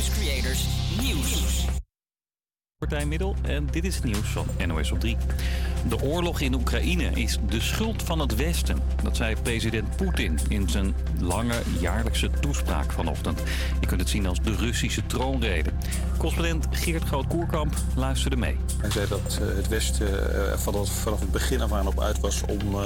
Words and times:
Campus 0.00 0.18
Creators 0.18 0.66
Nieuws. 1.02 1.64
Partij 2.78 3.06
Middel 3.06 3.34
en 3.42 3.66
dit 3.66 3.84
is 3.84 3.94
het 3.94 4.04
nieuws 4.04 4.28
van 4.28 4.46
NOS 4.66 4.92
op 4.92 5.00
3. 5.00 5.16
De 5.88 6.02
oorlog 6.02 6.40
in 6.40 6.54
Oekraïne 6.54 7.10
is 7.10 7.38
de 7.48 7.60
schuld 7.60 8.02
van 8.02 8.18
het 8.18 8.36
Westen. 8.36 8.78
Dat 9.02 9.16
zei 9.16 9.36
president 9.42 9.96
Poetin 9.96 10.38
in 10.48 10.68
zijn 10.68 10.94
lange 11.20 11.62
jaarlijkse 11.80 12.30
toespraak 12.30 12.92
vanochtend. 12.92 13.42
Je 13.80 13.86
kunt 13.86 14.00
het 14.00 14.08
zien 14.08 14.26
als 14.26 14.40
de 14.40 14.54
Russische 14.54 15.06
troonrede. 15.06 15.70
Correspondent 16.16 16.66
Geert 16.70 17.04
Groot-Koerkamp 17.04 17.74
luisterde 17.96 18.36
mee. 18.36 18.56
Hij 18.80 18.90
zei 18.90 19.08
dat 19.08 19.38
eh, 19.40 19.56
het 19.56 19.68
Westen 19.68 20.34
er 20.34 20.58
vanaf, 20.58 21.04
het 21.04 21.32
begin 21.32 21.60
af 21.60 21.72
aan 21.72 21.86
op 21.86 22.00
uit 22.00 22.20
was 22.20 22.42
om 22.42 22.74
eh, 22.74 22.84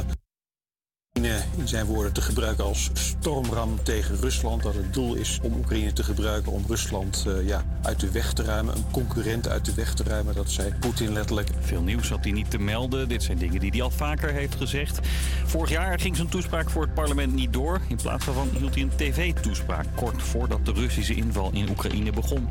in 1.57 1.69
zijn 1.69 1.87
woorden 1.87 2.13
te 2.13 2.21
gebruiken 2.21 2.65
als 2.65 2.91
stormram 2.93 3.83
tegen 3.83 4.17
Rusland. 4.17 4.63
Dat 4.63 4.75
het 4.75 4.95
doel 4.95 5.15
is 5.15 5.39
om 5.43 5.55
Oekraïne 5.55 5.93
te 5.93 6.03
gebruiken 6.03 6.53
om 6.53 6.65
Rusland 6.69 7.25
eh, 7.27 7.47
ja, 7.47 7.65
uit 7.83 8.01
de 8.01 8.11
weg 8.11 8.33
te 8.33 8.43
ruimen. 8.43 8.77
Een 8.77 8.91
concurrent 8.91 9.49
uit 9.49 9.65
de 9.65 9.75
weg 9.75 9.95
te 9.95 10.03
ruimen. 10.03 10.35
Dat 10.35 10.51
zei 10.51 10.75
Poetin 10.81 11.13
letterlijk. 11.13 11.49
Veel 11.61 11.83
nieuws 11.83 12.09
had 12.09 12.25
hij 12.25 12.33
niet 12.33 12.51
te 12.51 12.59
melden. 12.59 13.09
Dit 13.09 13.23
zijn 13.23 13.39
dingen 13.39 13.61
die 13.61 13.71
hij 13.71 13.83
al 13.83 13.91
vaker 13.91 14.33
heeft 14.33 14.55
gezegd. 14.55 15.01
Vorig 15.45 15.71
jaar 15.71 16.01
ging 16.01 16.17
zijn 16.17 16.29
toespraak 16.29 16.71
voor 16.71 16.83
het 16.83 16.95
parlement 16.95 17.35
niet 17.35 17.53
door. 17.53 17.81
In 17.89 17.97
plaats 17.97 18.25
daarvan 18.25 18.49
hield 18.59 18.75
hij 18.75 18.83
een 18.83 18.97
tv-toespraak 18.97 19.87
kort 19.95 20.23
voordat 20.23 20.67
de 20.67 20.73
Russische 20.73 21.15
inval 21.15 21.51
in 21.53 21.69
Oekraïne 21.69 22.13
begon. 22.13 22.49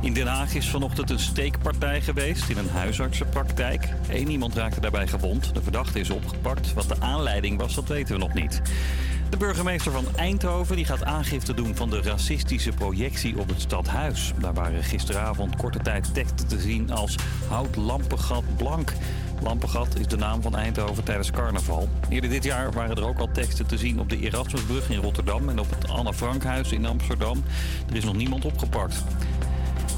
In 0.00 0.12
Den 0.12 0.26
Haag 0.26 0.54
is 0.54 0.68
vanochtend 0.68 1.10
een 1.10 1.18
steekpartij 1.18 2.00
geweest 2.00 2.48
in 2.48 2.58
een 2.58 2.68
huisartsenpraktijk. 2.68 3.88
Eén 4.08 4.30
iemand 4.30 4.54
raakte 4.54 4.80
daarbij 4.80 5.06
gewond. 5.06 5.54
De 5.54 5.62
verdachte 5.62 6.00
is 6.00 6.10
opgepakt. 6.10 6.74
Wat 6.74 6.88
de 6.88 7.00
aanleiding 7.00 7.58
was, 7.58 7.74
dat 7.74 7.85
weten 7.88 8.14
we 8.14 8.20
nog 8.20 8.34
niet. 8.34 8.62
De 9.30 9.36
burgemeester 9.36 9.92
van 9.92 10.04
Eindhoven 10.16 10.76
die 10.76 10.84
gaat 10.84 11.04
aangifte 11.04 11.54
doen 11.54 11.76
van 11.76 11.90
de 11.90 12.02
racistische 12.02 12.72
projectie 12.72 13.38
op 13.38 13.48
het 13.48 13.60
stadhuis. 13.60 14.32
Daar 14.40 14.54
waren 14.54 14.82
gisteravond 14.82 15.56
korte 15.56 15.78
tijd 15.78 16.14
teksten 16.14 16.48
te 16.48 16.60
zien 16.60 16.90
als 16.90 17.16
Houd 17.48 17.76
Lampengat 17.76 18.44
blank. 18.56 18.92
Lampengat 19.42 19.98
is 19.98 20.06
de 20.06 20.16
naam 20.16 20.42
van 20.42 20.56
Eindhoven 20.56 21.04
tijdens 21.04 21.30
carnaval. 21.30 21.88
Eerder 22.08 22.30
dit 22.30 22.44
jaar 22.44 22.72
waren 22.72 22.96
er 22.96 23.06
ook 23.06 23.18
al 23.18 23.30
teksten 23.32 23.66
te 23.66 23.78
zien 23.78 24.00
op 24.00 24.10
de 24.10 24.20
Erasmusbrug 24.20 24.90
in 24.90 25.00
Rotterdam 25.00 25.48
en 25.48 25.58
op 25.58 25.70
het 25.70 25.88
Anne 25.88 26.14
Frankhuis 26.14 26.72
in 26.72 26.86
Amsterdam. 26.86 27.44
Er 27.88 27.96
is 27.96 28.04
nog 28.04 28.16
niemand 28.16 28.44
opgepakt. 28.44 29.04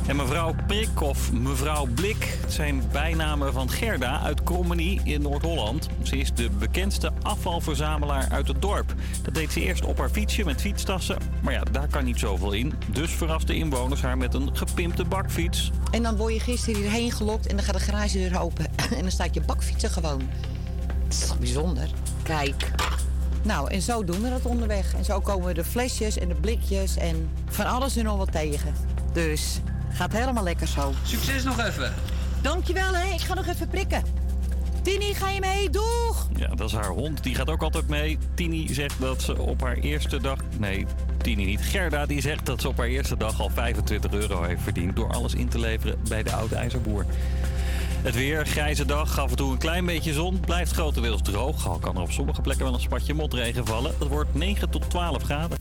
En 0.09 0.17
mevrouw 0.17 0.55
Prik 0.67 1.01
of 1.01 1.33
mevrouw 1.33 1.87
Blik 1.87 2.39
het 2.41 2.53
zijn 2.53 2.83
bijnamen 2.93 3.53
van 3.53 3.71
Gerda 3.71 4.21
uit 4.21 4.43
Krommenie 4.43 5.01
in 5.05 5.23
Noord-Holland. 5.23 5.89
Ze 6.03 6.17
is 6.17 6.35
de 6.35 6.51
bekendste 6.51 7.13
afvalverzamelaar 7.23 8.29
uit 8.31 8.49
het 8.49 8.63
dorp. 8.63 8.95
Dat 9.23 9.35
deed 9.35 9.53
ze 9.53 9.61
eerst 9.61 9.85
op 9.85 9.99
haar 9.99 10.09
fietsje 10.09 10.45
met 10.45 10.61
fietstassen. 10.61 11.19
Maar 11.43 11.53
ja, 11.53 11.63
daar 11.63 11.89
kan 11.89 12.05
niet 12.05 12.19
zoveel 12.19 12.53
in. 12.53 12.75
Dus 12.93 13.11
verraste 13.11 13.55
inwoners 13.55 14.03
haar 14.03 14.19
met 14.19 14.35
een 14.35 14.57
gepimpte 14.57 15.05
bakfiets. 15.05 15.71
En 15.91 16.03
dan 16.03 16.17
word 16.17 16.35
je 16.35 16.41
gisteren 16.41 16.81
hierheen 16.81 17.13
gelokt 17.13 17.47
en 17.47 17.57
dan 17.57 17.65
gaat 17.65 17.75
de 17.75 17.81
garagedeur 17.81 18.41
open. 18.41 18.67
En 18.97 19.03
dan 19.03 19.11
staat 19.11 19.35
je 19.35 19.41
bakfietsen 19.41 19.91
gewoon. 19.91 20.23
Het 21.05 21.13
is 21.13 21.27
toch 21.27 21.39
bijzonder? 21.39 21.89
Kijk. 22.23 22.71
Nou, 23.43 23.71
en 23.71 23.83
zo 23.83 24.05
doen 24.05 24.23
we 24.23 24.29
dat 24.29 24.45
onderweg. 24.47 24.95
En 24.95 25.05
zo 25.05 25.21
komen 25.21 25.55
de 25.55 25.65
flesjes 25.65 26.19
en 26.19 26.29
de 26.29 26.35
blikjes 26.35 26.97
en 26.97 27.31
van 27.47 27.67
alles 27.67 27.97
en 27.97 28.05
nog 28.05 28.17
wat 28.17 28.33
tegen. 28.33 28.75
Dus 29.13 29.61
gaat 29.93 30.13
helemaal 30.13 30.45
lekker 30.45 30.67
zo. 30.67 30.93
Succes 31.03 31.45
nog 31.45 31.61
even. 31.61 31.95
Dankjewel, 32.43 32.95
hè. 32.95 33.15
Ik 33.15 33.21
ga 33.21 33.35
nog 33.35 33.47
even 33.47 33.69
prikken. 33.69 34.03
Tini, 34.83 35.15
ga 35.15 35.31
je 35.31 35.41
mee? 35.41 35.71
Doeg! 35.71 36.29
Ja, 36.37 36.49
dat 36.55 36.69
is 36.69 36.75
haar 36.75 36.89
hond. 36.89 37.23
Die 37.23 37.35
gaat 37.35 37.51
ook 37.51 37.63
altijd 37.63 37.89
mee. 37.89 38.19
Tini 38.35 38.75
zegt 38.75 39.01
dat 39.01 39.23
ze 39.23 39.39
op 39.39 39.61
haar 39.61 39.77
eerste 39.77 40.21
dag... 40.21 40.39
Nee, 40.59 40.87
Tini 41.23 41.45
niet. 41.45 41.61
Gerda 41.61 42.07
die 42.07 42.21
zegt 42.21 42.47
dat 42.47 42.61
ze 42.61 42.69
op 42.69 42.77
haar 42.77 42.87
eerste 42.87 43.17
dag 43.17 43.41
al 43.41 43.51
25 43.51 44.13
euro 44.13 44.43
heeft 44.43 44.63
verdiend... 44.63 44.97
door 44.97 45.13
alles 45.13 45.35
in 45.35 45.49
te 45.49 45.59
leveren 45.59 45.99
bij 46.09 46.23
de 46.23 46.33
oude 46.33 46.55
ijzerboer. 46.55 47.07
Het 48.03 48.15
weer, 48.15 48.47
grijze 48.47 48.85
dag, 48.85 49.19
af 49.19 49.31
en 49.31 49.37
toe 49.37 49.53
een 49.53 49.59
klein 49.59 49.87
beetje 49.87 50.13
zon. 50.13 50.41
Blijft 50.41 50.73
grotendeels 50.73 51.23
droog. 51.23 51.69
Al 51.69 51.79
kan 51.79 51.97
er 51.97 52.03
op 52.03 52.13
sommige 52.13 52.41
plekken 52.41 52.65
wel 52.65 52.75
een 52.75 52.81
spatje 52.81 53.15
motregen 53.15 53.67
vallen. 53.67 53.95
Het 53.99 54.09
wordt 54.09 54.35
9 54.35 54.71
tot 54.71 54.91
12 54.91 55.23
graden. 55.23 55.59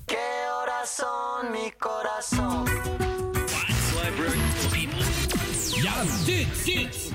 Ja, 5.81 6.03
dit, 6.25 6.65
dit, 6.65 7.11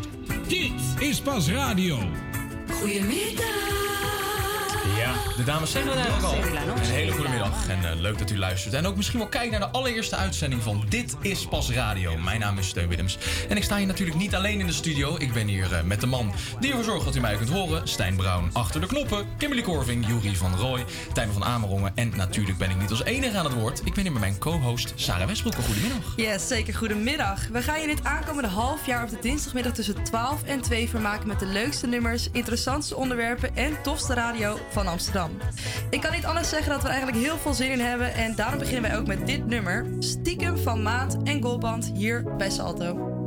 dit 0.48 0.72
is 0.98 1.20
pas 1.20 1.48
radio. 1.48 1.98
Goedemiddag. 2.70 4.31
De 5.36 5.44
dames 5.44 5.70
zeggen 5.70 5.90
het 5.90 6.00
eigenlijk 6.00 6.34
al. 6.34 6.76
Een 6.76 6.84
hele 6.84 7.12
goede 7.12 7.28
middag 7.28 7.68
en 7.68 7.84
eh, 7.84 8.00
leuk 8.00 8.18
dat 8.18 8.30
u 8.30 8.38
luistert. 8.38 8.74
En 8.74 8.86
ook 8.86 8.96
misschien 8.96 9.18
wel 9.18 9.28
kijkt 9.28 9.50
naar 9.50 9.60
de 9.60 9.68
allereerste 9.68 10.16
uitzending 10.16 10.62
van 10.62 10.84
Dit 10.88 11.16
is 11.20 11.46
Pas 11.46 11.70
Radio. 11.70 12.16
Mijn 12.16 12.40
naam 12.40 12.58
is 12.58 12.68
Steun 12.68 12.88
Willems. 12.88 13.18
En 13.48 13.56
ik 13.56 13.62
sta 13.62 13.76
hier 13.76 13.86
natuurlijk 13.86 14.18
niet 14.18 14.34
alleen 14.34 14.60
in 14.60 14.66
de 14.66 14.72
studio. 14.72 15.16
Ik 15.18 15.32
ben 15.32 15.46
hier 15.46 15.72
eh, 15.72 15.82
met 15.82 16.00
de 16.00 16.06
man 16.06 16.32
die 16.60 16.70
ervoor 16.70 16.84
zorgt 16.84 17.04
dat 17.04 17.16
u 17.16 17.20
mij 17.20 17.36
kunt 17.36 17.48
horen. 17.48 17.88
Stijn 17.88 18.16
Brown 18.16 18.50
achter 18.52 18.80
de 18.80 18.86
knoppen. 18.86 19.26
Kimberly 19.38 19.62
Corving, 19.64 20.06
Juri 20.06 20.36
van 20.36 20.56
Rooij, 20.56 20.84
Tijmen 21.12 21.34
van 21.34 21.44
Amerongen. 21.44 21.92
En 21.94 22.12
natuurlijk 22.16 22.58
ben 22.58 22.70
ik 22.70 22.80
niet 22.80 22.90
als 22.90 23.04
enige 23.04 23.36
aan 23.36 23.44
het 23.44 23.54
woord. 23.54 23.80
Ik 23.84 23.94
ben 23.94 24.02
hier 24.02 24.12
met 24.12 24.20
mijn 24.20 24.38
co-host 24.38 24.92
Sarah 24.94 25.26
Westbroek. 25.26 25.54
Goedemiddag. 25.54 26.12
Yes, 26.16 26.48
zeker. 26.48 26.74
Goedemiddag. 26.74 27.48
We 27.48 27.62
gaan 27.62 27.80
je 27.80 27.86
dit 27.86 28.04
aankomende 28.04 28.48
half 28.48 28.86
jaar 28.86 29.02
op 29.02 29.10
de 29.10 29.18
dinsdagmiddag 29.20 29.72
tussen 29.72 30.04
12 30.04 30.42
en 30.42 30.60
2 30.60 30.88
vermaken 30.88 31.28
met 31.28 31.38
de 31.38 31.46
leukste 31.46 31.86
nummers, 31.86 32.28
interessantste 32.32 32.96
onderwerpen 32.96 33.56
en 33.56 33.82
tofste 33.82 34.14
radio 34.14 34.58
van 34.70 34.86
Amsterdam. 34.86 35.01
Ik 35.90 36.00
kan 36.00 36.12
niet 36.12 36.24
anders 36.24 36.48
zeggen 36.48 36.72
dat 36.72 36.82
we 36.82 36.88
eigenlijk 36.88 37.18
heel 37.18 37.36
veel 37.38 37.54
zin 37.54 37.70
in 37.70 37.80
hebben 37.80 38.14
en 38.14 38.34
daarom 38.34 38.58
beginnen 38.58 38.90
wij 38.90 38.98
ook 38.98 39.06
met 39.06 39.26
dit 39.26 39.46
nummer, 39.46 39.86
Stiekem 39.98 40.58
van 40.58 40.82
Maat 40.82 41.16
en 41.24 41.42
Goldband 41.42 41.90
hier 41.94 42.36
bij 42.36 42.50
Salto. 42.50 43.21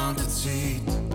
Dat 0.00 0.08
iemand 0.08 0.20
het 0.20 0.32
ziet. 0.32 1.09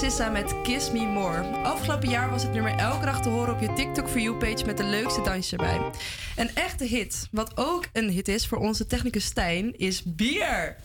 Sissa 0.00 0.28
met 0.28 0.54
Kiss 0.62 0.90
Me 0.90 1.06
More. 1.06 1.42
Afgelopen 1.62 2.08
jaar 2.08 2.30
was 2.30 2.42
het 2.42 2.52
nummer 2.52 2.74
elke 2.74 3.04
dag 3.04 3.22
te 3.22 3.28
horen 3.28 3.54
op 3.54 3.60
je 3.60 3.72
TikTok 3.72 4.08
For 4.08 4.20
You-page 4.20 4.64
met 4.66 4.76
de 4.76 4.84
leukste 4.84 5.22
dansjes 5.22 5.52
erbij. 5.52 5.80
Een 6.36 6.50
echte 6.54 6.84
hit, 6.84 7.28
wat 7.30 7.56
ook 7.56 7.84
een 7.92 8.10
hit 8.10 8.28
is 8.28 8.46
voor 8.46 8.58
onze 8.58 8.86
technicus 8.86 9.24
Stijn, 9.24 9.78
is 9.78 10.02
bier. 10.04 10.76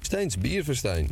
Stijns 0.00 0.38
bierverstijn. 0.38 1.10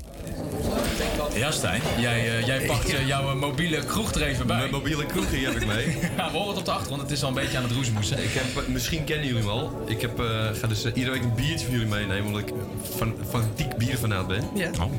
Ja, 1.34 1.50
Stijn. 1.50 1.82
Jij, 1.98 2.38
eh, 2.38 2.46
jij 2.46 2.66
pakt 2.66 2.88
eh, 2.88 3.06
jouw 3.06 3.30
eh, 3.30 3.34
mobiele 3.34 3.84
kroeg 3.84 4.12
er 4.12 4.22
even 4.22 4.46
bij. 4.46 4.58
Mijn 4.58 4.70
mobiele 4.70 5.06
kroeg 5.06 5.30
die 5.30 5.46
heb 5.46 5.54
ik 5.54 5.66
mee. 5.66 5.86
ja, 6.16 6.30
we 6.30 6.36
horen 6.36 6.48
het 6.48 6.58
op 6.58 6.64
de 6.64 6.70
achtergrond. 6.70 7.02
Het 7.02 7.10
is 7.10 7.22
al 7.22 7.28
een 7.28 7.34
beetje 7.34 7.56
aan 7.56 7.62
het 7.62 7.72
roezemoesen. 7.72 8.22
Ik 8.22 8.30
heb, 8.32 8.68
misschien 8.68 9.04
kennen 9.04 9.26
jullie 9.26 9.40
hem 9.40 9.50
al. 9.50 9.82
Ik 9.86 10.00
heb, 10.00 10.20
eh, 10.20 10.48
ga 10.52 10.66
dus 10.66 10.84
iedere 10.84 11.10
week 11.10 11.22
een 11.22 11.34
biertje 11.34 11.66
voor 11.66 11.74
jullie 11.74 11.88
meenemen, 11.88 12.26
omdat 12.26 12.40
ik 12.40 12.52
van, 12.96 13.14
fanatiek 13.30 13.76
bierfanaat 13.76 14.26
ben. 14.26 14.44
Ja. 14.54 14.70
Oh. 14.80 14.92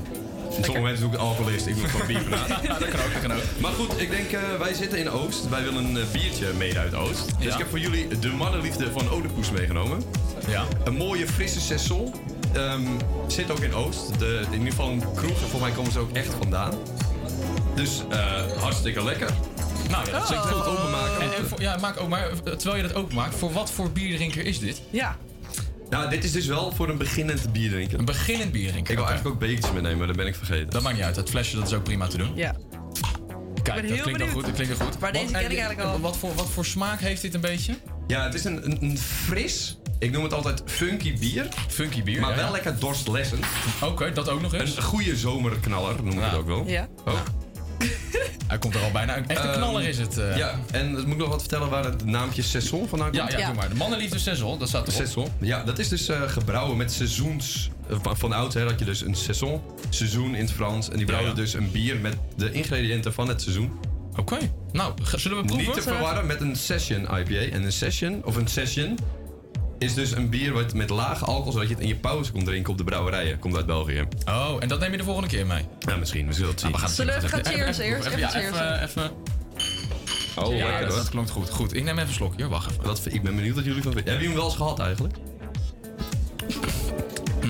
In 0.58 0.64
sommige 0.64 0.86
mensen 0.86 1.04
doe 1.06 1.14
ik 1.14 1.20
alcoholist, 1.20 1.66
ik 1.66 1.76
doe 1.76 1.88
gewoon 1.88 2.08
bierfanaat. 2.08 2.48
Ja, 2.64 2.80
dat 2.80 2.90
kan 2.90 3.00
ook, 3.00 3.14
dat 3.14 3.22
kan 3.22 3.32
ook. 3.34 3.42
Maar 3.60 3.72
goed, 3.72 4.02
ik 4.02 4.10
denk, 4.10 4.32
eh, 4.32 4.40
wij 4.60 4.74
zitten 4.74 5.00
in 5.00 5.10
Oost. 5.10 5.50
Wij 5.50 5.64
willen 5.64 5.86
een 5.86 5.98
eh, 5.98 6.04
biertje 6.12 6.54
mede 6.58 6.80
uit 6.80 6.94
Oost. 6.96 7.26
Dus 7.38 7.46
Ja. 7.46 7.52
ik 7.52 7.58
heb 7.58 7.70
voor 7.70 7.80
jullie 7.80 8.08
de 8.20 8.28
mannenliefde 8.30 8.92
van 8.92 9.10
Odepoes 9.10 9.52
meegenomen. 9.52 10.04
Ja. 10.48 10.66
Een 10.84 10.96
mooie 10.96 11.28
frisse 11.28 11.60
saison. 11.62 12.14
Ehm, 12.54 12.82
zit 13.28 13.52
ook 13.52 13.60
in 13.60 13.74
Oost. 13.74 14.20
De, 14.20 14.42
in 14.46 14.54
ieder 14.58 14.70
geval 14.70 14.90
een 14.90 15.04
kroeg. 15.16 15.42
En 15.42 15.48
voor 15.50 15.60
mij 15.60 15.72
komen 15.72 15.92
ze 15.92 16.00
ook 16.00 16.12
echt 16.14 16.34
vandaan. 16.38 16.74
Dus 17.76 18.04
eh, 18.10 18.20
hartstikke 18.60 19.04
lekker. 19.04 19.30
Nou 19.90 20.06
ja, 20.06 20.12
dat 20.20 20.28
Zal 20.28 20.36
ik 20.38 20.44
het 20.44 20.52
gewoon 20.52 20.78
openmaken? 20.78 21.22
En, 21.22 21.36
en 21.36 21.48
voor- 21.48 21.62
ja, 21.62 21.78
maak 21.78 22.00
ook 22.00 22.10
maar. 22.10 22.30
Terwijl 22.44 22.76
je 22.76 22.82
dat 22.88 22.94
openmaakt, 22.96 23.36
voor 23.36 23.52
wat 23.52 23.72
voor 23.72 23.92
bierdrinker 23.92 24.46
is 24.46 24.60
dit? 24.60 24.82
Ja. 24.90 25.18
Nou, 25.89 26.10
dit 26.10 26.24
is 26.24 26.31
dus 26.31 26.46
wel 26.46 26.72
voor 26.72 26.89
een 26.89 26.98
beginnend 26.98 27.51
bierdrinker. 27.51 28.00
Een 28.00 28.05
beginnend 28.05 28.51
bierdrinker. 28.51 28.91
Ik 28.91 28.98
wil 28.98 29.08
eigenlijk 29.08 29.36
ook 29.36 29.41
bekertjes 29.41 29.72
meenemen, 29.74 29.98
maar 29.98 30.08
dat 30.08 30.15
ben 30.15 30.27
ik 30.27 30.36
vergeten. 30.36 30.69
Dat 30.69 30.81
maakt 30.81 30.96
niet 30.96 31.05
uit. 31.05 31.15
Het 31.15 31.29
flesje 31.29 31.55
dat 31.55 31.67
is 31.67 31.74
ook 31.74 31.84
prima 31.84 32.08
te 32.08 32.17
doen. 32.17 32.31
Ja. 32.36 32.55
Kijk, 33.63 33.88
dat 33.89 34.01
klinkt 34.01 34.19
wel 34.19 34.27
goed. 34.29 34.46
Dat 34.46 34.53
klinkt 34.53 34.77
wel 34.77 34.88
goed. 34.88 35.00
Maar 35.00 35.12
deze 35.12 35.25
ken 35.25 35.36
en- 35.36 35.51
ik 35.51 35.58
eigenlijk 35.58 35.89
al. 35.89 36.00
Wat 36.00 36.17
voor, 36.17 36.36
wat 36.36 36.50
voor 36.50 36.65
smaak 36.65 37.00
heeft 37.00 37.22
dit 37.22 37.34
een 37.34 37.41
beetje? 37.41 37.74
Ja, 38.08 38.24
het 38.24 38.34
is 38.34 38.43
een, 38.43 38.65
een, 38.65 38.77
een 38.81 38.98
fris, 38.98 39.77
ik 40.00 40.12
noem 40.12 40.24
het 40.24 40.34
altijd 40.34 40.62
funky 40.65 41.19
bier. 41.19 41.48
Funky 41.67 42.03
bier, 42.03 42.19
Maar 42.22 42.29
ja, 42.29 42.36
wel 42.36 42.46
ja. 42.46 42.51
lekker 42.51 42.79
dorstlessend. 42.79 43.46
Oké, 43.81 44.12
dat 44.12 44.29
ook 44.29 44.41
nog 44.41 44.53
eens. 44.53 44.75
Een 44.77 44.84
goede 44.84 45.15
zomerknaller 45.17 46.03
noem 46.03 46.13
ik 46.17 46.24
het 46.24 46.34
ook 46.34 46.48
wel. 46.48 46.63
Ja. 46.67 46.88
Oh. 47.05 47.13
Hij 48.48 48.58
komt 48.58 48.76
er 48.76 48.82
al 48.82 48.92
bijna. 48.92 49.18
Een 49.18 49.28
echte 49.28 49.48
Ehm, 49.48 49.58
knaller 49.58 49.88
is 49.88 49.98
het. 49.98 50.18
eh. 50.18 50.38
Ja, 50.38 50.60
en 50.72 50.92
moet 50.92 51.08
ik 51.08 51.18
nog 51.18 51.30
wat 51.30 51.40
vertellen 51.40 51.70
waar 51.70 51.84
het 51.86 52.06
naampje 52.06 52.42
Saison 52.42 52.88
vandaan 52.88 53.12
ja, 53.14 53.20
komt? 53.26 53.40
ja, 53.40 53.46
doe 53.46 53.56
maar. 53.56 53.70
De 53.70 53.76
mannenliefde 53.76 54.20
Sessel, 54.20 54.58
dat 54.58 54.68
staat 54.68 54.88
erop. 54.88 55.00
Saison. 55.06 55.28
Ja, 55.40 55.64
dat 55.64 55.80
is 55.80 55.88
dus 55.88 56.08
eh, 56.10 56.22
gebrouwen 56.28 56.78
met 56.78 56.92
seizoens. 56.92 57.70
eh, 57.90 57.98
Van, 58.02 58.18
van 58.18 58.32
oudsher 58.34 58.66
had 58.70 58.80
je 58.80 58.86
dus 58.86 59.02
een 59.02 59.16
saison, 59.16 59.62
seizoen 59.90 60.36
in 60.36 60.42
het 60.42 60.52
Frans. 60.52 60.90
En 60.90 60.98
die 60.98 61.06
brouwen 61.06 61.30
Ja, 61.32 61.36
ja. 61.38 61.42
dus 61.44 61.54
een 61.54 61.72
bier 61.72 61.98
met 61.98 62.16
de 62.36 62.52
ingrediënten 62.52 63.14
van 63.14 63.28
het 63.28 63.42
seizoen. 63.42 63.72
Oké. 64.18 64.38
Nou, 64.72 64.94
zullen 65.16 65.38
we 65.38 65.44
proeven? 65.46 65.66
Niet 65.66 65.76
te 65.76 65.82
verwarren 65.82 66.26
met 66.28 66.42
een 66.42 66.56
session 66.56 67.02
IPA. 67.02 67.34
En 67.56 67.64
een 67.64 67.72
session, 67.72 68.22
of 68.26 68.36
een 68.36 68.48
session, 68.48 68.98
is 69.80 69.94
dus 69.94 70.12
een 70.12 70.30
bier 70.30 70.54
wat 70.54 70.74
met 70.74 70.90
lage 70.90 71.26
alcohol, 71.26 71.52
zodat 71.52 71.68
je 71.68 71.74
het 71.74 71.84
in 71.84 71.90
je 71.90 71.96
pauze 71.96 72.32
kon 72.32 72.44
drinken 72.44 72.72
op 72.72 72.78
de 72.78 72.84
brouwerijen. 72.84 73.40
Komt 73.40 73.56
uit 73.56 73.66
België. 73.66 74.04
Oh, 74.26 74.56
en 74.60 74.68
dat 74.68 74.80
neem 74.80 74.92
je 74.92 74.98
de 74.98 75.04
volgende 75.04 75.30
keer 75.30 75.46
mee? 75.46 75.66
Ja, 75.80 75.96
misschien. 75.96 76.28
We 76.28 76.34
zullen 76.34 76.50
het 76.50 76.60
zien. 76.60 76.72
we 76.72 76.78
gaan 76.78 76.90
Zullen 76.90 77.14
we 77.14 77.18
even 77.26 77.30
gaan 77.30 77.46
cheers 77.54 77.78
Even- 77.78 77.96
eerst? 77.96 78.08
even- 78.08 78.84
Even 78.84 79.02
ja. 79.02 79.12
Oh, 80.44 80.56
Ja, 80.56 80.64
lekker 80.66 80.80
dat, 80.82 80.90
hoor. 80.90 80.98
dat 80.98 81.10
klonk 81.10 81.30
goed. 81.30 81.50
Goed, 81.50 81.74
ik 81.76 81.84
neem 81.84 81.96
even 81.98 82.08
een 82.08 82.14
slokje. 82.14 82.48
Wacht 82.48 82.72
even. 82.72 82.84
Wat, 82.84 83.02
ik 83.10 83.22
ben 83.24 83.36
benieuwd 83.36 83.56
wat 83.56 83.66
jullie 83.66 83.82
van 83.84 83.92
vinden. 83.94 84.12
Hebben 84.12 84.30
jullie 84.30 84.38
hem 84.38 84.38
wel 84.38 84.46
eens 84.46 84.56
gehad 84.56 84.80
eigenlijk? 84.80 85.16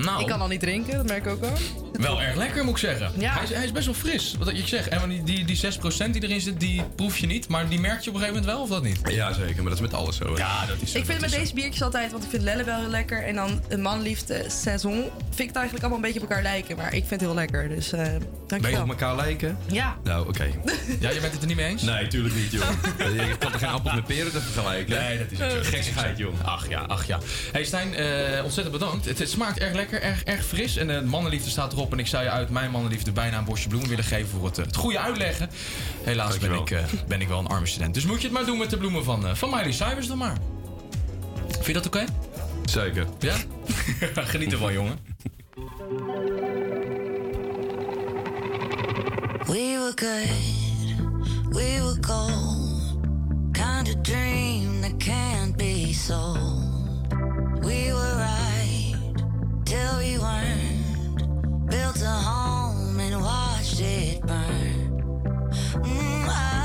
Nou, 0.04 0.20
Ik 0.20 0.26
kan 0.26 0.40
al 0.40 0.48
niet 0.48 0.60
drinken, 0.60 0.96
dat 0.96 1.06
merk 1.06 1.24
ik 1.26 1.32
ook 1.32 1.42
al. 1.42 1.52
Wel 2.00 2.22
erg 2.22 2.36
lekker 2.36 2.64
moet 2.64 2.72
ik 2.72 2.78
zeggen. 2.78 3.10
Ja. 3.18 3.32
Hij, 3.32 3.42
is, 3.42 3.50
hij 3.54 3.64
is 3.64 3.72
best 3.72 3.84
wel 3.86 3.94
fris, 3.94 4.34
wat 4.38 4.48
ik 4.48 4.66
zeg. 4.66 4.88
En 4.88 5.08
die, 5.08 5.22
die, 5.22 5.44
die 5.44 5.56
6% 6.06 6.10
die 6.10 6.22
erin 6.22 6.40
zit, 6.40 6.60
die 6.60 6.82
proef 6.96 7.18
je 7.18 7.26
niet. 7.26 7.48
Maar 7.48 7.68
die 7.68 7.80
merk 7.80 8.00
je 8.00 8.10
op 8.10 8.14
een 8.16 8.20
gegeven 8.20 8.40
moment 8.42 8.44
wel, 8.44 8.62
of 8.62 8.68
dat 8.68 8.82
niet? 8.82 9.00
Ja, 9.14 9.32
zeker. 9.32 9.54
Maar 9.56 9.64
dat 9.64 9.72
is 9.74 9.80
met 9.80 9.94
alles 9.94 10.16
zo. 10.16 10.24
hè. 10.34 10.38
Ja, 10.38 10.66
dat 10.66 10.76
is 10.80 10.92
zo. 10.92 10.98
Ik 10.98 11.04
vind 11.04 11.20
met 11.20 11.30
deze 11.30 11.54
biertjes 11.54 11.82
altijd, 11.82 12.10
want 12.12 12.24
ik 12.24 12.30
vind 12.30 12.42
Lelle 12.42 12.64
wel 12.64 12.78
heel 12.80 12.88
lekker. 12.88 13.24
En 13.24 13.34
dan 13.34 13.60
een 13.68 13.82
manliefde 13.82 14.44
saison. 14.48 14.94
Vind 15.28 15.38
ik 15.40 15.46
het 15.46 15.56
eigenlijk 15.56 15.80
allemaal 15.84 15.96
een 15.98 16.04
beetje 16.12 16.20
op 16.22 16.28
elkaar 16.28 16.42
lijken. 16.42 16.76
Maar 16.76 16.86
ik 16.94 17.04
vind 17.06 17.10
het 17.10 17.20
heel 17.20 17.34
lekker, 17.34 17.68
dus 17.68 17.92
eh 17.92 17.98
Ben 18.02 18.12
je 18.12 18.20
dankjewel. 18.46 18.82
op 18.82 18.88
elkaar 18.88 19.16
lijken? 19.16 19.58
Ja. 19.66 19.96
Nou, 20.04 20.28
oké. 20.28 20.46
Ja, 21.00 21.10
je 21.10 21.20
bent 21.20 21.32
het 21.32 21.40
er 21.42 21.46
niet 21.48 21.56
mee 21.56 21.66
eens? 21.66 21.82
Nee, 21.82 22.06
tuurlijk 22.08 22.34
niet, 22.34 22.50
joh. 22.52 22.70
je 23.28 23.36
kan 23.38 23.52
er 23.52 23.58
geen 23.58 23.68
appels 23.68 23.94
met 23.94 24.04
peren 24.06 24.32
te 24.32 24.40
vergelijken. 24.40 24.98
Nee, 24.98 25.18
dat 25.18 25.30
is 25.30 25.38
zo. 25.38 25.48
Geksigheid, 25.62 26.18
joh. 26.18 26.34
Ach 26.44 26.68
ja, 26.68 26.80
ach 26.80 27.06
ja. 27.06 27.18
Hey 27.52 27.64
Stijn, 27.64 27.94
eh, 27.94 28.44
ontzettend 28.44 28.78
bedankt. 28.78 29.04
Het, 29.04 29.18
het 29.18 29.30
smaakt 29.30 29.58
erg 29.58 29.74
lekker, 29.74 30.02
erg, 30.02 30.22
erg 30.22 30.44
fris. 30.44 30.76
En 30.76 30.86
de 30.86 31.02
mannenliefde 31.04 31.50
staat 31.50 31.72
erop. 31.72 31.89
En 31.90 31.98
ik 31.98 32.06
zou 32.06 32.24
je 32.24 32.30
uit 32.30 32.50
mijn 32.50 32.70
mannenliefde 32.70 33.12
bijna 33.12 33.38
een 33.38 33.44
bosje 33.44 33.68
bloemen 33.68 33.88
willen 33.88 34.04
geven 34.04 34.28
voor 34.28 34.44
het, 34.44 34.58
eh, 34.58 34.64
het 34.64 34.76
goede 34.76 34.98
uitleggen. 34.98 35.50
Helaas 36.02 36.38
ben 36.38 36.52
ik, 36.52 36.70
eh, 36.70 36.84
ben 37.08 37.20
ik 37.20 37.28
wel 37.28 37.38
een 37.38 37.46
arme 37.46 37.66
student. 37.66 37.94
Dus 37.94 38.04
moet 38.04 38.20
je 38.20 38.26
het 38.26 38.32
maar 38.36 38.44
doen 38.44 38.58
met 38.58 38.70
de 38.70 38.76
bloemen 38.76 39.04
van, 39.04 39.26
eh, 39.26 39.34
van 39.34 39.50
Miley 39.50 39.72
Cyrus 39.72 40.06
dan 40.06 40.18
maar. 40.18 40.36
Vind 41.48 41.66
je 41.66 41.72
dat 41.72 41.86
oké? 41.86 42.04
Zeker. 42.64 43.06
Ja? 43.18 43.36
Geniet 44.14 44.52
ervan, 44.52 44.72
jongen. 44.72 44.98
We 49.46 49.76
were 49.78 49.92
good, 49.94 50.28
we 51.48 51.78
were 51.80 51.96
gold. 52.00 52.98
Kind 53.52 53.88
of 53.88 54.02
dream 54.02 54.80
that 54.80 54.96
can't 54.96 55.56
be 55.56 55.92
sold. 55.92 56.68
We 57.60 57.92
were 57.92 58.16
right 58.16 58.96
till 59.64 59.96
we 59.98 60.18
weren't. 60.18 60.79
Built 61.70 62.02
a 62.02 62.06
home 62.08 62.98
and 62.98 63.22
watched 63.22 63.80
it 63.80 64.20
burn. 64.22 65.02
Mm, 65.84 66.59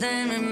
Then 0.00 0.30
remember. 0.30 0.49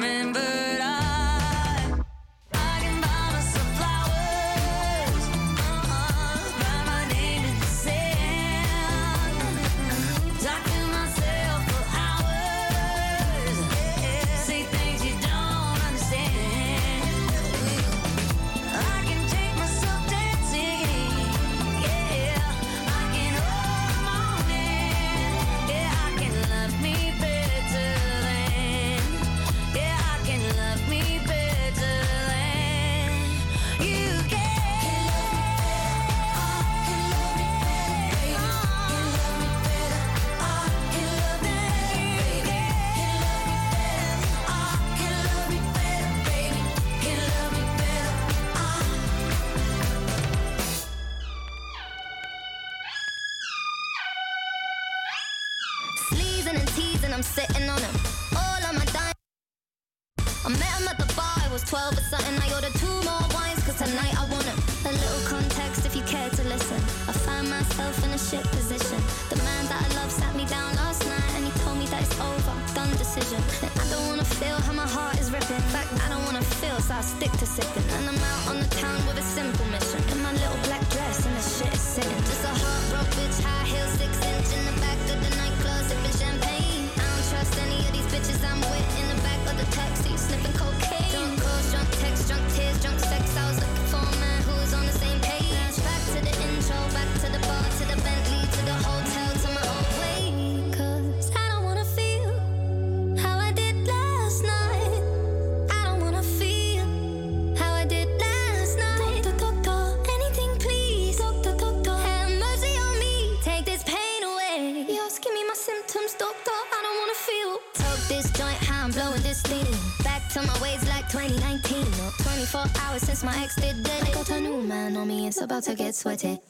To 125.62 125.74
get 125.74 125.94
sweaty. 125.94 126.40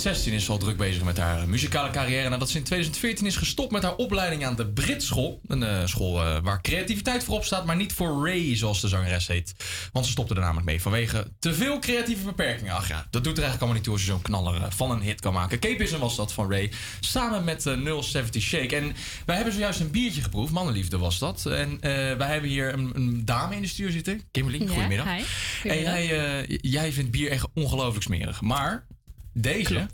2016 0.00 0.32
is 0.32 0.44
ze 0.44 0.50
al 0.52 0.58
druk 0.58 0.76
bezig 0.76 1.02
met 1.02 1.16
haar 1.16 1.48
muzikale 1.48 1.90
carrière. 1.90 2.28
Nadat 2.28 2.50
ze 2.50 2.56
in 2.58 2.64
2014 2.64 3.26
is 3.26 3.36
gestopt 3.36 3.72
met 3.72 3.82
haar 3.82 3.94
opleiding 3.94 4.46
aan 4.46 4.56
de 4.56 4.66
Britschool. 4.68 5.40
Een 5.46 5.62
eh, 5.62 5.86
school 5.86 6.22
eh, 6.24 6.36
waar 6.42 6.60
creativiteit 6.62 7.24
voorop 7.24 7.44
staat, 7.44 7.64
maar 7.66 7.76
niet 7.76 7.92
voor 7.92 8.26
Ray, 8.26 8.56
zoals 8.56 8.80
de 8.80 8.88
zangeres 8.88 9.26
heet. 9.26 9.54
Want 9.92 10.04
ze 10.06 10.10
stopte 10.12 10.34
er 10.34 10.40
namelijk 10.40 10.66
mee 10.66 10.80
vanwege 10.82 11.26
te 11.38 11.54
veel 11.54 11.78
creatieve 11.78 12.24
beperkingen. 12.24 12.74
Ach 12.74 12.88
ja, 12.88 13.06
dat 13.10 13.24
doet 13.24 13.36
er 13.36 13.42
eigenlijk 13.42 13.56
allemaal 13.60 13.74
niet 13.74 13.84
toe 13.84 13.92
als 13.92 14.02
je 14.02 14.08
zo'n 14.08 14.22
knaller 14.22 14.54
eh, 14.62 14.70
van 14.70 14.90
een 14.90 15.00
hit 15.02 15.20
kan 15.20 15.32
maken. 15.32 15.58
Capism 15.58 15.98
was 15.98 16.16
dat 16.16 16.32
van 16.32 16.50
Ray, 16.50 16.70
samen 17.00 17.44
met 17.44 17.66
eh 17.66 17.98
070 18.00 18.42
Shake. 18.42 18.76
En 18.76 18.92
wij 19.26 19.36
hebben 19.36 19.54
zojuist 19.54 19.80
een 19.80 19.90
biertje 19.90 20.22
geproefd, 20.22 20.52
mannenliefde 20.52 20.98
was 20.98 21.18
dat. 21.18 21.46
En 21.46 21.70
eh, 21.80 21.90
wij 22.16 22.28
hebben 22.28 22.50
hier 22.50 22.72
een, 22.72 22.90
een 22.94 23.24
dame 23.24 23.54
in 23.56 23.62
de 23.62 23.68
stuur 23.68 23.90
zitten. 23.90 24.20
Kimberly, 24.30 24.62
Ja, 24.62 24.68
goedemiddag. 24.72 25.06
hi. 25.06 25.12
En 25.18 25.24
Goedemiddag. 25.60 25.94
jij, 25.94 26.42
eh, 26.48 26.58
jij 26.60 26.92
vindt 26.92 27.10
bier 27.10 27.30
echt 27.30 27.46
ongelooflijk 27.54 28.04
smerig. 28.04 28.40
Maar 28.40 28.86
deze... 29.32 29.86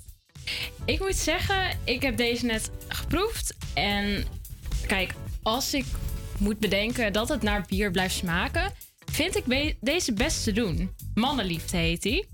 Ik 0.85 1.01
moet 1.01 1.17
zeggen, 1.17 1.79
ik 1.85 2.03
heb 2.03 2.17
deze 2.17 2.47
net 2.47 2.71
geproefd. 2.89 3.55
En 3.75 4.25
kijk, 4.87 5.13
als 5.43 5.75
ik 5.75 5.85
moet 6.39 6.59
bedenken 6.59 7.13
dat 7.13 7.29
het 7.29 7.43
naar 7.43 7.65
bier 7.69 7.91
blijft 7.91 8.15
smaken, 8.15 8.73
vind 9.13 9.37
ik 9.37 9.75
deze 9.81 10.13
best 10.13 10.45
te 10.45 10.53
doen. 10.53 10.95
Mannenliefde 11.15 11.77
heet 11.77 12.03
die. 12.03 12.29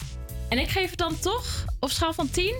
En 0.48 0.58
ik 0.58 0.68
geef 0.68 0.90
het 0.90 0.98
dan 0.98 1.18
toch, 1.18 1.64
op 1.80 1.90
schaal 1.90 2.12
van 2.14 2.30
10, 2.30 2.54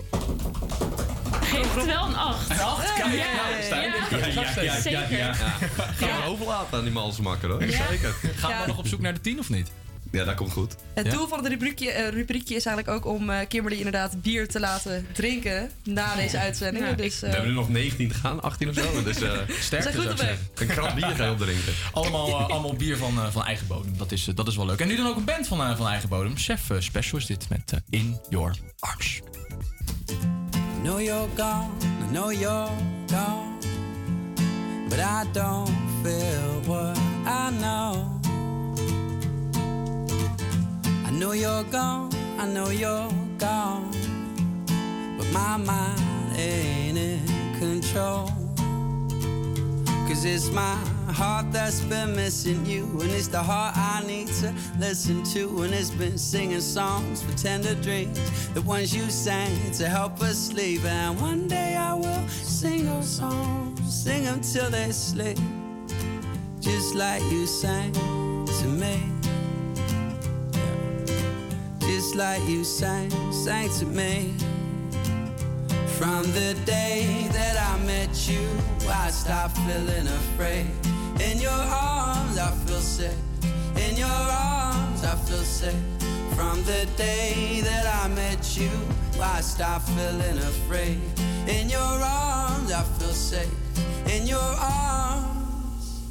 geef 1.41 1.73
het 1.75 1.85
wel 1.85 2.05
een 2.07 2.15
8. 2.15 2.49
Een 2.49 2.59
acht? 2.59 2.93
Kijk, 2.93 3.13
ja, 3.13 3.15
ja. 3.15 3.49
ja, 3.59 3.81
ja, 3.81 4.53
ja, 4.53 4.61
ja, 4.61 4.81
Zeker. 4.81 5.17
ja. 5.17 5.33
Gaan 5.33 6.21
we 6.21 6.27
overlaten 6.27 6.77
aan 6.77 6.83
die 6.83 6.93
malsmakker 6.93 7.49
hoor. 7.49 7.63
Ja. 7.65 7.87
Zeker. 7.87 8.13
Gaan 8.35 8.51
we 8.51 8.57
Ja. 8.57 8.65
nog 8.65 8.77
op 8.77 8.87
zoek 8.87 8.99
naar 9.01 9.13
de 9.13 9.21
10 9.21 9.39
of 9.39 9.49
niet? 9.49 9.71
Ja, 10.13 10.23
dat 10.23 10.35
komt 10.35 10.51
goed. 10.51 10.75
Het 10.93 11.11
doel 11.11 11.27
van 11.27 11.37
het 11.43 11.47
rubriekje, 11.47 11.91
eh, 11.91 12.09
rubriekje 12.09 12.55
is 12.55 12.65
eigenlijk 12.65 12.97
ook 12.97 13.13
om 13.13 13.29
eh, 13.29 13.47
Kimberly 13.47 13.77
inderdaad 13.77 14.21
bier 14.21 14.47
te 14.47 14.59
laten 14.59 15.07
drinken 15.13 15.69
na 15.83 16.15
deze 16.15 16.39
uitzendingen. 16.39 16.89
Ja, 16.89 16.95
dus, 16.95 17.19
We 17.19 17.25
eh, 17.25 17.31
hebben 17.33 17.49
er 17.49 17.55
nog 17.55 17.69
19 17.69 18.07
te 18.07 18.13
gaan, 18.13 18.41
18 18.41 18.69
of 18.69 18.75
zo. 18.75 18.81
Dus 19.03 19.21
uh, 19.21 19.31
goed 19.95 20.17
zou 20.17 20.31
ik 20.31 20.37
een 20.59 20.67
krat 20.67 20.95
bier 20.95 21.05
ga 21.15 21.25
je 21.25 21.31
opdrinken. 21.31 21.73
Allemaal, 21.91 22.27
eh, 22.27 22.49
allemaal 22.49 22.73
bier 22.73 22.97
van, 22.97 23.17
eh, 23.19 23.31
van 23.31 23.43
eigen 23.45 23.67
bodem. 23.67 23.97
Dat 23.97 24.11
is, 24.11 24.27
eh, 24.27 24.35
dat 24.35 24.47
is 24.47 24.55
wel 24.55 24.65
leuk. 24.65 24.79
En 24.79 24.87
nu 24.87 24.95
dan 24.95 25.07
ook 25.07 25.15
een 25.15 25.25
band 25.25 25.47
van, 25.47 25.61
eh, 25.61 25.75
van 25.77 25.87
eigen 25.87 26.09
bodem. 26.09 26.37
Chef 26.37 26.69
eh, 26.69 26.77
Special 26.79 27.19
is 27.19 27.25
dit 27.25 27.49
met 27.49 27.71
eh, 27.71 27.79
In 27.89 28.19
Your 28.29 28.55
Arms. 28.79 29.19
I 30.09 30.81
know 30.83 31.01
you're 31.01 31.27
gone, 31.37 31.69
I 32.09 32.11
know 32.11 32.31
you're 32.31 32.69
gone. 33.07 33.51
But 34.89 34.97
I 34.99 35.31
don't 35.31 35.69
feel 36.03 36.61
what 36.65 36.97
I 37.25 37.49
know. 37.59 38.22
Know 41.23 41.31
you're 41.31 41.63
gone, 41.63 42.09
I 42.37 42.45
know 42.45 42.67
you're 42.67 43.09
gone. 43.37 43.89
But 45.17 45.31
my 45.31 45.55
mind 45.55 46.37
ain't 46.37 46.97
in 46.97 47.25
control. 47.57 48.29
Cause 50.05 50.25
it's 50.25 50.49
my 50.49 50.75
heart 51.07 51.49
that's 51.53 51.79
been 51.79 52.13
missing 52.13 52.65
you. 52.65 52.83
And 52.99 53.09
it's 53.11 53.29
the 53.29 53.41
heart 53.41 53.77
I 53.77 54.03
need 54.05 54.27
to 54.41 54.53
listen 54.77 55.23
to. 55.31 55.63
And 55.63 55.73
it's 55.73 55.91
been 55.91 56.17
singing 56.17 56.59
songs 56.59 57.23
for 57.23 57.31
tender 57.37 57.75
dreams. 57.75 58.19
The 58.49 58.61
ones 58.61 58.93
you 58.93 59.09
sang 59.09 59.71
to 59.77 59.87
help 59.87 60.21
us 60.21 60.37
sleep. 60.37 60.83
And 60.83 61.21
one 61.21 61.47
day 61.47 61.77
I 61.77 61.93
will 61.93 62.27
sing 62.27 62.83
those 62.83 63.07
songs. 63.07 63.79
Sing 64.03 64.25
them 64.25 64.41
till 64.41 64.69
they 64.69 64.91
sleep. 64.91 65.39
Just 66.59 66.95
like 66.95 67.23
you 67.31 67.47
sang 67.47 67.93
to 67.93 68.67
me. 68.67 69.22
Just 72.03 72.15
like 72.15 72.49
you 72.49 72.65
sang, 72.65 73.09
sang 73.31 73.69
to 73.79 73.85
me. 73.85 74.33
From 75.97 76.23
the 76.33 76.53
day 76.65 77.29
that 77.31 77.55
I 77.57 77.81
met 77.85 78.27
you, 78.27 78.45
I 78.89 79.09
stopped 79.09 79.55
feeling 79.59 80.07
afraid. 80.07 80.67
In 81.21 81.39
your 81.39 81.51
arms, 81.51 82.37
I 82.37 82.51
feel 82.65 82.81
safe. 82.81 83.17
In 83.77 83.95
your 83.95 84.07
arms, 84.09 85.05
I 85.05 85.15
feel 85.15 85.45
safe. 85.45 85.81
From 86.35 86.61
the 86.65 86.85
day 86.97 87.61
that 87.63 87.85
I 87.87 88.09
met 88.09 88.57
you, 88.57 88.71
I 89.21 89.39
stopped 89.39 89.87
feeling 89.91 90.39
afraid. 90.39 90.99
In 91.47 91.69
your 91.69 91.79
arms, 91.79 92.69
I 92.69 92.83
feel 92.99 93.13
safe. 93.13 93.55
In 94.13 94.27
your 94.27 94.51
arms, 94.59 96.01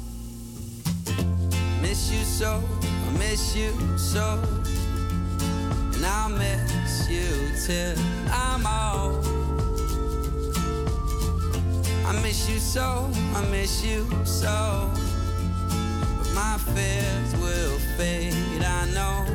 miss 1.83 2.11
you 2.11 2.23
so, 2.23 2.63
I 2.81 3.11
miss 3.19 3.55
you 3.55 3.71
so. 3.95 4.41
And 5.95 6.05
I'll 6.05 6.29
miss 6.29 7.09
you 7.09 7.29
till 7.65 7.95
I'm 8.31 8.65
old. 8.65 9.25
I 12.05 12.19
miss 12.21 12.49
you 12.49 12.59
so, 12.59 13.09
I 13.35 13.45
miss 13.49 13.83
you 13.83 14.07
so. 14.25 14.89
But 16.17 16.29
my 16.33 16.57
fears 16.73 17.35
will 17.41 17.77
fade, 17.97 18.33
I 18.61 18.85
know. 18.93 19.25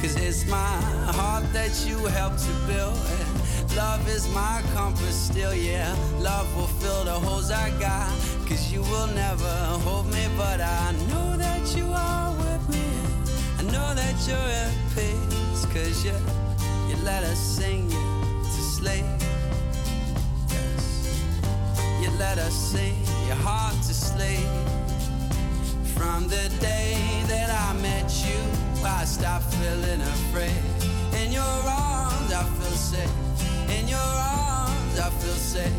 Cause 0.00 0.16
it's 0.16 0.46
my 0.46 0.76
heart 1.16 1.44
that 1.52 1.84
you 1.86 1.96
helped 2.06 2.40
to 2.40 2.52
build. 2.66 2.96
And 2.96 3.76
love 3.76 4.08
is 4.08 4.28
my 4.34 4.62
compass 4.74 5.14
still, 5.14 5.54
yeah. 5.54 5.94
Love 6.18 6.54
will 6.56 6.72
fill 6.80 7.04
the 7.04 7.12
holes 7.12 7.50
I 7.50 7.70
got. 7.78 8.08
Cause 8.48 8.72
you 8.72 8.82
will 8.82 9.08
never 9.08 9.54
hold 9.84 10.06
me, 10.06 10.26
but 10.36 10.60
I 10.60 10.92
know 11.08 11.36
that 11.36 11.76
you. 11.76 11.86
I 11.92 12.49
know 13.72 13.94
that 13.94 14.16
you're 14.26 14.36
at 14.36 14.74
peace. 14.94 15.66
Cause 15.66 16.04
you, 16.04 16.14
you 16.88 16.96
let 17.04 17.22
us 17.24 17.38
sing 17.38 17.90
you 17.90 18.42
to 18.42 18.60
sleep. 18.76 19.04
You 22.02 22.10
let 22.18 22.38
us 22.38 22.54
sing 22.54 22.96
your 23.26 23.36
heart 23.36 23.74
to 23.74 23.94
sleep. 23.94 24.48
From 25.96 26.28
the 26.28 26.48
day 26.60 26.96
that 27.28 27.50
I 27.50 27.78
met 27.80 28.10
you, 28.26 28.40
I 28.84 29.04
stopped 29.04 29.52
feeling 29.54 30.00
afraid. 30.00 30.62
In 31.22 31.30
your 31.32 31.42
arms, 31.42 32.32
I 32.32 32.44
feel 32.58 32.78
safe. 32.92 33.16
In 33.68 33.86
your 33.86 33.98
arms, 33.98 34.98
I 34.98 35.10
feel 35.20 35.34
safe. 35.34 35.72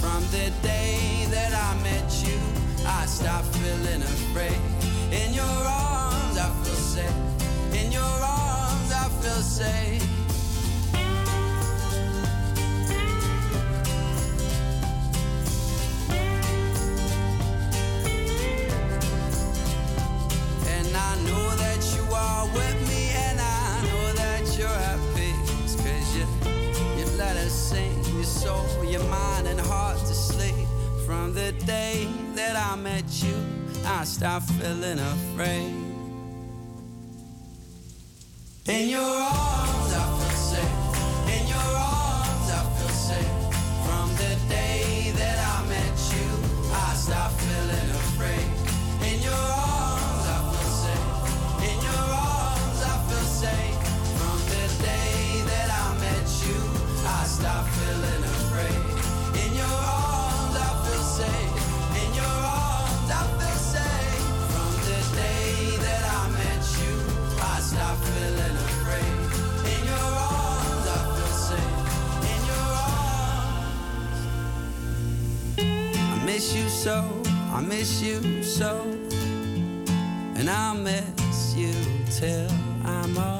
From 0.00 0.22
the 0.32 0.50
day 0.62 1.26
that 1.30 1.52
I 1.54 1.80
met 1.82 2.10
you, 2.26 2.38
I 2.86 3.06
stopped 3.06 3.46
feeling 3.56 4.02
afraid. 4.02 4.60
In 5.12 5.32
your 5.32 5.44
arms, 5.44 6.36
I 6.36 6.50
feel 6.64 6.74
safe. 6.74 7.29
In 7.72 7.92
your 7.92 8.02
arms, 8.02 8.92
I 8.92 9.08
feel 9.20 9.42
safe. 9.42 10.02
And 20.66 20.96
I 20.96 21.14
know 21.26 21.56
that 21.56 21.80
you 21.94 22.14
are 22.14 22.46
with 22.46 22.88
me, 22.88 23.10
and 23.26 23.40
I 23.40 23.82
know 23.88 24.12
that 24.14 24.58
you're 24.58 24.68
you, 26.16 26.26
you 26.98 27.06
let 27.16 27.36
us 27.36 27.52
sing 27.52 28.02
your 28.90 29.04
mind, 29.04 29.46
and 29.46 29.60
heart 29.60 29.98
to 29.98 30.14
sleep. 30.14 30.66
From 31.06 31.32
the 31.32 31.52
day 31.64 32.08
that 32.34 32.56
I 32.56 32.74
met 32.76 33.04
you, 33.22 33.36
I 33.86 34.04
stopped 34.04 34.50
feeling 34.50 34.98
afraid. 34.98 35.79
In 38.70 38.88
your 38.88 39.00
arms, 39.02 39.92
I 39.92 40.04
feel 40.18 40.36
safe. 40.54 40.78
In 41.34 41.48
your 41.48 41.58
arms, 41.58 42.50
I 42.54 42.62
feel 42.78 42.94
safe. 43.10 43.34
From 43.84 44.08
the 44.14 44.38
day 44.48 45.10
that 45.16 45.38
I 45.54 45.66
met 45.66 45.98
you, 46.14 46.28
I 46.72 46.94
stopped 46.94 47.39
so, 76.82 77.04
I 77.52 77.60
miss 77.60 78.00
you 78.00 78.42
so. 78.42 78.80
And 80.34 80.48
I'll 80.48 80.74
miss 80.74 81.54
you 81.54 81.74
till 82.10 82.50
I'm 82.86 83.18
old. 83.18 83.39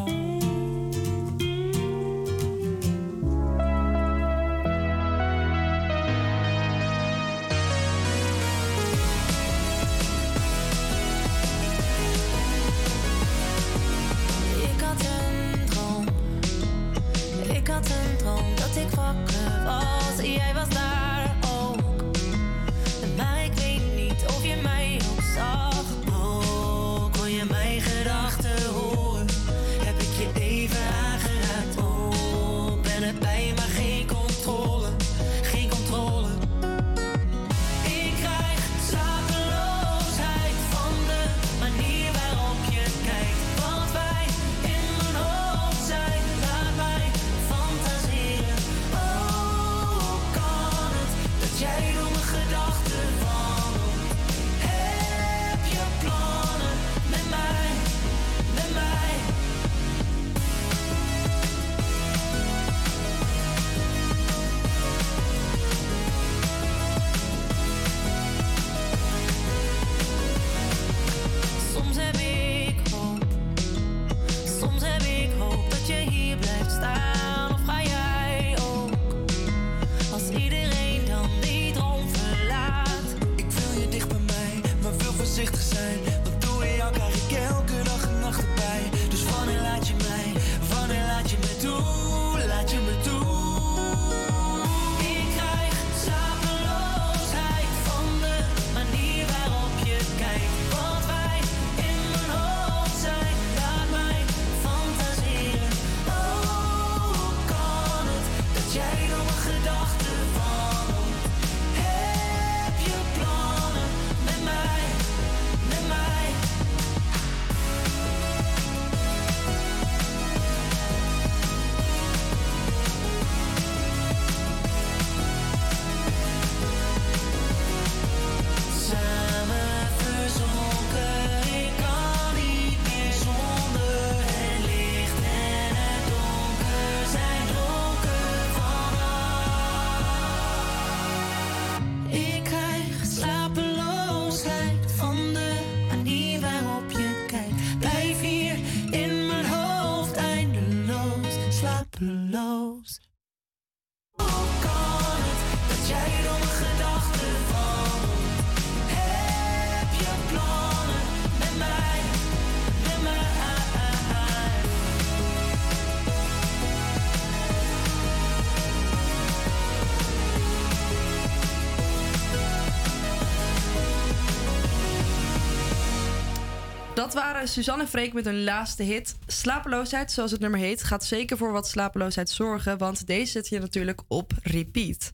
Dat 177.11 177.23
waren 177.23 177.49
Suzanne 177.49 177.83
en 177.83 177.89
Freek 177.89 178.13
met 178.13 178.25
hun 178.25 178.45
laatste 178.45 178.83
hit. 178.83 179.17
Slapeloosheid, 179.27 180.13
zoals 180.13 180.31
het 180.31 180.41
nummer 180.41 180.61
heet, 180.61 180.83
gaat 180.83 181.05
zeker 181.05 181.37
voor 181.37 181.53
wat 181.53 181.69
slapeloosheid 181.69 182.31
zorgen, 182.31 182.79
want 182.79 183.07
deze 183.07 183.31
zet 183.31 183.49
je 183.49 183.59
natuurlijk 183.59 184.03
op 184.09 184.33
repeat. 184.43 185.13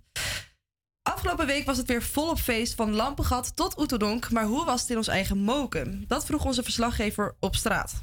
Afgelopen 1.02 1.46
week 1.46 1.66
was 1.66 1.76
het 1.76 1.86
weer 1.86 2.02
volop 2.02 2.38
feest 2.38 2.74
van 2.74 2.94
Lampengat 2.94 3.56
tot 3.56 3.78
Oeterdonk, 3.78 4.30
maar 4.30 4.44
hoe 4.44 4.64
was 4.64 4.80
het 4.80 4.90
in 4.90 4.96
ons 4.96 5.08
eigen 5.08 5.38
Moken? 5.38 6.04
Dat 6.08 6.26
vroeg 6.26 6.44
onze 6.44 6.62
verslaggever 6.62 7.36
op 7.40 7.54
straat. 7.54 7.94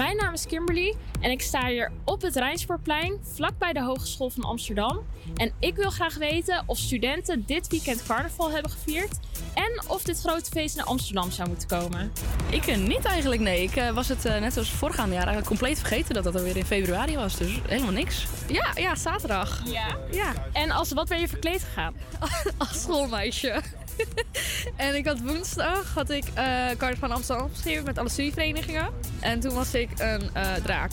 Mijn 0.00 0.16
naam 0.16 0.32
is 0.32 0.46
Kimberly 0.46 0.94
en 1.20 1.30
ik 1.30 1.42
sta 1.42 1.66
hier 1.66 1.92
op 2.04 2.22
het 2.22 2.36
Rijnspoorplein, 2.36 3.18
vlakbij 3.34 3.72
de 3.72 3.82
Hogeschool 3.82 4.30
van 4.30 4.42
Amsterdam. 4.42 5.00
En 5.36 5.52
ik 5.58 5.76
wil 5.76 5.90
graag 5.90 6.14
weten 6.14 6.62
of 6.66 6.78
studenten 6.78 7.46
dit 7.46 7.68
weekend 7.68 8.02
carnaval 8.06 8.50
hebben 8.50 8.70
gevierd 8.70 9.18
en 9.54 9.82
of 9.86 10.02
dit 10.02 10.20
grote 10.20 10.50
feest 10.50 10.76
naar 10.76 10.84
Amsterdam 10.84 11.30
zou 11.30 11.48
moeten 11.48 11.68
komen. 11.68 12.12
Ik 12.50 12.66
eh, 12.66 12.76
niet 12.76 13.04
eigenlijk, 13.04 13.40
nee. 13.40 13.62
Ik 13.62 13.76
eh, 13.76 13.90
was 13.90 14.08
het 14.08 14.24
eh, 14.24 14.40
net 14.40 14.52
zoals 14.52 14.70
voorgaande 14.70 15.14
jaar 15.14 15.26
eigenlijk 15.26 15.46
compleet 15.46 15.78
vergeten 15.78 16.14
dat 16.14 16.24
dat 16.24 16.34
alweer 16.34 16.56
in 16.56 16.64
februari 16.64 17.16
was. 17.16 17.36
Dus 17.36 17.60
helemaal 17.66 17.92
niks. 17.92 18.26
Ja, 18.48 18.70
ja, 18.74 18.94
zaterdag. 18.94 19.62
Ja? 19.64 19.96
Ja. 20.10 20.32
En 20.52 20.70
als 20.70 20.92
wat 20.92 21.08
ben 21.08 21.20
je 21.20 21.28
verkleed 21.28 21.62
gegaan? 21.62 21.94
Als 22.58 22.82
schoolmeisje. 22.82 23.62
en 24.76 24.94
ik 24.94 25.06
had 25.06 25.20
woensdag 25.20 25.94
had 25.94 26.10
ik 26.10 26.24
eh 26.34 26.66
kaart 26.76 26.98
van 26.98 27.10
Amsterdam 27.10 27.44
opgeschreven 27.44 27.84
met 27.84 27.98
alle 27.98 28.08
studieverenigingen. 28.08 28.88
En 29.20 29.40
toen 29.40 29.54
was 29.54 29.74
ik 29.74 29.88
een 29.96 30.30
eh, 30.32 30.54
draak. 30.54 30.92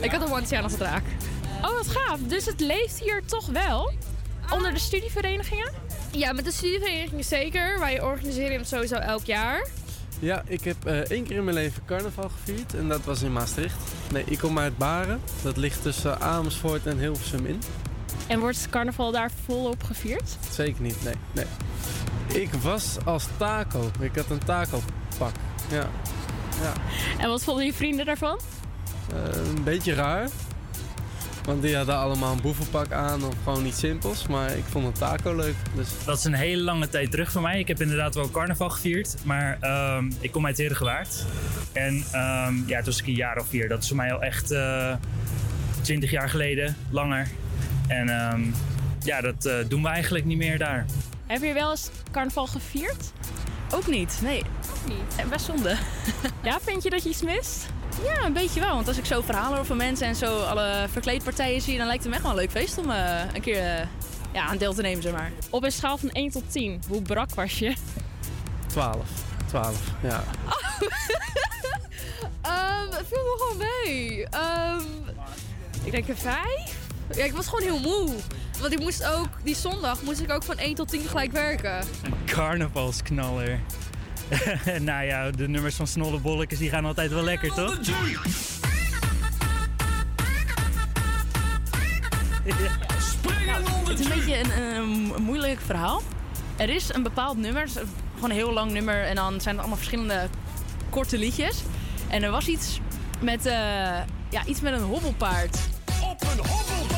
Ik 0.00 0.10
had 0.10 0.22
een 0.22 0.56
aan 0.56 0.62
als 0.62 0.72
een 0.72 0.78
draak. 0.78 1.04
Oh, 1.62 1.76
wat 1.76 1.88
gaaf. 1.88 2.18
Dus 2.20 2.44
het 2.46 2.60
leeft 2.60 3.00
hier 3.00 3.22
toch 3.24 3.46
wel? 3.46 3.92
Onder 4.50 4.72
de 4.72 4.78
studieverenigingen? 4.78 5.70
Ja, 6.10 6.32
met 6.32 6.44
de 6.44 6.52
studieverenigingen 6.52 7.24
zeker. 7.24 7.78
Wij 7.78 8.02
organiseren 8.02 8.58
het 8.58 8.68
sowieso 8.68 8.94
elk 8.94 9.24
jaar. 9.24 9.66
Ja, 10.18 10.42
ik 10.46 10.64
heb 10.64 10.86
eh, 10.86 10.98
één 10.98 11.24
keer 11.24 11.36
in 11.36 11.44
mijn 11.44 11.56
leven 11.56 11.82
carnaval 11.86 12.28
gevierd 12.28 12.74
en 12.74 12.88
dat 12.88 13.04
was 13.04 13.22
in 13.22 13.32
Maastricht. 13.32 13.76
Nee, 14.12 14.24
ik 14.26 14.38
kom 14.38 14.58
uit 14.58 14.78
Baren. 14.78 15.20
Dat 15.42 15.56
ligt 15.56 15.82
tussen 15.82 16.20
Amersfoort 16.20 16.86
en 16.86 16.98
Hilversum 16.98 17.46
in. 17.46 17.60
En 18.32 18.40
wordt 18.40 18.68
carnaval 18.70 19.10
daar 19.10 19.30
volop 19.44 19.82
gevierd? 19.82 20.36
Zeker 20.50 20.82
niet, 20.82 21.04
nee, 21.04 21.14
nee. 21.32 22.42
Ik 22.42 22.52
was 22.52 22.96
als 23.04 23.26
taco. 23.36 23.90
Ik 24.00 24.16
had 24.16 24.30
een 24.30 24.44
taco 24.44 24.80
pak. 25.18 25.32
Ja. 25.70 25.86
ja. 26.60 26.72
En 27.18 27.28
wat 27.28 27.44
vonden 27.44 27.64
je 27.64 27.72
vrienden 27.72 28.06
daarvan? 28.06 28.40
Eh, 29.14 29.46
een 29.56 29.64
beetje 29.64 29.94
raar. 29.94 30.28
Want 31.44 31.62
die 31.62 31.76
hadden 31.76 31.96
allemaal 31.96 32.32
een 32.32 32.40
boevenpak 32.40 32.92
aan 32.92 33.24
of 33.24 33.34
gewoon 33.44 33.66
iets 33.66 33.78
simpels. 33.78 34.26
Maar 34.26 34.56
ik 34.56 34.64
vond 34.64 34.86
een 34.86 34.92
taco 34.92 35.34
leuk. 35.34 35.54
Dus 35.74 35.88
Dat 36.04 36.18
is 36.18 36.24
een 36.24 36.34
hele 36.34 36.62
lange 36.62 36.88
tijd 36.88 37.10
terug 37.10 37.32
voor 37.32 37.42
mij. 37.42 37.58
Ik 37.58 37.68
heb 37.68 37.80
inderdaad 37.80 38.14
wel 38.14 38.30
carnaval 38.30 38.70
gevierd, 38.70 39.16
maar 39.24 39.56
ehm, 39.60 40.10
ik 40.20 40.32
kom 40.32 40.46
uit 40.46 40.56
Heerdegewaard. 40.56 41.24
En 41.72 42.04
ehm, 42.12 42.54
ja, 42.66 42.76
toen 42.76 42.84
was 42.84 43.00
ik 43.00 43.06
een 43.06 43.14
jaar 43.14 43.38
of 43.38 43.46
vier. 43.48 43.68
Dat 43.68 43.82
is 43.82 43.88
voor 43.88 43.96
mij 43.96 44.12
al 44.12 44.22
echt 44.22 44.54
twintig 45.82 46.10
jaar 46.10 46.28
geleden, 46.28 46.76
langer. 46.90 47.28
En 47.92 48.08
ehm, 48.08 48.42
ja, 49.04 49.20
dat 49.20 49.44
eh, 49.44 49.54
doen 49.68 49.82
we 49.82 49.88
eigenlijk 49.88 50.24
niet 50.24 50.38
meer 50.38 50.58
daar. 50.58 50.84
Heb 51.26 51.42
je 51.42 51.52
wel 51.52 51.70
eens 51.70 51.90
carnaval 52.10 52.46
gevierd? 52.46 53.12
Ook 53.74 53.86
niet, 53.86 54.18
nee. 54.22 54.42
Ook 54.70 54.88
niet. 54.88 55.16
En 55.16 55.28
best 55.28 55.44
zonde. 55.44 55.76
Ja, 56.42 56.58
vind 56.62 56.82
je 56.82 56.90
dat 56.90 57.02
je 57.02 57.08
iets 57.08 57.22
mist? 57.22 57.66
Ja, 58.04 58.24
een 58.24 58.32
beetje 58.32 58.60
wel. 58.60 58.74
Want 58.74 58.88
als 58.88 58.98
ik 58.98 59.04
zo 59.04 59.20
verhalen 59.20 59.56
hoor 59.56 59.66
van 59.66 59.76
mensen 59.76 60.06
en 60.06 60.14
zo 60.14 60.42
alle 60.42 60.86
verkleedpartijen 60.90 61.60
zie, 61.60 61.76
dan 61.76 61.86
lijkt 61.86 62.02
het 62.02 62.10
me 62.10 62.14
echt 62.14 62.24
wel 62.24 62.32
een 62.32 62.38
leuk 62.38 62.50
feest 62.50 62.78
om 62.78 62.90
eh, 62.90 63.20
een 63.34 63.40
keer 63.40 63.58
eh, 63.58 63.86
ja, 64.32 64.46
aan 64.46 64.56
deel 64.56 64.74
te 64.74 64.82
nemen, 64.82 65.02
zeg 65.02 65.12
maar. 65.12 65.30
Op 65.50 65.64
een 65.64 65.72
schaal 65.72 65.98
van 65.98 66.10
1 66.10 66.30
tot 66.30 66.52
10, 66.52 66.82
hoe 66.88 67.02
brak 67.02 67.34
was 67.34 67.58
je? 67.58 67.74
12. 68.66 68.96
12, 69.46 69.80
ja. 70.02 70.24
Ehm 72.42 72.82
het 72.90 73.06
viel 73.06 73.22
me 73.22 73.36
gewoon 73.38 73.56
mee. 73.56 74.26
Ehm, 74.28 74.82
ik 75.84 75.92
denk 75.92 76.08
een 76.08 76.16
5. 76.16 76.81
Ja, 77.16 77.24
ik 77.24 77.32
was 77.32 77.46
gewoon 77.46 77.62
heel 77.62 77.80
moe. 77.80 78.14
Want 78.60 78.72
ik 78.72 78.80
moest 78.80 79.04
ook, 79.04 79.28
die 79.44 79.56
zondag 79.56 80.02
moest 80.02 80.20
ik 80.20 80.32
ook 80.32 80.42
van 80.42 80.58
1 80.58 80.74
tot 80.74 80.88
10 80.88 81.08
gelijk 81.08 81.32
werken. 81.32 81.76
Een 81.78 82.14
carnavalsknaller. 82.26 83.60
nou 84.80 85.04
ja, 85.04 85.30
de 85.30 85.48
nummers 85.48 85.74
van 85.74 85.86
Snollebollekes 85.86 86.58
die 86.58 86.70
gaan 86.70 86.84
altijd 86.84 87.12
wel 87.12 87.22
lekker, 87.22 87.54
toch? 87.54 87.78
Het 93.88 94.00
is 94.00 94.06
een 94.06 94.14
beetje 94.14 94.38
een, 94.38 94.62
een, 94.62 95.12
een 95.14 95.22
moeilijk 95.22 95.60
verhaal. 95.60 96.02
Er 96.56 96.68
is 96.68 96.94
een 96.94 97.02
bepaald 97.02 97.36
nummer, 97.36 97.68
gewoon 98.14 98.30
een 98.30 98.36
heel 98.36 98.52
lang 98.52 98.72
nummer. 98.72 99.02
En 99.02 99.14
dan 99.14 99.40
zijn 99.40 99.54
het 99.54 99.58
allemaal 99.58 99.76
verschillende 99.76 100.28
korte 100.90 101.18
liedjes. 101.18 101.62
En 102.08 102.22
er 102.22 102.30
was 102.30 102.46
iets 102.46 102.80
met, 103.20 103.46
eh, 103.46 103.52
ja, 104.28 104.44
iets 104.46 104.60
met 104.60 104.72
een 104.72 104.82
hobbelpaard. 104.82 105.58
Op 106.02 106.22
een 106.22 106.46
hobbelpaard. 106.46 106.91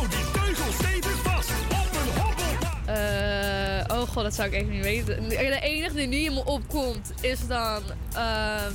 Hou 0.00 0.12
die 0.12 0.30
teugel 0.30 0.72
stevig 0.72 1.22
vast. 1.22 1.50
Op 1.68 1.90
een 1.92 2.22
hobbelpaard. 2.22 3.88
Eh, 3.88 3.96
oh 3.96 4.08
god, 4.08 4.22
dat 4.22 4.34
zou 4.34 4.48
ik 4.48 4.54
even 4.54 4.70
niet 4.70 4.82
weten. 4.82 5.28
De 5.28 5.60
enige 5.60 5.94
die 5.94 6.06
nu 6.06 6.16
in 6.16 6.34
me 6.34 6.44
opkomt 6.44 7.12
is 7.20 7.46
dan 7.46 7.82
ehm, 8.12 8.72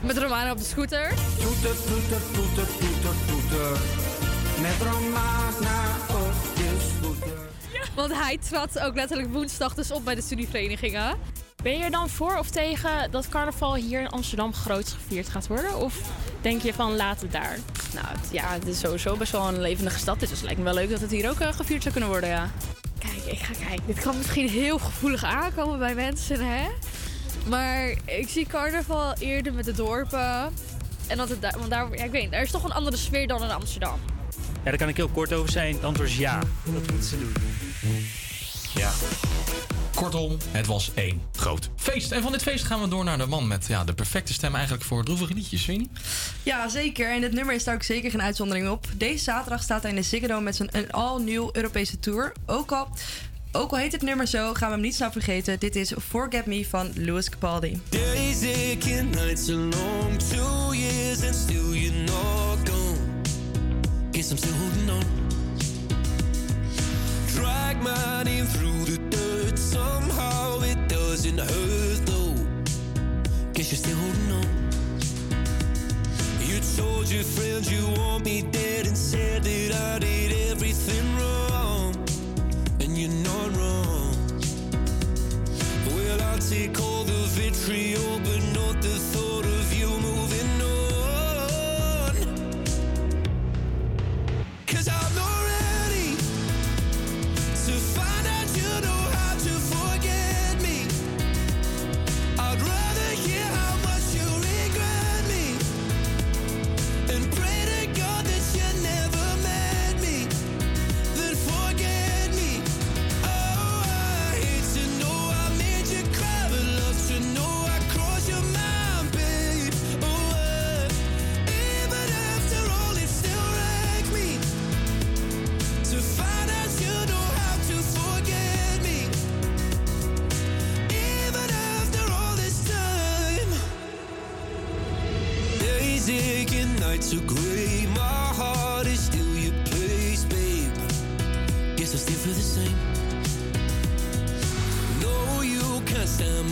met 0.00 0.18
Romana 0.18 0.50
op 0.50 0.58
de 0.58 0.64
scooter. 0.64 1.08
Toeter, 1.40 1.82
toeter, 1.82 2.20
toeter, 2.32 2.66
toeter, 2.78 3.14
toeter. 3.26 3.78
Met 4.60 4.76
Romana 4.92 5.96
op 6.08 6.56
de 6.56 6.94
scooter. 6.96 7.38
Want 7.94 8.12
hij 8.12 8.38
trad 8.38 8.78
ook 8.78 8.94
letterlijk 8.94 9.32
woensdag 9.32 9.74
dus 9.74 9.90
op 9.90 10.04
bij 10.04 10.14
de 10.14 10.22
studieverenigingen. 10.22 11.18
Ben 11.62 11.78
je 11.78 11.84
er 11.84 11.90
dan 11.90 12.08
voor 12.08 12.36
of 12.36 12.50
tegen 12.50 13.10
dat 13.10 13.28
carnaval 13.28 13.74
hier 13.74 14.00
in 14.00 14.08
Amsterdam 14.08 14.54
groots 14.54 14.92
gevierd 14.92 15.28
gaat 15.28 15.46
worden? 15.46 15.76
Of 15.76 16.00
denk 16.40 16.62
je 16.62 16.74
van 16.74 16.96
laat 16.96 17.20
het 17.20 17.32
daar? 17.32 17.58
Nou, 17.94 18.06
het- 18.08 18.28
ja, 18.32 18.52
het 18.52 18.66
is 18.66 18.78
sowieso 18.78 19.16
best 19.16 19.32
wel 19.32 19.48
een 19.48 19.60
levendige 19.60 19.98
stad. 19.98 20.20
Dus 20.20 20.30
het 20.30 20.42
lijkt 20.42 20.58
me 20.58 20.64
wel 20.64 20.74
leuk 20.74 20.90
dat 20.90 21.00
het 21.00 21.10
hier 21.10 21.30
ook 21.30 21.40
eh, 21.40 21.52
gevierd 21.52 21.80
zou 21.82 21.92
kunnen 21.94 22.10
worden, 22.10 22.28
ja. 22.30 22.50
Kijk, 22.98 23.24
ik 23.24 23.38
ga 23.38 23.52
kijken. 23.66 23.86
Dit 23.86 24.00
kan 24.00 24.16
misschien 24.16 24.48
heel 24.48 24.78
gevoelig 24.78 25.24
aankomen 25.24 25.78
bij 25.78 25.94
mensen, 25.94 26.46
hè? 26.46 26.68
Maar 27.48 27.88
ik 28.04 28.28
zie 28.28 28.46
carnaval 28.46 29.12
eerder 29.18 29.52
met 29.52 29.64
de 29.64 29.72
dorpen. 29.72 30.52
En 31.06 31.16
dat 31.16 31.28
het 31.28 31.42
daar, 31.42 31.54
want 31.58 31.70
daar, 31.70 31.96
ja, 31.96 32.04
ik 32.04 32.10
weet 32.10 32.22
niet, 32.22 32.32
er 32.32 32.42
is 32.42 32.50
toch 32.50 32.64
een 32.64 32.72
andere 32.72 32.96
sfeer 32.96 33.26
dan 33.26 33.42
in 33.42 33.50
Amsterdam. 33.50 33.98
Ja, 34.36 34.70
daar 34.70 34.76
kan 34.78 34.88
ik 34.88 34.96
heel 34.96 35.08
kort 35.08 35.32
over 35.32 35.50
zijn. 35.50 35.74
Het 35.74 35.84
antwoord 35.84 36.08
is 36.08 36.16
ja. 36.16 36.38
Dat 36.38 36.72
moeten 36.72 37.02
ze 37.02 37.18
doen. 37.18 37.32
Ja. 38.74 38.90
Kortom, 39.94 40.36
het 40.50 40.66
was 40.66 40.90
één 40.94 41.22
groot 41.36 41.70
feest. 41.76 42.12
En 42.12 42.22
van 42.22 42.32
dit 42.32 42.42
feest 42.42 42.64
gaan 42.64 42.80
we 42.80 42.88
door 42.88 43.04
naar 43.04 43.18
de 43.18 43.26
man 43.26 43.46
met 43.46 43.66
ja, 43.66 43.84
de 43.84 43.92
perfecte 43.94 44.32
stem 44.32 44.54
eigenlijk 44.54 44.84
voor 44.84 45.04
droevige 45.04 45.34
liedjes, 45.34 45.64
vind 45.64 45.80
je 45.80 45.88
niet? 45.88 46.00
Ja, 46.42 46.68
zeker. 46.68 47.10
En 47.10 47.20
dit 47.20 47.32
nummer 47.32 47.54
is 47.54 47.64
daar 47.64 47.74
ook 47.74 47.82
zeker 47.82 48.10
geen 48.10 48.22
uitzondering 48.22 48.68
op. 48.68 48.86
Deze 48.96 49.24
zaterdag 49.24 49.62
staat 49.62 49.82
hij 49.82 49.90
in 49.90 49.96
de 49.96 50.02
Ziggo 50.02 50.26
Dome 50.26 50.40
met 50.42 50.56
zijn 50.56 50.68
een 50.72 50.90
all-nieuw 50.90 51.48
Europese 51.52 51.98
tour. 51.98 52.32
Ook 52.46 52.72
al, 52.72 52.88
ook 53.52 53.70
al 53.70 53.78
heet 53.78 53.92
het 53.92 54.02
nummer 54.02 54.26
zo, 54.26 54.54
gaan 54.54 54.68
we 54.68 54.74
hem 54.74 54.82
niet 54.82 54.94
snel 54.94 55.12
vergeten. 55.12 55.58
Dit 55.58 55.76
is 55.76 55.92
Forget 56.08 56.46
Me 56.46 56.66
van 56.68 56.92
Louis 56.94 57.28
Capaldi. 57.28 57.80
Days 57.88 58.42
aching, 58.42 59.14
nights 59.14 59.48
are 59.48 59.56
long. 59.56 60.18
Two 60.30 60.74
years 60.74 61.22
and 61.24 61.34
still 61.34 61.74
you're 61.74 62.04
not 62.04 62.68
gone. 62.68 62.98
Guess 64.10 64.30
I'm 64.30 64.36
still 64.36 64.52
holding 64.52 64.90
on. 64.90 65.04
Drag 67.34 67.82
my 67.82 68.22
name 68.24 68.46
through 68.46 68.84
the 68.84 69.08
dirt. 69.08 69.21
Somehow 69.62 70.60
it 70.62 70.88
doesn't 70.88 71.38
hurt 71.38 72.00
though. 72.04 72.34
Guess 73.54 73.70
you're 73.70 73.84
still 73.84 73.96
holding 73.96 74.32
on. 74.32 74.48
You 76.40 76.58
told 76.76 77.08
your 77.08 77.22
friends 77.22 77.70
you 77.70 77.86
want 77.96 78.24
me 78.24 78.42
dead 78.42 78.86
and 78.86 78.96
said 78.96 79.44
that 79.44 79.72
I 79.72 79.98
did 80.00 80.32
everything 80.50 81.16
wrong. 81.16 81.94
And 82.80 82.98
you're 82.98 83.18
not 83.30 83.56
wrong. 83.56 84.16
Well, 85.86 86.22
I'll 86.22 86.38
take 86.38 86.78
all 86.80 87.04
the 87.04 87.22
vitriol, 87.38 88.18
but 88.18 88.42
not 88.58 88.82
the 88.82 88.98
thought 89.12 89.46
of 89.46 89.72
you 89.72 89.88
moving 89.88 90.31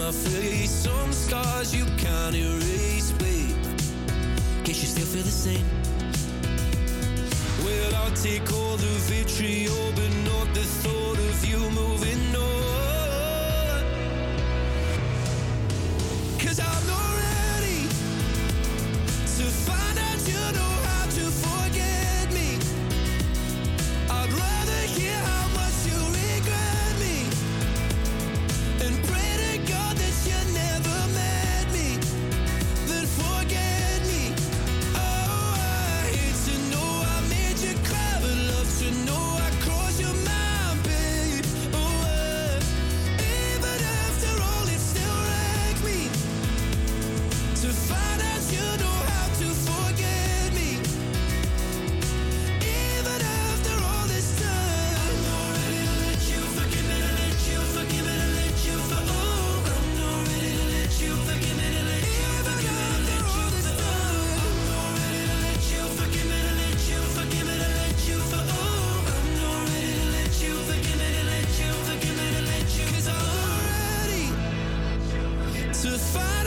my 0.01 0.13
face. 0.13 0.71
Some 0.71 1.13
scars 1.13 1.75
you 1.75 1.85
can't 1.99 2.35
erase, 2.35 3.13
babe. 3.13 3.57
Guess 4.65 4.81
you 4.83 4.89
still 4.95 5.09
feel 5.13 5.23
the 5.23 5.39
same. 5.47 5.67
Well, 7.65 7.95
I'll 7.97 8.17
take 8.17 8.51
all 8.53 8.77
the 8.77 8.95
vitriol, 9.11 9.93
but 9.95 10.13
not 10.31 10.55
the 10.55 10.65
thought 10.83 11.19
of 11.19 11.45
you 11.45 11.59
moving 11.71 12.35
on. 12.35 12.60
To 75.91 75.99
find 75.99 76.40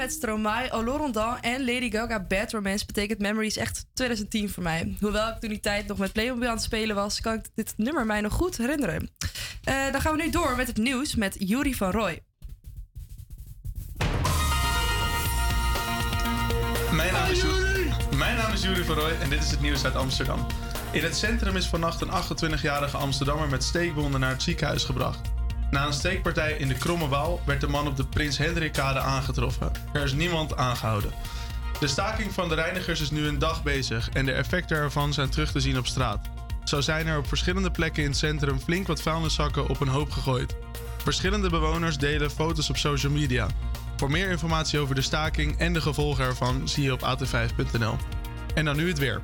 met 0.00 0.12
Stromae, 0.12 0.70
Olorondan 0.72 1.40
en 1.40 1.64
Lady 1.64 1.90
Gaga 1.90 2.20
Bad 2.28 2.52
Romance 2.52 2.86
betekent 2.86 3.18
Memories 3.18 3.56
echt 3.56 3.86
2010 3.94 4.50
voor 4.50 4.62
mij. 4.62 4.96
Hoewel 5.00 5.28
ik 5.28 5.40
toen 5.40 5.48
die 5.50 5.60
tijd 5.60 5.86
nog 5.86 5.98
met 5.98 6.12
Playmobil 6.12 6.48
aan 6.48 6.54
het 6.54 6.62
spelen 6.62 6.96
was, 6.96 7.20
kan 7.20 7.34
ik 7.34 7.44
dit 7.54 7.72
nummer 7.76 8.06
mij 8.06 8.20
nog 8.20 8.32
goed 8.32 8.56
herinneren. 8.56 9.10
Eh, 9.64 9.92
dan 9.92 10.00
gaan 10.00 10.16
we 10.16 10.22
nu 10.22 10.30
door 10.30 10.56
met 10.56 10.66
het 10.66 10.76
nieuws 10.76 11.14
met 11.14 11.36
Yuri 11.38 11.74
van 11.74 11.90
Roy. 11.90 12.20
Mijn 16.92 17.12
naam, 17.12 17.30
is 17.30 17.40
Ju- 17.40 18.16
Mijn 18.16 18.36
naam 18.36 18.52
is 18.52 18.62
Jury 18.62 18.84
van 18.84 18.94
Rooij 18.94 19.18
en 19.20 19.30
dit 19.30 19.42
is 19.42 19.50
het 19.50 19.60
nieuws 19.60 19.84
uit 19.84 19.94
Amsterdam. 19.96 20.46
In 20.92 21.02
het 21.02 21.16
centrum 21.16 21.56
is 21.56 21.66
vannacht 21.66 22.00
een 22.00 22.10
28-jarige 22.10 22.96
Amsterdammer 22.96 23.48
met 23.48 23.64
steekwonden 23.64 24.20
naar 24.20 24.30
het 24.30 24.42
ziekenhuis 24.42 24.84
gebracht. 24.84 25.20
Na 25.70 25.86
een 25.86 25.92
steekpartij 25.92 26.52
in 26.52 26.68
de 26.68 26.74
Kromme 26.74 27.08
Waal 27.08 27.40
werd 27.46 27.60
de 27.60 27.66
man 27.66 27.86
op 27.86 27.96
de 27.96 28.06
Prins 28.06 28.38
Hendrikkade 28.38 28.98
aangetroffen. 28.98 29.70
Er 29.92 30.02
is 30.02 30.12
niemand 30.12 30.56
aangehouden. 30.56 31.12
De 31.80 31.86
staking 31.86 32.32
van 32.32 32.48
de 32.48 32.54
reinigers 32.54 33.00
is 33.00 33.10
nu 33.10 33.26
een 33.26 33.38
dag 33.38 33.62
bezig 33.62 34.10
en 34.10 34.26
de 34.26 34.32
effecten 34.32 34.76
ervan 34.76 35.12
zijn 35.12 35.30
terug 35.30 35.52
te 35.52 35.60
zien 35.60 35.78
op 35.78 35.86
straat. 35.86 36.28
Zo 36.64 36.80
zijn 36.80 37.06
er 37.06 37.18
op 37.18 37.26
verschillende 37.26 37.70
plekken 37.70 38.02
in 38.02 38.08
het 38.08 38.18
centrum 38.18 38.58
flink 38.58 38.86
wat 38.86 39.02
vuilniszakken 39.02 39.68
op 39.68 39.80
een 39.80 39.88
hoop 39.88 40.10
gegooid. 40.10 40.56
Verschillende 41.02 41.50
bewoners 41.50 41.98
delen 41.98 42.30
foto's 42.30 42.70
op 42.70 42.76
social 42.76 43.12
media. 43.12 43.46
Voor 43.96 44.10
meer 44.10 44.30
informatie 44.30 44.78
over 44.78 44.94
de 44.94 45.02
staking 45.02 45.58
en 45.58 45.72
de 45.72 45.80
gevolgen 45.80 46.24
ervan 46.24 46.68
zie 46.68 46.82
je 46.82 46.92
op 46.92 47.00
at5.nl. 47.00 47.96
En 48.54 48.64
dan 48.64 48.76
nu 48.76 48.88
het 48.88 48.98
weer. 48.98 49.20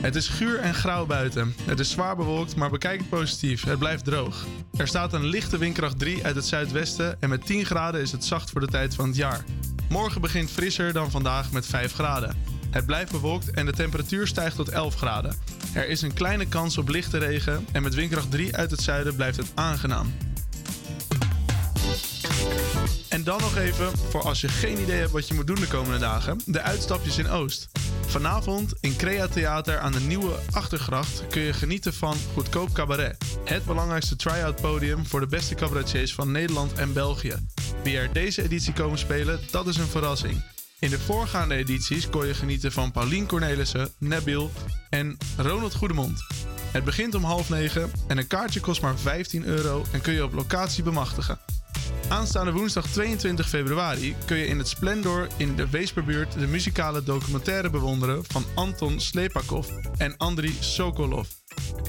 Het 0.00 0.16
is 0.16 0.28
guur 0.28 0.58
en 0.58 0.74
grauw 0.74 1.06
buiten. 1.06 1.54
Het 1.62 1.78
is 1.78 1.90
zwaar 1.90 2.16
bewolkt, 2.16 2.56
maar 2.56 2.70
bekijk 2.70 2.98
het 2.98 3.08
positief. 3.08 3.64
Het 3.64 3.78
blijft 3.78 4.04
droog. 4.04 4.44
Er 4.76 4.88
staat 4.88 5.12
een 5.12 5.26
lichte 5.26 5.58
windkracht 5.58 5.98
3 5.98 6.24
uit 6.24 6.34
het 6.34 6.44
zuidwesten 6.44 7.20
en 7.20 7.28
met 7.28 7.46
10 7.46 7.64
graden 7.64 8.00
is 8.00 8.12
het 8.12 8.24
zacht 8.24 8.50
voor 8.50 8.60
de 8.60 8.66
tijd 8.66 8.94
van 8.94 9.06
het 9.06 9.16
jaar. 9.16 9.44
Morgen 9.88 10.20
begint 10.20 10.50
frisser 10.50 10.92
dan 10.92 11.10
vandaag 11.10 11.52
met 11.52 11.66
5 11.66 11.92
graden. 11.92 12.36
Het 12.70 12.86
blijft 12.86 13.12
bewolkt 13.12 13.50
en 13.50 13.66
de 13.66 13.72
temperatuur 13.72 14.26
stijgt 14.26 14.56
tot 14.56 14.68
11 14.68 14.94
graden. 14.94 15.36
Er 15.74 15.88
is 15.88 16.02
een 16.02 16.14
kleine 16.14 16.46
kans 16.46 16.78
op 16.78 16.88
lichte 16.88 17.18
regen 17.18 17.66
en 17.72 17.82
met 17.82 17.94
windkracht 17.94 18.30
3 18.30 18.56
uit 18.56 18.70
het 18.70 18.80
zuiden 18.80 19.14
blijft 19.14 19.36
het 19.36 19.52
aangenaam. 19.54 20.12
En 23.08 23.24
dan 23.24 23.40
nog 23.40 23.56
even, 23.56 23.98
voor 24.10 24.22
als 24.22 24.40
je 24.40 24.48
geen 24.48 24.80
idee 24.80 24.98
hebt 24.98 25.10
wat 25.10 25.28
je 25.28 25.34
moet 25.34 25.46
doen 25.46 25.60
de 25.60 25.66
komende 25.66 25.98
dagen, 25.98 26.40
de 26.44 26.62
uitstapjes 26.62 27.18
in 27.18 27.28
Oost. 27.28 27.68
Vanavond 28.06 28.72
in 28.80 28.96
Crea 28.96 29.28
Theater 29.28 29.78
aan 29.78 29.92
de 29.92 30.00
Nieuwe 30.00 30.38
Achtergracht 30.50 31.22
kun 31.30 31.42
je 31.42 31.52
genieten 31.52 31.94
van 31.94 32.16
Goedkoop 32.34 32.72
Cabaret. 32.72 33.24
Het 33.44 33.64
belangrijkste 33.64 34.16
try-out 34.16 34.60
podium 34.60 35.06
voor 35.06 35.20
de 35.20 35.26
beste 35.26 35.54
cabaretiers 35.54 36.14
van 36.14 36.30
Nederland 36.30 36.72
en 36.72 36.92
België. 36.92 37.34
Wie 37.82 37.96
er 37.96 38.12
deze 38.12 38.42
editie 38.42 38.72
komen 38.72 38.98
spelen, 38.98 39.40
dat 39.50 39.66
is 39.66 39.76
een 39.76 39.86
verrassing. 39.86 40.42
In 40.78 40.90
de 40.90 40.98
voorgaande 40.98 41.54
edities 41.54 42.08
kon 42.08 42.26
je 42.26 42.34
genieten 42.34 42.72
van 42.72 42.92
Paulien 42.92 43.26
Cornelissen, 43.26 43.92
Nabil 43.98 44.50
en 44.90 45.16
Ronald 45.36 45.74
Goedemond. 45.74 46.24
Het 46.72 46.84
begint 46.84 47.14
om 47.14 47.24
half 47.24 47.48
negen 47.48 47.90
en 48.06 48.18
een 48.18 48.26
kaartje 48.26 48.60
kost 48.60 48.82
maar 48.82 48.98
15 48.98 49.44
euro 49.44 49.84
en 49.92 50.00
kun 50.00 50.12
je 50.12 50.24
op 50.24 50.32
locatie 50.32 50.82
bemachtigen. 50.82 51.38
Aanstaande 52.08 52.52
woensdag 52.52 52.86
22 52.86 53.48
februari 53.48 54.16
kun 54.26 54.36
je 54.36 54.46
in 54.46 54.58
het 54.58 54.68
Splendor 54.68 55.28
in 55.36 55.56
de 55.56 55.70
Weesperbuurt 55.70 56.32
de 56.32 56.46
muzikale 56.46 57.02
documentaire 57.02 57.70
bewonderen 57.70 58.24
van 58.24 58.44
Anton 58.54 59.00
Slepakov 59.00 59.68
en 59.98 60.16
Andriy 60.16 60.54
Sokolov. 60.60 61.37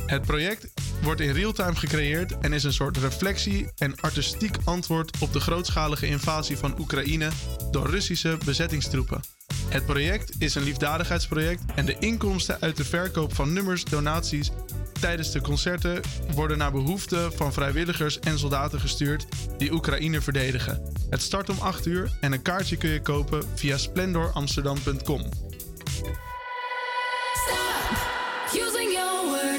Het 0.06 0.22
project 0.22 0.68
wordt 1.02 1.22
in 1.22 1.32
real-time 1.32 1.76
gecreëerd 1.76 2.38
en 2.38 2.54
is 2.54 2.64
een 2.64 2.74
soort 2.74 2.98
reflectie 2.98 3.68
en 3.78 4.00
artistiek 4.00 4.58
antwoord 4.64 5.18
op 5.20 5.34
de 5.34 5.40
grootschalige 5.40 6.08
invasie 6.08 6.58
van 6.58 6.80
Oekraïne 6.80 7.30
door 7.72 7.90
Russische 7.90 8.38
bezettingstroepen. 8.46 9.22
Het 9.70 9.86
project 9.86 10.36
is 10.38 10.56
een 10.56 10.64
liefdadigheidsproject 10.64 11.62
en 11.76 11.86
de 11.86 11.96
inkomsten 12.00 12.62
uit 12.62 12.78
de 12.78 12.86
verkoop 12.86 13.36
van 13.36 13.54
nummers, 13.54 13.84
donaties 13.84 14.52
tijdens 15.00 15.32
de 15.32 15.42
concerten 15.42 16.02
worden 16.34 16.58
naar 16.58 16.72
behoefte 16.72 17.32
van 17.36 17.54
vrijwilligers 17.54 18.20
en 18.20 18.40
soldaten 18.40 18.80
gestuurd 18.80 19.26
die 19.58 19.74
Oekraïne 19.74 20.22
verdedigen. 20.22 20.82
Het 21.10 21.22
start 21.22 21.50
om 21.50 21.60
8 21.60 21.86
uur 21.86 22.18
en 22.22 22.32
een 22.32 22.42
kaartje 22.42 22.78
kun 22.78 22.90
je 22.90 23.02
kopen 23.02 23.44
via 23.56 23.78
splendoramsterdam.com. 23.78 25.30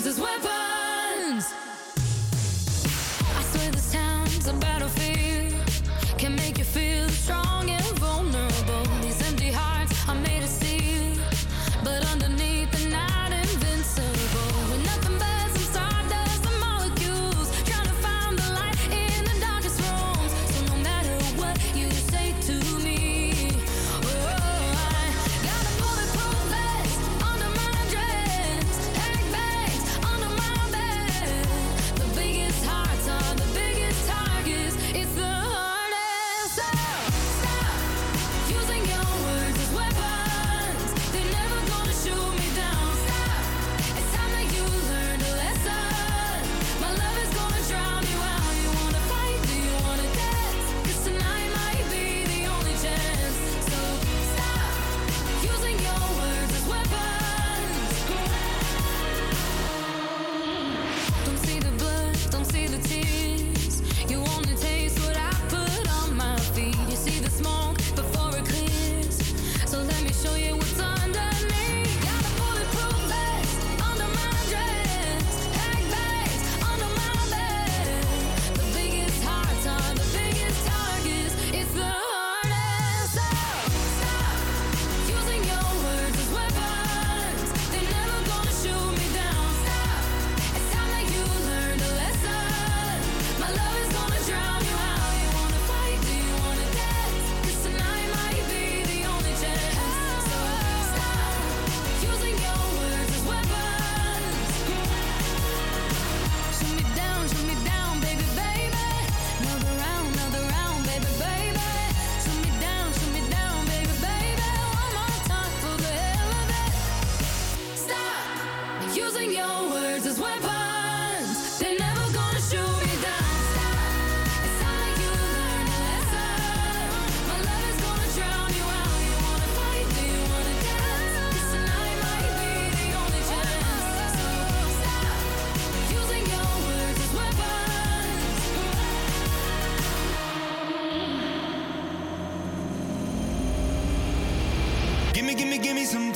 as 0.07 0.19
weapons. 0.19 0.70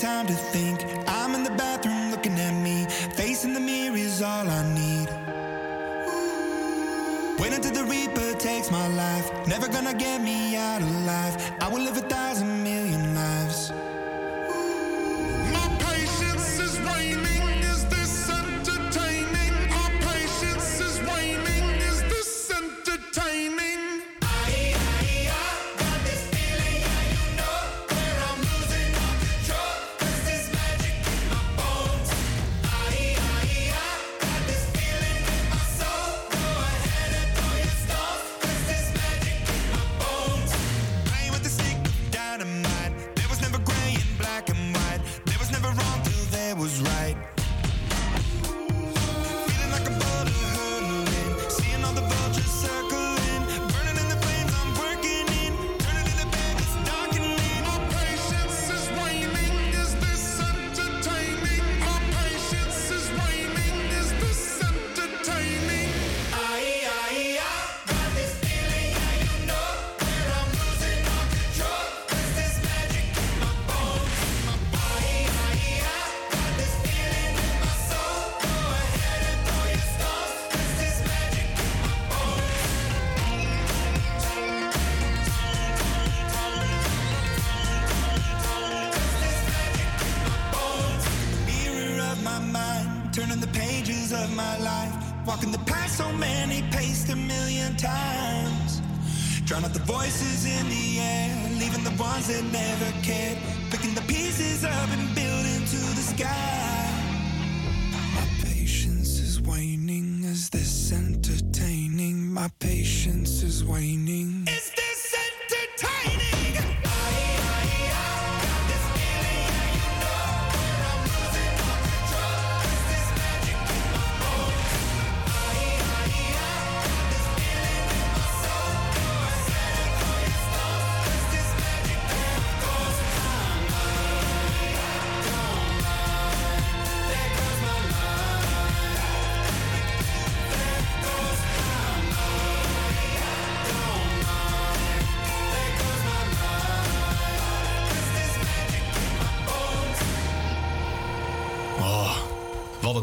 Time 0.05 0.27
to 0.27 0.44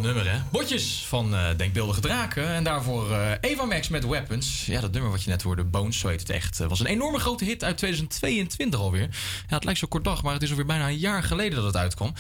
nummer, 0.01 0.31
hè? 0.31 0.39
Botjes 0.51 1.05
van 1.07 1.33
uh, 1.33 1.47
Denkbeeldige 1.57 2.01
Draken. 2.01 2.47
En 2.47 2.63
daarvoor 2.63 3.09
uh, 3.09 3.31
Eva 3.41 3.65
Max 3.65 3.87
met 3.87 4.05
Weapons. 4.05 4.65
Ja, 4.65 4.81
dat 4.81 4.91
nummer 4.91 5.11
wat 5.11 5.23
je 5.23 5.29
net 5.29 5.41
hoorde, 5.41 5.63
Bones, 5.63 5.99
zo 5.99 6.07
heet 6.07 6.19
het 6.19 6.29
echt. 6.29 6.59
Eh, 6.59 6.67
was 6.67 6.79
een 6.79 6.85
enorme 6.85 7.19
grote 7.19 7.45
hit 7.45 7.63
uit 7.63 7.77
2022 7.77 8.79
alweer. 8.79 9.09
Ja, 9.47 9.55
het 9.55 9.63
lijkt 9.63 9.79
zo 9.79 9.87
kort 9.87 10.03
dag, 10.03 10.23
maar 10.23 10.33
het 10.33 10.43
is 10.43 10.49
alweer 10.49 10.65
bijna 10.65 10.87
een 10.87 10.97
jaar 10.97 11.23
geleden 11.23 11.55
dat 11.55 11.65
het 11.65 11.75
uitkwam. 11.75 12.13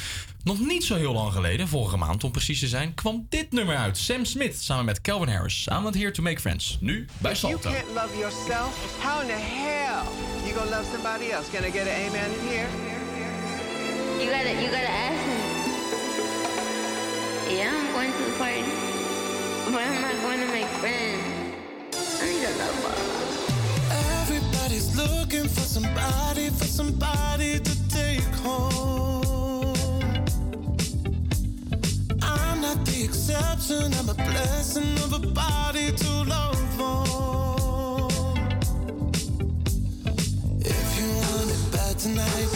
Nog 0.43 0.59
niet 0.59 0.83
zo 0.83 0.95
heel 0.95 1.13
lang 1.13 1.33
geleden, 1.33 1.67
vorige 1.67 1.97
maand 1.97 2.23
om 2.23 2.31
precies 2.31 2.59
te 2.59 2.67
zijn, 2.67 2.93
kwam 2.93 3.25
dit 3.29 3.51
nummer 3.51 3.75
uit. 3.75 3.97
Sam 3.97 4.25
Smith 4.25 4.61
samen 4.61 4.85
met 4.85 5.01
Calvin 5.01 5.29
Harris. 5.29 5.61
samen 5.61 5.83
met 5.83 5.95
here 5.95 6.11
to 6.11 6.23
make 6.23 6.39
friends. 6.39 6.77
Nu 6.79 7.05
bij 7.17 7.35
Salto. 7.35 7.69
you 7.69 7.81
can't 7.81 7.93
love 7.93 8.17
yourself, 8.17 9.01
how 9.03 9.21
in 9.21 9.27
the 9.27 9.33
hell 9.33 10.03
you 10.45 10.55
gonna 10.55 10.69
love 10.69 10.85
somebody 10.93 11.31
else? 11.31 11.49
Can 11.51 11.63
I 11.63 11.71
get 11.71 11.87
an 11.87 12.07
amen 12.07 12.29
in 12.39 12.47
here? 12.47 12.67
You 14.19 14.29
gotta, 14.29 14.51
you 14.61 14.71
gotta 14.71 14.93
ask 15.09 15.27
me. 15.27 15.40
Yeah, 17.51 17.69
I'm 17.69 17.91
going 17.91 18.13
to 18.13 18.23
the 18.23 18.37
party, 18.37 18.63
but 19.71 19.81
I'm 19.81 20.01
not 20.01 20.15
going 20.21 20.39
to 20.39 20.47
make 20.53 20.67
friends. 20.79 21.21
I 22.21 22.25
need 22.25 22.45
a 22.45 22.51
lover. 22.61 22.95
Everybody's 24.21 24.95
looking 24.95 25.49
for 25.49 25.59
somebody, 25.59 26.49
for 26.49 26.63
somebody 26.63 27.59
to 27.59 27.89
take 27.89 28.23
home. 28.45 29.75
I'm 32.21 32.61
not 32.61 32.85
the 32.85 33.03
exception, 33.03 33.93
I'm 33.95 34.07
a 34.07 34.13
blessing 34.13 34.93
of 35.03 35.11
a 35.11 35.19
body 35.19 35.91
to 35.91 36.09
love 36.23 36.81
on. 36.81 38.11
If 40.61 40.99
you 40.99 41.07
want 41.19 41.49
it 41.51 41.71
bad 41.73 41.99
tonight. 41.99 42.50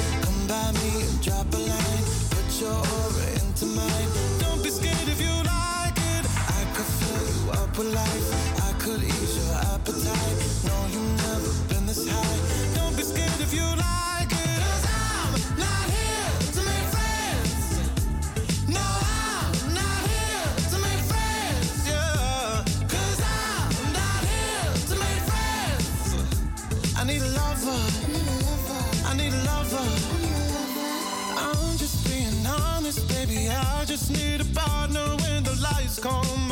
just 33.85 34.09
need 34.09 34.41
a 34.41 34.45
partner 34.45 35.15
when 35.21 35.43
the 35.43 35.53
lights 35.61 35.99
come 35.99 36.44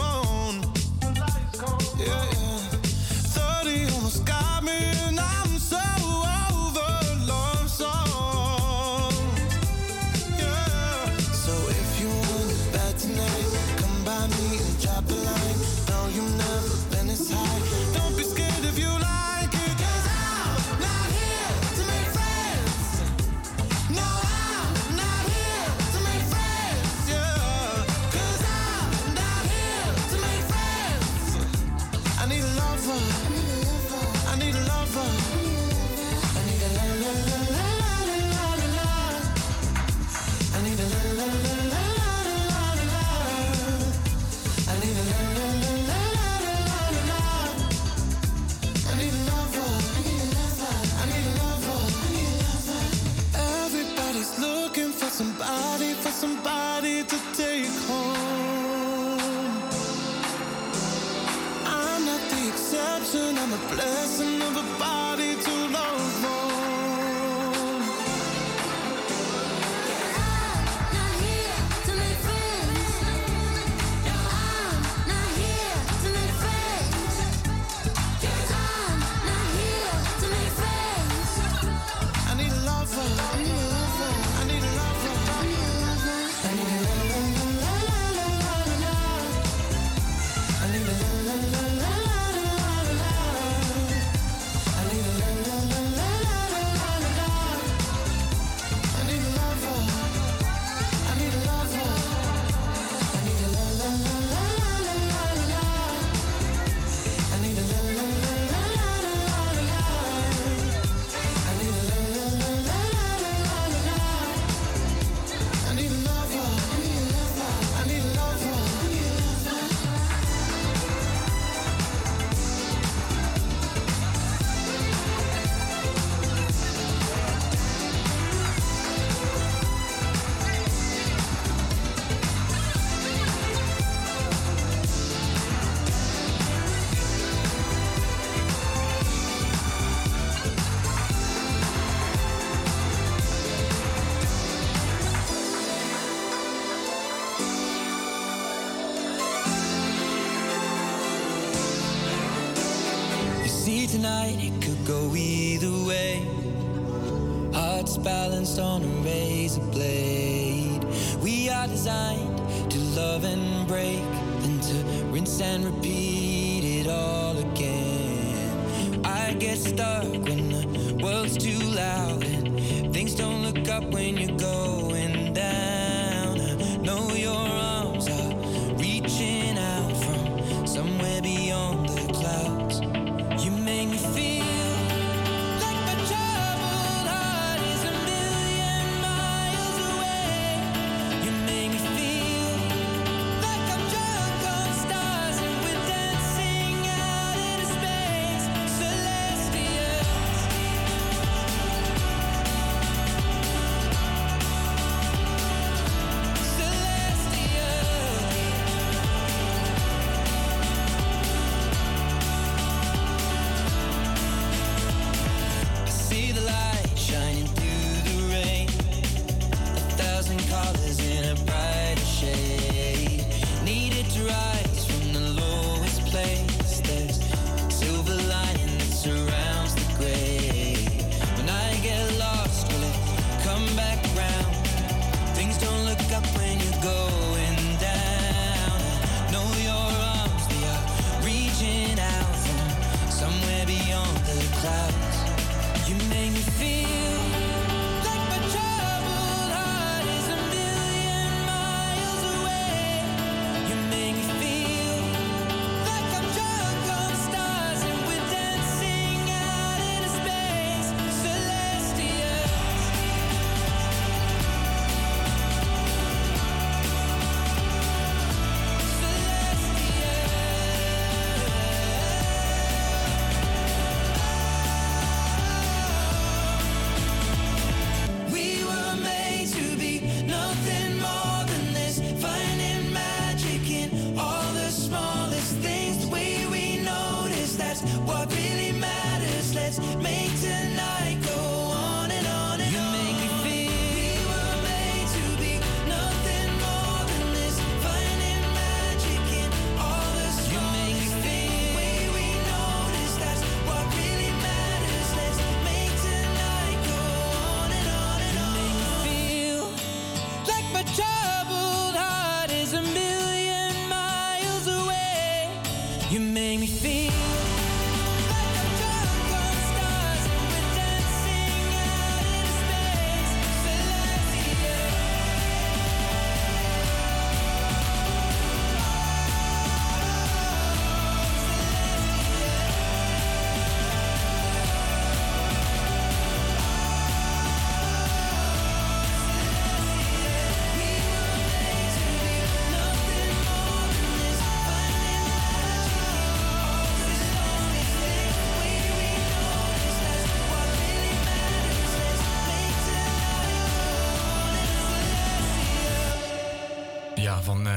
I'm 61.66 62.06
not 62.06 62.22
the 62.30 62.47
exception, 62.47 63.38
I'm 63.38 63.54
blessing 63.76 64.41
of 64.41 64.58
a 64.58 64.80
body 64.80 65.36
to 65.36 65.54
love 65.68 66.22
more. 66.22 66.53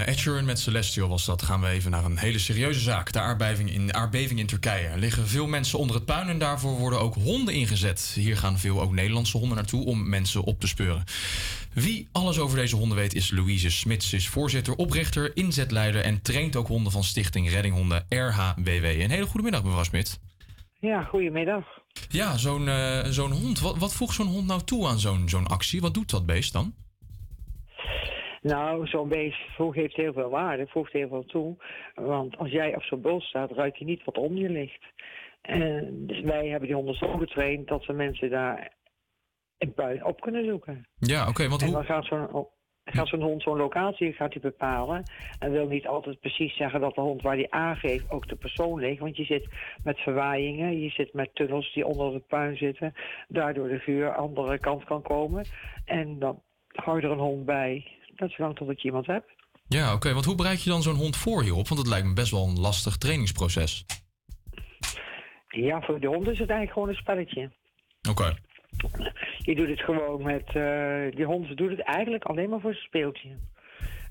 Eh, 0.01 0.09
Ed 0.09 0.18
Sheeran 0.18 0.44
met 0.44 0.59
Celestial 0.59 1.09
was 1.09 1.24
dat. 1.24 1.42
Gaan 1.42 1.61
we 1.61 1.68
even 1.68 1.90
naar 1.90 2.05
een 2.05 2.18
hele 2.18 2.38
serieuze 2.38 2.80
zaak. 2.80 3.12
De 3.12 3.20
aardbeving 3.20 3.70
in, 3.70 3.94
aardbeving 3.94 4.40
in 4.40 4.47
Turkije. 4.47 4.86
Er 4.86 4.99
liggen 4.99 5.28
veel 5.28 5.47
mensen 5.47 5.78
onder 5.78 5.97
het 5.97 6.05
puin 6.05 6.28
en 6.28 6.38
daarvoor 6.38 6.72
worden 6.72 7.01
ook 7.01 7.14
honden 7.14 7.55
ingezet. 7.55 8.12
Hier 8.14 8.36
gaan 8.36 8.59
veel 8.59 8.80
ook 8.80 8.92
Nederlandse 8.92 9.38
honden 9.38 9.57
naartoe 9.57 9.84
om 9.84 10.09
mensen 10.09 10.42
op 10.42 10.61
te 10.61 10.66
speuren. 10.66 11.05
Wie 11.72 12.09
alles 12.12 12.38
over 12.38 12.59
deze 12.59 12.76
honden 12.76 12.97
weet 12.97 13.14
is 13.14 13.30
Louise 13.30 13.70
Smits. 13.70 14.09
Ze 14.09 14.16
is 14.16 14.28
voorzitter, 14.28 14.74
oprichter, 14.74 15.36
inzetleider 15.36 16.03
en 16.03 16.22
traint 16.22 16.57
ook 16.57 16.66
honden 16.66 16.92
van 16.92 17.05
stichting 17.05 17.51
Reddinghonden 17.51 18.07
RHWW. 18.09 18.84
Een 18.84 19.11
hele 19.11 19.26
goede 19.26 19.42
middag, 19.42 19.62
mevrouw 19.62 19.84
Smit. 19.84 20.20
Ja, 20.80 21.03
goedemiddag. 21.03 21.64
Ja, 22.09 22.36
zo'n 22.36 22.68
eh, 22.68 23.05
zo'n 23.11 23.32
hond. 23.32 23.61
Wat, 23.61 23.76
wat 23.78 23.94
voegt 23.94 24.14
zo'n 24.14 24.26
hond 24.26 24.47
nou 24.47 24.62
toe 24.64 24.86
aan 24.86 24.99
zo'n 24.99 25.28
zo'n 25.28 25.47
actie? 25.47 25.80
Wat 25.80 25.94
doet 25.94 26.11
dat 26.11 26.26
beest 26.26 26.53
dan? 26.53 26.74
Nou, 28.47 28.86
zo'n 28.86 29.09
beest 29.09 29.38
voegt 29.57 29.76
heeft 29.76 29.97
heel 29.97 30.12
veel 30.12 30.30
waarde, 30.30 30.66
voegt 30.66 30.92
heel 30.92 31.09
veel 31.09 31.24
toe. 31.24 31.57
Want 31.94 32.36
als 32.36 32.51
jij 32.51 32.74
op 32.74 32.82
zo'n 32.82 33.01
bul 33.01 33.20
staat, 33.20 33.51
ruik 33.51 33.76
je 33.76 33.84
niet 33.84 34.05
wat 34.05 34.18
onder 34.18 34.42
je 34.42 34.51
ligt. 34.51 34.84
En 35.40 36.07
dus 36.07 36.20
wij 36.20 36.49
hebben 36.49 36.68
die 36.68 36.76
honden 36.76 36.94
zo 36.94 37.16
getraind 37.16 37.68
dat 37.68 37.86
we 37.86 37.92
mensen 37.92 38.30
daar 38.30 38.72
in 39.59 39.72
puin 39.72 40.05
op 40.05 40.20
kunnen 40.20 40.44
zoeken. 40.44 40.86
Ja, 40.99 41.28
oké, 41.28 41.49
want 41.49 41.62
en 41.62 41.66
hoe... 41.66 41.76
dan 41.76 41.84
gaat 41.84 42.05
zo'n 42.05 42.49
gaat 42.84 43.09
zo'n 43.09 43.22
hond 43.22 43.42
zo'n 43.42 43.57
locatie 43.57 44.12
gaat 44.12 44.32
hij 44.32 44.42
bepalen. 44.42 45.03
En 45.38 45.51
wil 45.51 45.66
niet 45.66 45.86
altijd 45.86 46.20
precies 46.20 46.57
zeggen 46.57 46.80
dat 46.80 46.94
de 46.94 47.01
hond 47.01 47.22
waar 47.22 47.36
hij 47.36 47.51
aangeeft 47.51 48.11
ook 48.11 48.28
de 48.28 48.36
persoon 48.36 48.80
ligt. 48.80 49.01
Want 49.01 49.16
je 49.16 49.24
zit 49.24 49.49
met 49.84 49.99
verwaaiingen, 49.99 50.80
je 50.80 50.90
zit 50.90 51.12
met 51.12 51.34
tunnels 51.34 51.72
die 51.74 51.86
onder 51.86 52.14
het 52.14 52.26
puin 52.26 52.57
zitten. 52.57 52.92
Daardoor 53.28 53.68
de 53.68 53.78
vuur 53.78 54.14
andere 54.14 54.59
kant 54.59 54.84
kan 54.84 55.03
komen. 55.03 55.47
En 55.84 56.18
dan 56.18 56.42
hou 56.68 57.01
je 57.01 57.07
er 57.07 57.12
een 57.12 57.18
hond 57.18 57.44
bij. 57.44 57.95
Dat 58.17 58.29
is 58.29 58.39
lang 58.39 58.57
totdat 58.57 58.81
je 58.81 58.87
iemand 58.89 59.07
hebt. 59.07 59.33
Ja, 59.69 59.95
oké, 59.95 60.12
want 60.12 60.25
hoe 60.25 60.35
bereid 60.35 60.62
je 60.62 60.71
dan 60.71 60.83
zo'n 60.83 60.95
hond 60.95 61.17
voor 61.17 61.43
hierop? 61.43 61.69
Want 61.69 61.81
het 61.81 61.89
lijkt 61.89 62.07
me 62.07 62.12
best 62.12 62.31
wel 62.31 62.47
een 62.47 62.61
lastig 62.61 62.97
trainingsproces. 62.97 63.85
Ja, 65.49 65.81
voor 65.81 66.01
de 66.01 66.07
hond 66.07 66.29
is 66.29 66.39
het 66.39 66.51
eigenlijk 66.51 66.73
gewoon 66.73 66.89
een 66.89 66.95
spelletje. 66.95 67.51
Oké. 68.11 68.35
Je 69.39 69.55
doet 69.55 69.69
het 69.69 69.81
gewoon 69.81 70.23
met... 70.23 70.47
eh, 70.55 71.17
die 71.17 71.25
hond 71.25 71.57
doet 71.57 71.71
het 71.71 71.81
eigenlijk 71.81 72.25
alleen 72.25 72.49
maar 72.49 72.61
voor 72.61 72.73
zijn 72.73 72.85
speeltje. 72.85 73.37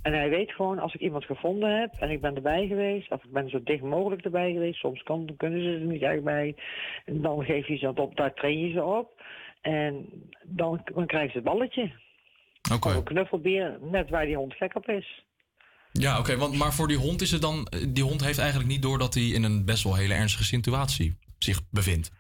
En 0.02 0.14
hij 0.14 0.30
weet 0.30 0.52
gewoon, 0.52 0.80
als 0.80 0.94
ik 0.94 1.02
iemand 1.02 1.26
gevonden 1.26 1.80
heb 1.80 1.94
en 2.00 2.10
ik 2.10 2.22
ben 2.22 2.36
erbij 2.36 2.68
geweest, 2.68 3.12
of 3.12 3.24
ik 3.24 3.32
ben 3.32 3.50
zo 3.50 3.64
dicht 3.64 3.84
mogelijk 3.84 4.22
erbij 4.22 4.52
geweest, 4.52 4.80
soms 4.80 5.04
kan, 5.04 5.34
kunnen 5.38 5.62
ze 5.62 5.70
er 5.70 5.80
niet 5.80 6.02
echt 6.02 6.24
bij, 6.24 6.56
en 7.06 7.22
dan 7.22 7.46
geef 7.46 7.68
je 7.68 7.78
ze 7.78 7.86
dat 7.86 8.00
op, 8.00 8.16
daar 8.16 8.34
train 8.34 8.60
je 8.60 8.72
ze 8.72 8.84
op. 8.84 9.22
En 9.62 10.06
dan, 10.44 10.82
dan 10.94 11.06
krijgen 11.06 11.32
ze 11.32 11.38
het 11.38 11.46
balletje. 11.46 11.92
Of 12.72 12.96
een 12.96 13.04
knuffelbeer, 13.04 13.78
net 13.82 14.10
waar 14.10 14.26
die 14.26 14.36
hond 14.36 14.54
gek 14.54 14.76
op 14.76 14.90
is. 14.90 15.24
Ja, 15.92 16.20
oké, 16.20 16.38
want 16.38 16.58
maar 16.58 16.74
voor 16.74 16.88
die 16.88 16.98
hond 16.98 17.22
is 17.22 17.32
het 17.32 17.42
dan... 17.42 17.68
Die 17.90 18.04
hond 18.04 18.26
heeft 18.26 18.40
eigenlijk 18.40 18.70
niet 18.70 18.82
door 18.82 18.98
dat 18.98 19.14
hij 19.14 19.24
in 19.24 19.44
een 19.44 19.66
best 19.66 19.84
wel 19.84 19.96
hele 19.96 20.14
ernstige 20.14 20.44
situatie 20.44 21.18
zich 21.38 21.62
bevindt. 21.72 22.12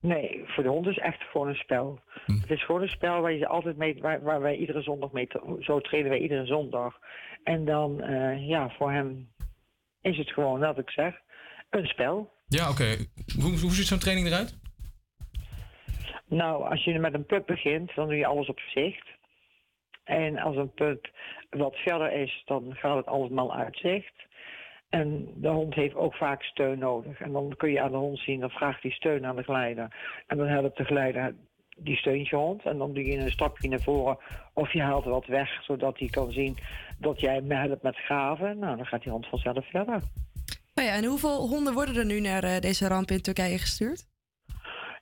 Nee, 0.00 0.42
voor 0.46 0.62
de 0.62 0.68
hond 0.68 0.86
is 0.86 0.98
echt 0.98 1.22
gewoon 1.22 1.48
een 1.48 1.54
spel. 1.54 2.00
Het 2.26 2.50
is 2.50 2.64
gewoon 2.64 2.82
een 2.82 2.88
spel 2.88 3.20
waar 3.20 3.32
je 3.32 3.38
ze 3.38 3.46
altijd 3.46 3.76
mee, 3.76 3.98
waar, 4.00 4.22
waar 4.22 4.40
wij 4.40 4.56
iedere 4.56 4.82
zondag 4.82 5.12
mee, 5.12 5.28
zo 5.60 5.80
trainen 5.80 6.10
wij 6.10 6.20
iedere 6.20 6.46
zondag. 6.46 6.98
En 7.44 7.64
dan, 7.64 8.00
eh, 8.00 8.48
ja, 8.48 8.74
voor 8.78 8.92
hem 8.92 9.28
is 10.00 10.18
het 10.18 10.30
gewoon, 10.30 10.60
wat 10.60 10.78
ik 10.78 10.90
zeg, 10.90 11.14
een 11.70 11.86
spel. 11.86 12.32
Ja, 12.46 12.70
oké. 12.70 12.96
Hoe, 13.40 13.58
hoe 13.58 13.72
ziet 13.72 13.86
zo'n 13.86 13.98
training 13.98 14.26
eruit? 14.26 14.58
Nou, 16.26 16.68
als 16.70 16.84
je 16.84 16.98
met 16.98 17.14
een 17.14 17.26
pup 17.26 17.46
begint, 17.46 17.94
dan 17.94 18.06
doe 18.06 18.16
je 18.16 18.26
alles 18.26 18.48
op 18.48 18.60
zicht. 18.60 19.06
En 20.04 20.38
als 20.38 20.56
een 20.56 20.72
pup 20.72 21.10
wat 21.50 21.76
verder 21.76 22.12
is, 22.12 22.42
dan 22.44 22.74
gaat 22.74 22.96
het 22.96 23.06
allemaal 23.06 23.54
uit 23.54 23.76
zicht. 23.76 24.14
En 24.88 25.28
de 25.34 25.48
hond 25.48 25.74
heeft 25.74 25.94
ook 25.94 26.14
vaak 26.14 26.42
steun 26.42 26.78
nodig. 26.78 27.20
En 27.20 27.32
dan 27.32 27.54
kun 27.56 27.70
je 27.70 27.80
aan 27.80 27.90
de 27.90 27.96
hond 27.96 28.18
zien, 28.18 28.40
dan 28.40 28.50
vraagt 28.50 28.82
hij 28.82 28.90
steun 28.90 29.26
aan 29.26 29.36
de 29.36 29.42
geleider. 29.42 29.96
En 30.26 30.36
dan 30.36 30.46
helpt 30.46 30.76
de 30.76 30.84
geleider, 30.84 31.34
die 31.76 31.96
steunt 31.96 32.28
je 32.28 32.36
hond. 32.36 32.62
En 32.64 32.78
dan 32.78 32.92
doe 32.92 33.04
je 33.04 33.18
een 33.18 33.30
stapje 33.30 33.68
naar 33.68 33.80
voren 33.80 34.18
of 34.52 34.72
je 34.72 34.82
haalt 34.82 35.04
wat 35.04 35.26
weg, 35.26 35.62
zodat 35.62 35.98
hij 35.98 36.08
kan 36.08 36.32
zien 36.32 36.56
dat 36.98 37.20
jij 37.20 37.34
hem 37.34 37.50
helpt 37.50 37.82
met 37.82 37.96
graven. 37.96 38.58
Nou, 38.58 38.76
dan 38.76 38.86
gaat 38.86 39.02
die 39.02 39.12
hond 39.12 39.26
vanzelf 39.26 39.70
verder. 39.70 40.00
Oh 40.74 40.84
ja, 40.84 40.94
en 40.94 41.04
hoeveel 41.04 41.48
honden 41.48 41.74
worden 41.74 41.96
er 41.96 42.06
nu 42.06 42.20
naar 42.20 42.44
eh, 42.44 42.58
deze 42.58 42.88
ramp 42.88 43.10
in 43.10 43.22
Turkije 43.22 43.58
gestuurd? 43.58 44.06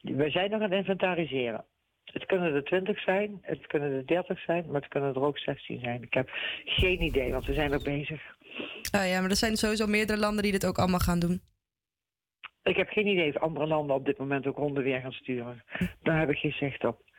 We 0.00 0.30
zijn 0.30 0.50
nog 0.50 0.60
aan 0.60 0.70
het 0.70 0.78
inventariseren. 0.78 1.64
Het 2.12 2.26
kunnen 2.26 2.54
er 2.54 2.64
20 2.64 3.00
zijn, 3.00 3.38
het 3.42 3.66
kunnen 3.66 3.92
er 3.92 4.06
30 4.06 4.40
zijn, 4.40 4.64
maar 4.66 4.80
het 4.80 4.90
kunnen 4.90 5.14
er 5.14 5.22
ook 5.22 5.38
16 5.38 5.80
zijn. 5.80 6.02
Ik 6.02 6.14
heb 6.14 6.28
geen 6.64 7.02
idee, 7.02 7.32
want 7.32 7.46
we 7.46 7.54
zijn 7.54 7.72
er 7.72 7.82
bezig. 7.82 8.36
Oh 8.96 9.06
ja, 9.06 9.20
maar 9.20 9.30
er 9.30 9.36
zijn 9.36 9.56
sowieso 9.56 9.86
meerdere 9.86 10.18
landen 10.18 10.42
die 10.42 10.52
dit 10.52 10.66
ook 10.66 10.78
allemaal 10.78 10.98
gaan 10.98 11.18
doen. 11.18 11.40
Ik 12.62 12.76
heb 12.76 12.88
geen 12.88 13.06
idee 13.06 13.34
of 13.34 13.42
andere 13.42 13.66
landen 13.66 13.96
op 13.96 14.04
dit 14.04 14.18
moment 14.18 14.46
ook 14.46 14.56
honden 14.56 14.82
weer 14.82 15.00
gaan 15.00 15.12
sturen. 15.12 15.64
Daar 16.02 16.18
heb 16.18 16.30
ik 16.30 16.38
geen 16.38 16.52
zicht 16.52 16.84
op. 16.84 17.09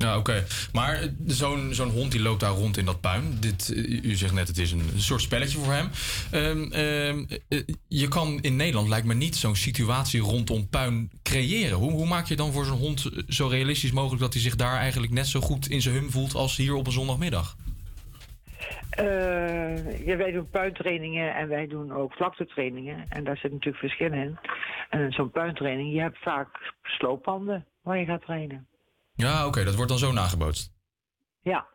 Ja, 0.00 0.18
oké. 0.18 0.44
Maar 0.72 0.94
eh, 0.94 1.08
zo'n 1.26 1.74
zo'n 1.74 1.90
hond 1.90 2.12
die 2.12 2.22
loopt 2.22 2.40
daar 2.40 2.50
rond 2.50 2.76
in 2.76 2.84
dat 2.84 3.00
puin. 3.00 3.36
Dit, 3.40 3.72
eh, 3.74 4.04
u 4.04 4.14
zegt 4.14 4.32
net, 4.32 4.48
het 4.48 4.58
is 4.58 4.72
een, 4.72 4.82
soort 4.96 5.20
spelletje 5.20 5.58
voor 5.58 5.72
hem. 5.72 5.90
Ehm, 6.30 6.72
ehm, 6.72 7.24
eh, 7.48 7.58
je 7.88 8.08
kan 8.08 8.38
in 8.40 8.56
Nederland, 8.56 8.88
lijkt 8.88 9.06
me 9.06 9.14
niet, 9.14 9.36
zo'n 9.36 9.56
situatie 9.56 10.20
rondom 10.20 10.68
puin 10.68 11.10
creëren. 11.22 11.76
Hoe, 11.76 11.90
hoe 11.90 12.06
maak 12.06 12.26
je 12.26 12.36
dan 12.36 12.52
voor 12.52 12.64
zo'n 12.64 12.78
hond 12.78 13.10
zo 13.28 13.46
realistisch 13.46 13.92
mogelijk 13.92 14.22
dat 14.22 14.32
hij 14.32 14.42
zich 14.42 14.56
daar 14.56 14.76
eigenlijk 14.76 15.12
net 15.12 15.26
zo 15.26 15.40
goed 15.40 15.68
in 15.68 15.80
zijn 15.80 15.94
hum 15.94 16.10
voelt 16.10 16.34
als 16.34 16.56
hier 16.56 16.74
op 16.74 16.86
een 16.86 16.92
zondagmiddag? 16.92 17.56
Ja, 20.04 20.16
wij 20.16 20.30
doen 20.32 20.48
puintrainingen 20.50 21.34
en 21.34 21.48
wij 21.48 21.66
doen 21.66 21.92
ook 21.92 22.12
vlaktetrainingen. 22.12 23.04
En 23.08 23.24
daar 23.24 23.36
zit 23.36 23.52
natuurlijk 23.52 23.78
verschil 23.78 24.12
in. 24.12 24.38
En 24.90 25.12
zo'n 25.12 25.30
puintraining, 25.30 25.92
je 25.92 26.00
hebt 26.00 26.18
vaak 26.18 26.74
slooppanden 26.82 27.66
waar 27.82 27.98
je 27.98 28.04
gaat 28.04 28.22
trainen. 28.22 28.68
Ja, 29.20 29.46
oké, 29.46 29.64
dat 29.64 29.74
wordt 29.74 29.90
dan 29.90 29.98
zo 29.98 30.12
nagebootst. 30.12 30.72
Ja. 31.42 31.66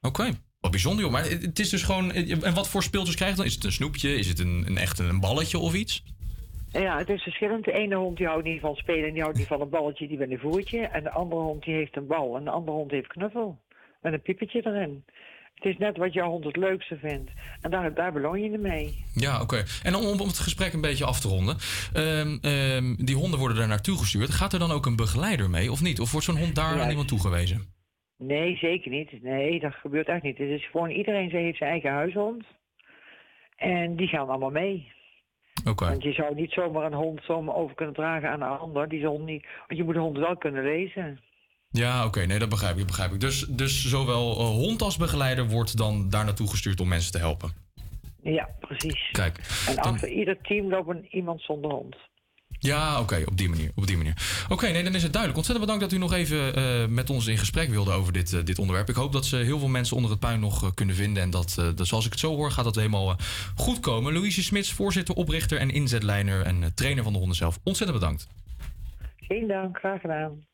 Oké, 0.00 0.30
wat 0.60 0.70
bijzonder 0.70 1.04
joh. 1.04 1.12
Maar 1.12 1.24
het 1.24 1.58
is 1.58 1.68
dus 1.68 1.82
gewoon... 1.82 2.12
En 2.12 2.54
wat 2.54 2.68
voor 2.68 2.82
speeltjes 2.82 3.16
krijg 3.16 3.30
je 3.30 3.36
dan? 3.36 3.46
Is 3.46 3.54
het 3.54 3.64
een 3.64 3.72
snoepje? 3.72 4.14
Is 4.14 4.28
het 4.28 4.38
een, 4.38 4.64
een 4.66 4.76
echt 4.76 4.98
een 4.98 5.20
balletje 5.20 5.58
of 5.58 5.74
iets? 5.74 6.04
Ja, 6.68 6.98
het 6.98 7.08
is 7.08 7.22
verschillend. 7.22 7.64
De 7.64 7.72
ene 7.72 7.94
hond 7.94 8.16
die 8.16 8.26
houdt 8.26 8.44
niet 8.44 8.60
van 8.60 8.74
spelen 8.74 9.08
en 9.08 9.12
die 9.12 9.22
houdt 9.22 9.38
niet 9.38 9.46
van 9.46 9.60
een 9.60 9.68
balletje, 9.68 10.08
die 10.08 10.18
wil 10.18 10.30
een 10.30 10.38
voertje. 10.38 10.80
En 10.80 11.02
de 11.02 11.10
andere 11.10 11.40
hond 11.40 11.64
die 11.64 11.74
heeft 11.74 11.96
een 11.96 12.06
bal 12.06 12.36
en 12.36 12.44
de 12.44 12.50
andere 12.50 12.76
hond 12.76 12.90
heeft 12.90 13.06
knuffel. 13.06 13.58
Met 14.00 14.12
een 14.12 14.22
piepetje 14.22 14.66
erin. 14.66 15.04
Het 15.54 15.64
is 15.64 15.78
net 15.78 15.96
wat 15.96 16.12
jouw 16.12 16.28
hond 16.28 16.44
het 16.44 16.56
leukste 16.56 16.96
vindt. 16.96 17.30
En 17.60 17.70
daar, 17.70 17.94
daar 17.94 18.12
beloon 18.12 18.42
je 18.42 18.58
mee. 18.58 19.04
Ja, 19.14 19.40
oké. 19.40 19.64
En 19.82 19.94
om, 19.94 20.04
om 20.04 20.18
het 20.18 20.38
gesprek 20.38 20.72
een 20.72 20.80
beetje 20.80 21.04
af 21.04 21.20
te 21.20 21.28
ronden. 21.28 21.56
ehm, 21.92 22.38
ehm, 22.40 22.94
die 23.04 23.16
honden 23.16 23.38
worden 23.38 23.56
daar 23.56 23.68
naartoe 23.68 23.98
gestuurd. 23.98 24.30
Gaat 24.30 24.52
er 24.52 24.58
dan 24.58 24.70
ook 24.70 24.86
een 24.86 24.96
begeleider 24.96 25.50
mee 25.50 25.70
of 25.70 25.82
niet? 25.82 26.00
Of 26.00 26.10
wordt 26.10 26.26
zo'n 26.26 26.38
hond 26.38 26.54
daar 26.54 26.80
aan 26.80 26.90
iemand 26.90 27.08
toegewezen? 27.08 27.72
Nee, 28.18 28.56
zeker 28.56 28.90
niet. 28.90 29.22
Nee, 29.22 29.60
dat 29.60 29.74
gebeurt 29.74 30.08
echt 30.08 30.22
niet. 30.22 30.38
Het 30.38 30.48
is 30.48 30.70
gewoon 30.70 30.90
iedereen 30.90 31.30
heeft 31.30 31.58
zijn 31.58 31.70
eigen 31.70 31.90
huishond. 31.90 32.44
En 33.56 33.96
die 33.96 34.08
gaan 34.08 34.28
allemaal 34.28 34.50
mee. 34.50 34.92
Oké. 35.68 35.84
Want 35.88 36.02
je 36.02 36.12
zou 36.12 36.34
niet 36.34 36.52
zomaar 36.52 36.84
een 36.86 36.92
hond 36.98 37.20
zomaar 37.24 37.54
over 37.54 37.74
kunnen 37.74 37.94
dragen 37.94 38.30
aan 38.30 38.42
een 38.42 38.58
ander. 38.58 38.88
Die 38.88 39.00
zal 39.00 39.20
niet, 39.20 39.46
want 39.66 39.78
je 39.78 39.84
moet 39.84 39.94
de 39.94 40.00
hond 40.00 40.18
wel 40.18 40.36
kunnen 40.36 40.64
lezen. 40.64 41.20
Ja, 41.78 42.04
oké. 42.06 42.20
Nee, 42.26 42.38
dat 42.38 42.48
begrijp 42.48 42.78
ik. 42.78 42.86
Begrijp 42.86 43.12
ik. 43.12 43.20
Dus, 43.20 43.46
dus 43.48 43.88
zowel 43.88 44.38
eh, 44.38 44.46
hond 44.46 44.82
als 44.82 44.96
begeleider 44.96 45.46
wordt 45.48 45.76
dan 45.76 46.10
daar 46.10 46.24
naartoe 46.24 46.48
gestuurd 46.48 46.80
om 46.80 46.88
mensen 46.88 47.12
te 47.12 47.18
helpen. 47.18 47.52
Ja, 48.22 48.48
precies. 48.60 49.08
Kijk. 49.12 49.38
En 49.68 49.74
dan- 49.74 49.84
achter 49.84 50.08
ieder 50.08 50.38
team 50.42 50.68
loopt 50.70 50.88
een, 50.88 51.06
iemand 51.10 51.40
zonder 51.42 51.70
hond. 51.70 51.96
Ja, 52.58 53.00
oké, 53.00 53.22
op 53.26 53.36
die 53.36 53.48
manier. 53.48 53.70
Op 53.74 53.86
die 53.86 53.96
manier. 53.96 54.44
Oké, 54.48 54.68
nee, 54.68 54.82
dan 54.84 54.94
is 54.94 55.02
het 55.02 55.12
duidelijk. 55.12 55.36
Ontzettend 55.36 55.66
bedankt 55.70 55.82
dat 55.90 55.92
u 55.92 56.02
nog 56.02 56.12
even 56.12 56.54
eh, 56.54 56.86
met 56.86 57.10
ons 57.10 57.26
in 57.26 57.38
gesprek 57.38 57.68
wilde 57.68 57.92
over 57.92 58.12
dit, 58.12 58.32
eh, 58.32 58.44
dit 58.44 58.58
onderwerp. 58.58 58.88
Ik 58.88 58.94
hoop 58.94 59.12
dat 59.12 59.26
ze 59.26 59.36
heel 59.36 59.58
veel 59.58 59.68
mensen 59.68 59.96
onder 59.96 60.10
het 60.10 60.20
puin 60.20 60.40
nog 60.40 60.74
kunnen 60.74 60.94
vinden. 60.94 61.22
En 61.22 61.30
dat, 61.30 61.54
dat, 61.74 61.86
zoals 61.86 62.04
ik 62.04 62.10
het 62.10 62.20
zo 62.20 62.34
hoor, 62.36 62.50
gaat 62.50 62.64
dat 62.64 62.74
helemaal 62.74 63.16
goed 63.56 63.80
komen. 63.80 64.12
Louise 64.12 64.42
Smits, 64.42 64.72
voorzitter, 64.72 65.14
oprichter 65.14 65.58
en 65.58 65.70
inzetlijner 65.70 66.42
en 66.42 66.74
trainer 66.74 67.02
van 67.04 67.12
de 67.12 67.18
honden 67.18 67.36
zelf. 67.36 67.58
Ontzettend 67.62 68.00
bedankt. 68.00 68.28
Geen 69.16 69.46
dank, 69.48 69.78
graag 69.78 70.00
gedaan. 70.00 70.44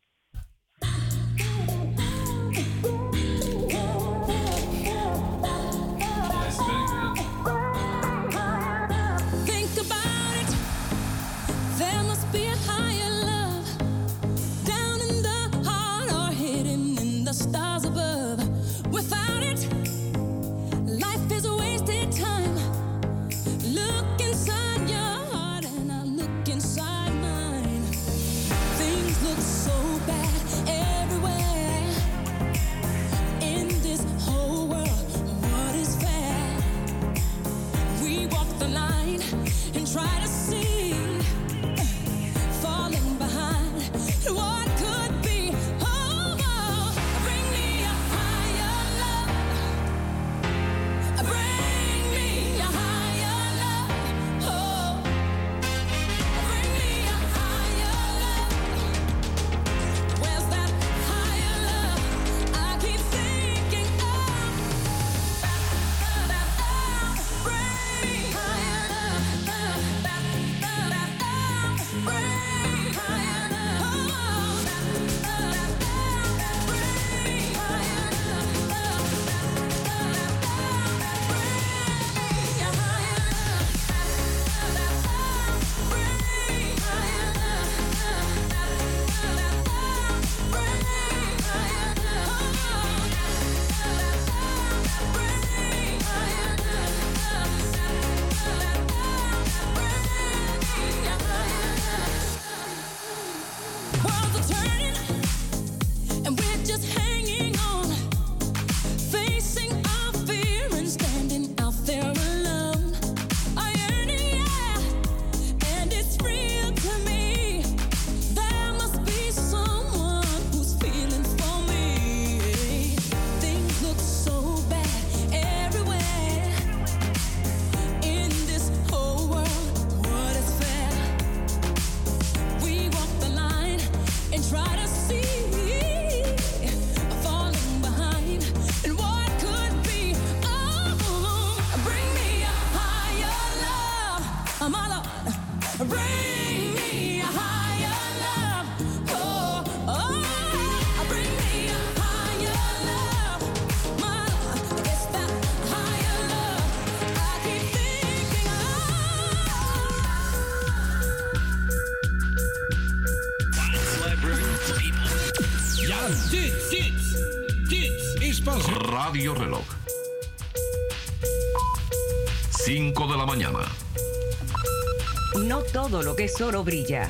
Todo 176.20 176.20
lo 176.20 176.20
que 176.20 176.24
es 176.24 176.40
oro 176.40 176.64
brilla. 176.64 177.08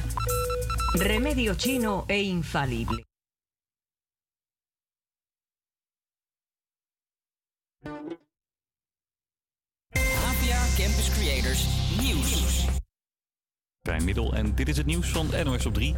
Remedio 0.94 1.54
chino 1.56 2.04
e 2.08 2.22
infalible. 2.22 3.04
APA 9.94 10.60
Campus 10.76 11.10
Creators 11.16 11.66
Nieuws. 12.00 12.68
Middel 14.04 14.34
en 14.34 14.54
dit 14.54 14.68
is 14.68 14.76
het 14.76 14.86
nieuws 14.86 15.08
van 15.08 15.26
NOS 15.44 15.66
op 15.66 15.74
3. 15.74 15.94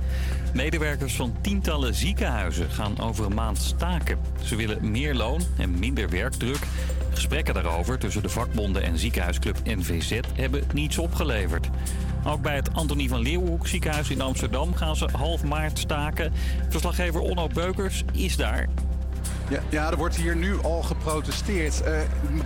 Medewerkers 0.54 1.16
van 1.16 1.34
tientallen 1.40 1.94
ziekenhuizen 1.94 2.70
gaan 2.70 3.00
over 3.00 3.26
een 3.26 3.34
maand 3.34 3.58
staken. 3.58 4.18
Ze 4.42 4.56
willen 4.56 4.90
meer 4.90 5.14
loon 5.14 5.40
en 5.58 5.78
minder 5.78 6.08
werkdruk. 6.08 6.66
Gesprekken 7.10 7.54
daarover 7.54 7.98
tussen 7.98 8.22
de 8.22 8.28
vakbonden 8.28 8.82
en 8.82 8.98
ziekenhuisclub 8.98 9.56
NVZ 9.64 10.20
hebben 10.34 10.64
niets 10.72 10.98
opgeleverd. 10.98 11.68
Ook 12.26 12.42
bij 12.42 12.54
het 12.54 12.74
Antonie 12.74 13.08
van 13.08 13.20
Leeuwenhoek 13.20 13.66
ziekenhuis 13.66 14.10
in 14.10 14.20
Amsterdam 14.20 14.74
gaan 14.74 14.96
ze 14.96 15.08
half 15.12 15.44
maart 15.44 15.78
staken. 15.78 16.32
Verslaggever 16.68 17.20
Onno 17.20 17.46
Beukers 17.46 18.04
is 18.12 18.36
daar. 18.36 18.68
Ja, 19.68 19.90
er 19.90 19.96
wordt 19.96 20.16
hier 20.16 20.36
nu 20.36 20.62
al 20.62 20.82
geprotesteerd. 20.82 21.82
Eh, 21.82 21.92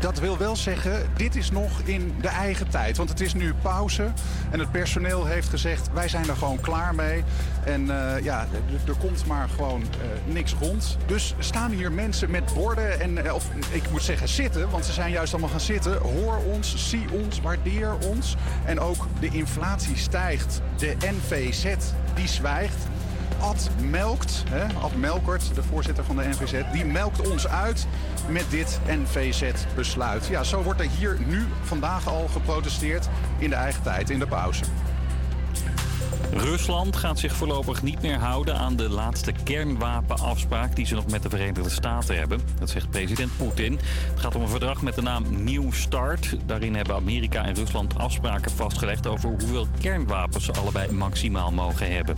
dat 0.01 0.19
wil 0.19 0.39
wel 0.39 0.57
zeggen, 0.57 1.11
dit 1.17 1.37
is 1.37 1.51
nog 1.51 1.81
in 1.81 2.15
de 2.21 2.29
eigen 2.29 2.69
tijd. 2.69 2.97
Want 2.97 3.09
het 3.09 3.21
is 3.21 3.35
nu 3.35 3.55
pauze. 3.63 4.13
En 4.51 4.59
het 4.59 4.71
personeel 4.71 5.27
heeft 5.27 5.49
gezegd, 5.49 5.89
wij 5.93 6.09
zijn 6.09 6.29
er 6.29 6.37
gewoon 6.37 6.61
klaar 6.61 6.95
mee. 6.95 7.25
En 7.65 7.91
eh, 7.91 8.25
ja, 8.25 8.47
er 8.87 8.97
komt 8.99 9.27
maar 9.27 9.49
gewoon 9.49 9.83
eh, 9.83 10.33
niks 10.33 10.55
rond. 10.61 10.97
Dus 11.07 11.35
staan 11.39 11.71
hier 11.71 11.93
mensen 11.93 12.31
met 12.31 12.55
borden 12.55 13.01
en, 13.01 13.33
of 13.33 13.49
ik 13.71 13.91
moet 13.91 14.03
zeggen 14.03 14.29
zitten. 14.29 14.71
Want 14.71 14.85
ze 14.85 14.93
zijn 14.93 15.11
juist 15.11 15.33
allemaal 15.33 15.51
gaan 15.51 15.61
zitten. 15.61 15.99
Hoor 15.99 16.37
ons, 16.53 16.89
zie 16.89 17.07
ons, 17.11 17.41
waardeer 17.41 17.95
ons. 17.99 18.37
En 18.65 18.81
ook 18.81 19.07
de 19.21 19.29
inflatie 19.29 19.97
stijgt. 19.97 20.61
De 20.77 20.97
NVZ, 21.01 21.75
die 22.15 22.29
zwijgt. 22.29 22.87
Ad 23.41 23.70
melkt, 23.91 24.43
hè, 24.49 24.64
Ad 24.80 24.97
Melkert, 24.97 25.55
de 25.55 25.62
voorzitter 25.62 26.05
van 26.05 26.16
de 26.16 26.22
NVZ, 26.24 26.62
die 26.72 26.84
melkt 26.84 27.30
ons 27.30 27.49
uit 27.49 27.87
met 28.28 28.45
dit 28.51 28.80
NVZ-besluit. 28.87 30.26
Ja, 30.26 30.43
zo 30.43 30.62
wordt 30.62 30.80
er 30.80 30.91
hier 30.99 31.18
nu 31.26 31.47
vandaag 31.62 32.09
al 32.09 32.28
geprotesteerd 32.32 33.09
in 33.39 33.51
de 33.51 33.57
eigen 33.57 33.82
tijd, 33.82 34.11
in 34.11 34.18
de 34.18 34.26
pauze. 34.26 34.64
Rusland 36.32 36.97
gaat 36.97 37.18
zich 37.18 37.34
voorlopig 37.34 37.82
niet 37.82 38.03
meer 38.03 38.18
houden 38.18 38.57
aan 38.57 38.76
de 38.76 38.89
laatste 38.89 39.32
kernwapenafspraak 39.45 40.76
die 40.76 40.87
ze 40.87 40.95
nog 40.95 41.07
met 41.07 41.22
de 41.22 41.28
Verenigde 41.28 41.70
Staten 41.70 42.16
hebben. 42.18 42.41
Dat 42.59 42.70
zegt 42.70 42.91
president 42.91 43.37
Poetin. 43.37 43.72
Het 44.11 44.20
gaat 44.20 44.34
om 44.34 44.43
een 44.43 44.49
verdrag 44.49 44.82
met 44.82 44.95
de 44.95 45.03
naam 45.03 45.45
New 45.45 45.72
Start. 45.72 46.37
Daarin 46.47 46.74
hebben 46.74 46.97
Amerika 46.97 47.45
en 47.45 47.55
Rusland 47.55 47.99
afspraken 47.99 48.51
vastgelegd 48.51 49.07
over 49.07 49.28
hoeveel 49.28 49.66
kernwapens 49.80 50.45
ze 50.45 50.53
allebei 50.53 50.93
maximaal 50.93 51.53
mogen 51.53 51.95
hebben. 51.95 52.16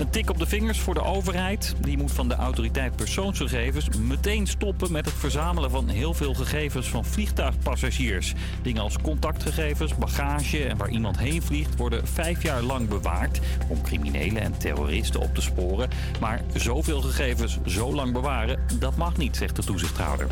Een 0.00 0.10
tik 0.10 0.30
op 0.30 0.38
de 0.38 0.46
vingers 0.46 0.80
voor 0.80 0.94
de 0.94 1.02
overheid. 1.02 1.74
Die 1.80 1.96
moet 1.96 2.12
van 2.12 2.28
de 2.28 2.34
autoriteit 2.34 2.96
persoonsgegevens 2.96 3.88
meteen 3.98 4.46
stoppen 4.46 4.92
met 4.92 5.04
het 5.04 5.14
verzamelen 5.14 5.70
van 5.70 5.88
heel 5.88 6.14
veel 6.14 6.34
gegevens 6.34 6.88
van 6.88 7.04
vliegtuigpassagiers. 7.04 8.34
Dingen 8.62 8.82
als 8.82 8.98
contactgegevens, 9.02 9.94
bagage 9.94 10.64
en 10.64 10.76
waar 10.76 10.88
iemand 10.88 11.18
heen 11.18 11.42
vliegt 11.42 11.76
worden 11.76 12.06
vijf 12.06 12.42
jaar 12.42 12.62
lang 12.62 12.88
bewaard 12.88 13.40
om 13.68 13.82
criminelen 13.82 14.42
en 14.42 14.58
terroristen 14.58 15.20
op 15.20 15.34
te 15.34 15.40
sporen. 15.40 15.90
Maar 16.20 16.42
zoveel 16.54 17.00
gegevens 17.00 17.58
zo 17.66 17.94
lang 17.94 18.12
bewaren, 18.12 18.60
dat 18.78 18.96
mag 18.96 19.16
niet, 19.16 19.36
zegt 19.36 19.56
de 19.56 19.64
toezichthouder. 19.64 20.26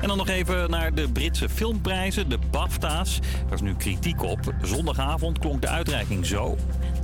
En 0.00 0.08
dan 0.08 0.16
nog 0.16 0.28
even 0.28 0.70
naar 0.70 0.94
de 0.94 1.08
Britse 1.08 1.48
filmprijzen, 1.48 2.28
de 2.28 2.38
BAFTA's. 2.50 3.20
Daar 3.44 3.54
is 3.54 3.60
nu 3.60 3.74
kritiek 3.74 4.22
op. 4.22 4.54
Zondagavond 4.62 5.38
klonk 5.38 5.60
de 5.60 5.68
uitreiking 5.68 6.26
zo. 6.26 6.56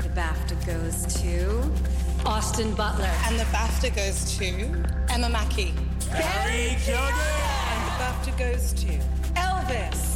The 0.02 0.08
BAFTA 0.08 0.56
goes 0.66 1.20
to 1.22 1.62
Austin 2.24 2.74
Butler. 2.74 3.10
And 3.26 3.38
the 3.38 3.46
BAFTA 3.52 3.94
goes 3.94 4.36
to 4.36 4.44
Emma 5.06 5.28
Mackey. 5.28 5.72
Carrie 6.10 6.70
And 6.70 7.86
the 7.86 7.94
BAFTA 7.98 8.32
goes 8.36 8.72
to 8.72 8.88
Elvis. 9.34 10.12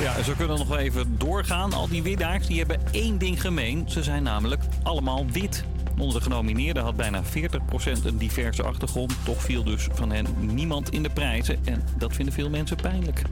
Ja, 0.00 0.16
en 0.16 0.24
zo 0.24 0.32
kunnen 0.36 0.58
we 0.58 0.64
nog 0.64 0.76
even 0.76 1.18
doorgaan. 1.18 1.72
Al 1.72 1.88
die 1.88 2.02
winnaars 2.02 2.46
die 2.46 2.58
hebben 2.58 2.80
één 2.90 3.18
ding 3.18 3.40
gemeen. 3.40 3.84
Ze 3.88 4.02
zijn 4.02 4.22
namelijk 4.22 4.62
allemaal 4.82 5.26
wit. 5.26 5.64
Onder 5.98 6.16
de 6.16 6.22
genomineerden 6.22 6.82
had 6.82 6.96
bijna 6.96 7.22
40% 7.22 8.04
een 8.04 8.18
diverse 8.18 8.62
achtergrond. 8.62 9.14
Toch 9.24 9.42
viel 9.42 9.64
dus 9.64 9.88
van 9.92 10.12
hen 10.12 10.26
niemand 10.38 10.90
in 10.90 11.02
de 11.02 11.10
prijzen. 11.10 11.58
En 11.64 11.82
dat 11.96 12.12
vinden 12.12 12.34
veel 12.34 12.50
mensen 12.50 12.76
pijnlijk. 12.76 13.22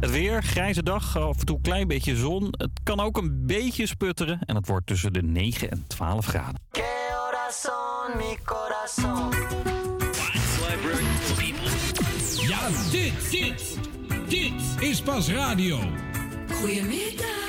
Het 0.00 0.10
weer, 0.10 0.42
grijze 0.42 0.82
dag, 0.82 1.16
af 1.18 1.38
en 1.38 1.46
toe 1.46 1.56
een 1.56 1.62
klein 1.62 1.88
beetje 1.88 2.16
zon. 2.16 2.48
Het 2.50 2.70
kan 2.82 3.00
ook 3.00 3.16
een 3.16 3.46
beetje 3.46 3.86
sputteren. 3.86 4.38
En 4.46 4.56
het 4.56 4.66
wordt 4.66 4.86
tussen 4.86 5.12
de 5.12 5.22
9 5.22 5.70
en 5.70 5.84
12 5.86 6.26
graden. 6.26 6.60
Corazón, 6.70 8.16
mi 8.16 8.36
corazón. 8.44 9.32
Ja, 12.48 12.68
dit, 12.90 13.30
dit, 13.30 13.78
dit 14.28 14.82
is 14.88 15.02
pas 15.02 15.30
radio. 15.30 15.78
Goedemiddag. 16.52 17.47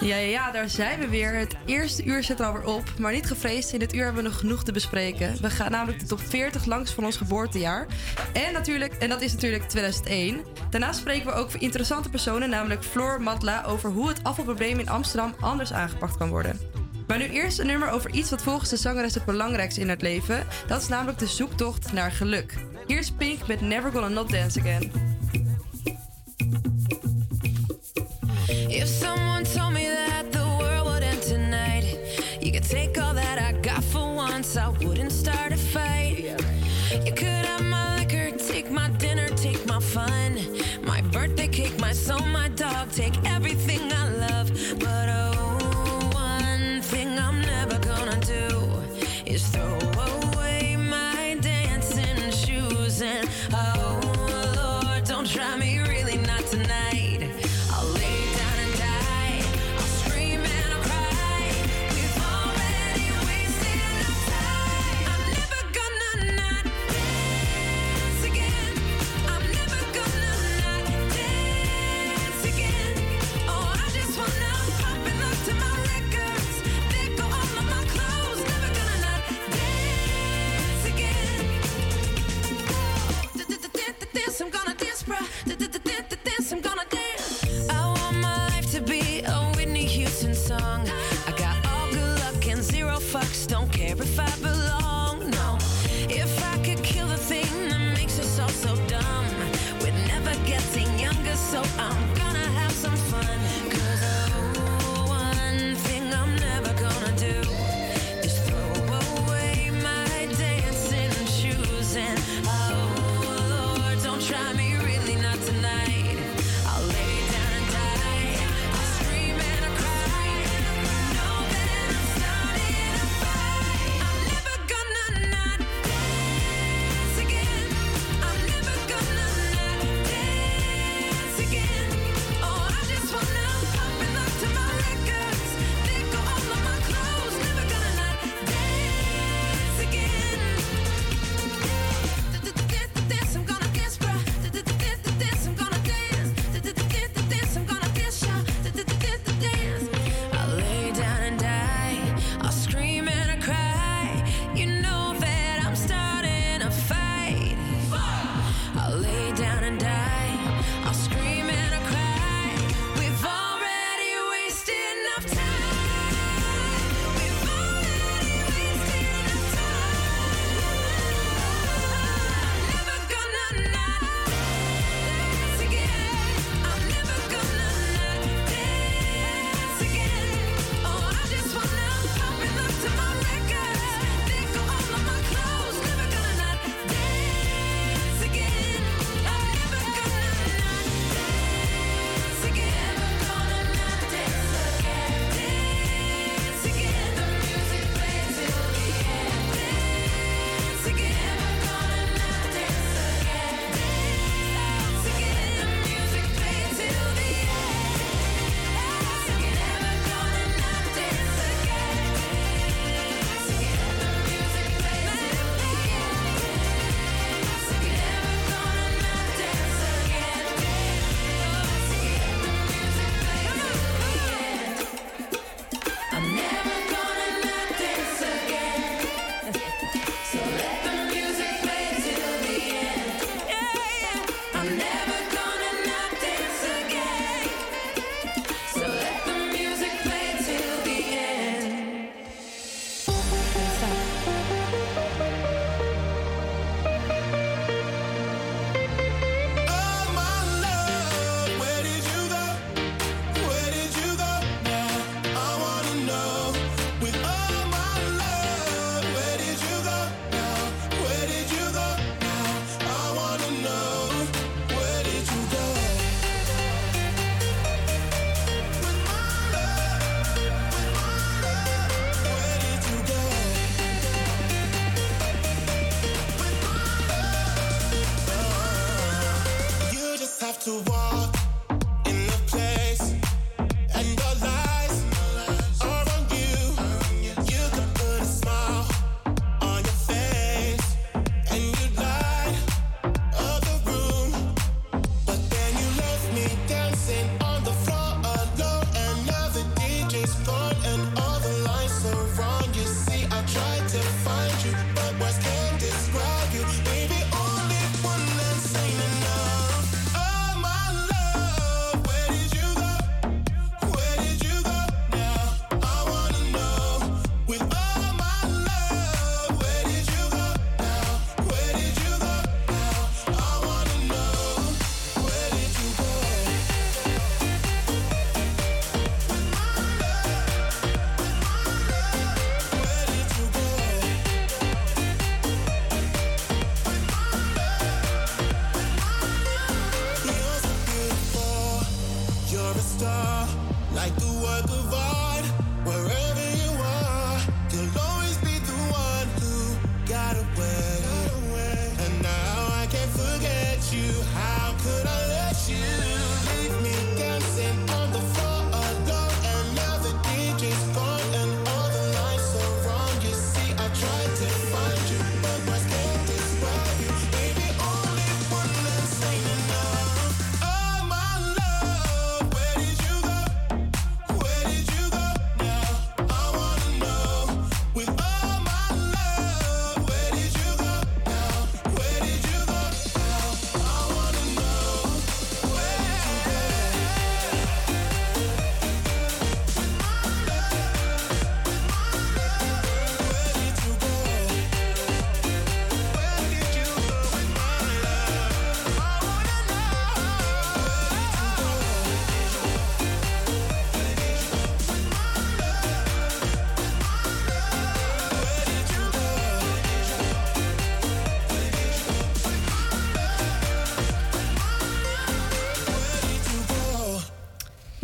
Ja, 0.00 0.16
ja, 0.16 0.50
daar 0.50 0.68
zijn 0.68 1.00
we 1.00 1.08
weer. 1.08 1.34
Het 1.34 1.56
eerste 1.64 2.04
uur 2.04 2.22
zit 2.22 2.40
er 2.40 2.46
alweer 2.46 2.66
op. 2.66 2.84
Maar 2.98 3.12
niet 3.12 3.26
gevreesd, 3.26 3.72
in 3.72 3.78
dit 3.78 3.94
uur 3.94 4.04
hebben 4.04 4.22
we 4.22 4.28
nog 4.28 4.38
genoeg 4.38 4.64
te 4.64 4.72
bespreken. 4.72 5.36
We 5.40 5.50
gaan 5.50 5.70
namelijk 5.70 6.00
de 6.00 6.06
top 6.06 6.20
40 6.20 6.64
langs 6.64 6.92
van 6.92 7.04
ons 7.04 7.16
geboortejaar. 7.16 7.86
En, 8.32 8.52
natuurlijk, 8.52 8.94
en 8.94 9.08
dat 9.08 9.20
is 9.20 9.32
natuurlijk 9.32 9.68
2001. 9.68 10.44
Daarnaast 10.70 10.98
spreken 10.98 11.26
we 11.26 11.32
ook 11.32 11.50
voor 11.50 11.60
interessante 11.60 12.08
personen, 12.08 12.50
namelijk 12.50 12.84
Floor 12.84 13.22
Matla... 13.22 13.64
over 13.64 13.90
hoe 13.90 14.08
het 14.08 14.24
afvalprobleem 14.24 14.78
in 14.78 14.88
Amsterdam 14.88 15.34
anders 15.40 15.72
aangepakt 15.72 16.16
kan 16.16 16.28
worden. 16.28 16.60
Maar 17.06 17.18
nu 17.18 17.24
eerst 17.24 17.58
een 17.58 17.66
nummer 17.66 17.90
over 17.90 18.10
iets 18.10 18.30
wat 18.30 18.42
volgens 18.42 18.70
de 18.70 18.76
zangeres 18.76 19.14
het 19.14 19.24
belangrijkste 19.24 19.80
in 19.80 19.88
het 19.88 20.02
leven. 20.02 20.46
Dat 20.66 20.82
is 20.82 20.88
namelijk 20.88 21.18
de 21.18 21.26
zoektocht 21.26 21.92
naar 21.92 22.10
geluk. 22.10 22.54
Hier 22.86 22.98
is 22.98 23.10
Pink 23.10 23.46
met 23.46 23.60
Never 23.60 23.92
Gonna 23.92 24.08
Not 24.08 24.30
Dance 24.30 24.60
Again. 24.60 25.15
Once, 34.36 34.56
I 34.58 34.68
wouldn't 34.68 35.12
start 35.12 35.52
a 35.52 35.56
fight. 35.56 36.36
You 37.06 37.12
could 37.12 37.44
have 37.50 37.64
my 37.64 37.96
liquor, 37.96 38.30
take 38.36 38.70
my 38.70 38.90
dinner, 38.98 39.28
take 39.30 39.64
my 39.66 39.80
fun, 39.80 40.38
my 40.82 41.00
birthday 41.00 41.48
cake, 41.48 41.78
my 41.80 41.92
soul, 41.92 42.20
my 42.20 42.48
dog, 42.48 42.92
take 42.92 43.16
everything 43.24 43.35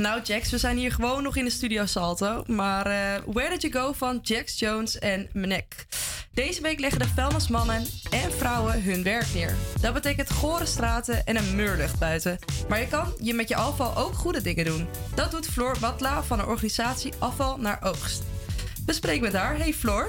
Nou, 0.02 0.20
Jax, 0.22 0.50
we 0.50 0.58
zijn 0.58 0.76
hier 0.76 0.92
gewoon 0.92 1.22
nog 1.22 1.36
in 1.36 1.44
de 1.44 1.50
studio 1.50 1.86
Salto. 1.86 2.42
Maar 2.46 2.86
eh, 2.86 3.22
Where 3.26 3.48
Did 3.48 3.62
You 3.62 3.72
Go 3.72 3.92
van 3.92 4.18
Jax 4.22 4.58
Jones 4.58 4.98
en 4.98 5.28
Mnek. 5.32 5.86
Deze 6.32 6.62
week 6.62 6.80
leggen 6.80 6.98
de 6.98 7.08
vuilnismannen 7.08 7.84
en 8.10 8.32
vrouwen 8.32 8.82
hun 8.82 9.02
werk 9.02 9.26
neer. 9.34 9.54
Dat 9.80 9.94
betekent 9.94 10.30
gore 10.32 10.66
straten 10.66 11.24
en 11.26 11.36
een 11.36 11.56
muurlucht 11.56 11.98
buiten. 11.98 12.38
Maar 12.68 12.80
je 12.80 12.88
kan 12.88 13.12
je 13.20 13.34
met 13.34 13.48
je 13.48 13.56
afval 13.56 13.96
ook 13.96 14.14
goede 14.14 14.42
dingen 14.42 14.64
doen. 14.64 14.88
Dat 15.14 15.30
doet 15.30 15.46
Floor 15.46 15.76
Matla 15.80 16.22
van 16.22 16.38
de 16.38 16.46
organisatie 16.46 17.12
Afval 17.18 17.58
naar 17.58 17.78
Oogst. 17.82 18.22
We 18.86 18.92
spreken 18.92 19.22
met 19.22 19.32
haar. 19.32 19.56
Hey 19.56 19.72
Floor. 19.72 20.08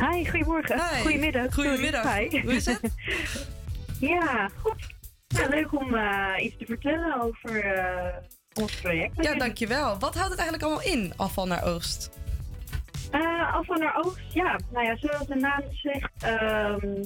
Hi, 0.00 0.28
goedemorgen. 0.30 0.80
Hi. 0.90 1.02
Goedemiddag. 1.02 1.54
Goedemiddag. 1.54 2.16
Hi. 2.16 2.40
Hoe 2.40 2.54
is 2.54 2.66
het? 2.66 2.80
ja, 4.00 4.50
goed. 4.60 4.94
Ja, 5.26 5.48
leuk 5.48 5.72
om 5.80 5.94
eh, 5.94 6.44
iets 6.44 6.56
te 6.58 6.64
vertellen 6.66 7.22
over 7.22 7.64
eh, 7.64 8.16
ons 8.56 8.80
project. 8.80 9.24
Ja, 9.24 9.34
dankjewel. 9.34 9.98
Wat 9.98 10.14
houdt 10.14 10.30
het 10.30 10.38
eigenlijk 10.38 10.62
allemaal 10.62 10.92
in, 10.92 11.12
afval 11.16 11.46
naar 11.46 11.64
Oost? 11.64 12.10
Eh, 13.10 13.54
afval 13.54 13.76
naar 13.76 13.96
oogst, 14.04 14.32
ja. 14.32 14.60
Nou 14.72 14.86
ja, 14.86 14.96
zoals 14.96 15.26
de 15.26 15.34
naam 15.34 15.62
zegt, 15.72 16.10
ehm, 16.18 17.02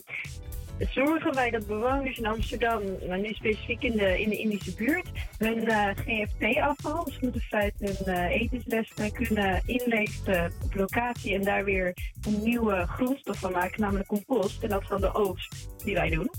zorgen 0.91 1.35
wij 1.35 1.51
dat 1.51 1.67
bewoners 1.67 2.19
in 2.19 2.27
Amsterdam, 2.27 2.83
maar 3.09 3.19
nu 3.19 3.33
specifiek 3.33 3.83
in 3.83 3.97
de, 3.97 4.21
in 4.21 4.29
de 4.29 4.37
Indische 4.37 4.75
buurt, 4.75 5.09
hun 5.39 5.69
eh, 5.69 5.89
GFT-afval, 5.97 7.05
dus 7.05 7.17
groente, 7.17 7.41
fruit 7.41 7.75
en 7.79 8.15
eh, 8.15 8.41
etensresten, 8.41 9.13
kunnen 9.13 9.63
inleveren 9.67 10.53
op 10.65 10.75
locatie 10.75 11.35
en 11.35 11.43
daar 11.43 11.65
weer 11.65 11.95
een 12.27 12.43
nieuwe 12.43 12.87
grondstof 12.87 13.39
van 13.39 13.53
maken, 13.53 13.81
namelijk 13.81 14.09
compost. 14.09 14.63
En 14.63 14.69
dat 14.69 14.85
dan 14.89 15.01
de 15.01 15.15
oogst 15.15 15.69
die 15.85 15.95
wij 15.95 16.11
doen. 16.11 16.31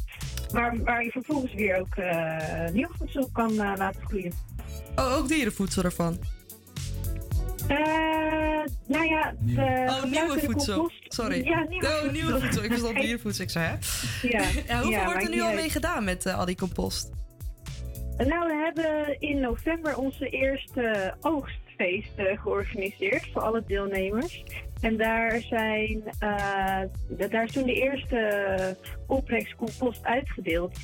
Waar, 0.51 0.83
waar 0.83 1.03
je 1.03 1.11
vervolgens 1.11 1.53
weer 1.53 1.79
ook 1.79 1.95
eh, 1.95 2.69
nieuw 2.71 2.89
voedsel 2.97 3.29
kan 3.33 3.55
laten 3.55 4.01
groeien. 4.05 4.33
Oh, 4.95 5.17
ook 5.17 5.27
dierenvoedsel 5.27 5.83
ervan? 5.83 6.19
Eh, 7.67 7.77
nou 8.87 9.05
ja, 9.09 9.33
de 9.39 9.85
Oh, 9.89 10.03
nieuwe 10.03 10.39
voedsel. 10.39 10.73
compost- 10.77 11.13
Sorry. 11.13 11.43
Ja, 11.45 11.65
nieuwe 11.69 11.85
oh, 11.87 11.91
voedsel. 11.93 12.11
nieuwe 12.11 12.39
voedsel. 12.39 12.63
Ik 12.63 12.69
verstond 12.69 12.95
dierenvoedsel. 13.01 13.43
Ik 13.43 13.49
zei, 13.49 13.65
hè? 13.65 13.71
Ja, 14.27 14.39
Ja, 14.67 14.73
hoeveel 14.75 14.89
ja, 14.89 15.05
wordt 15.05 15.23
er 15.23 15.29
nu 15.29 15.41
al 15.41 15.47
uit. 15.47 15.55
mee 15.55 15.69
gedaan 15.69 16.03
met 16.03 16.25
eh, 16.25 16.37
al 16.39 16.45
die 16.45 16.55
compost? 16.55 17.09
Nou, 18.17 18.47
we 18.47 18.61
hebben 18.73 19.19
in 19.19 19.39
november 19.39 19.97
onze 19.97 20.29
eerste 20.29 21.13
oogstfeest 21.21 22.11
georganiseerd 22.15 23.27
voor 23.33 23.41
alle 23.41 23.63
deelnemers. 23.67 24.43
En 24.81 24.97
daar, 24.97 25.39
zijn, 25.41 26.03
eh, 26.19 27.27
daar 27.29 27.43
is 27.43 27.51
toen 27.51 27.65
de 27.65 27.73
eerste 27.73 28.77
opbrengst 29.07 29.55
compost 29.55 30.03
uitgedeeld. 30.03 30.77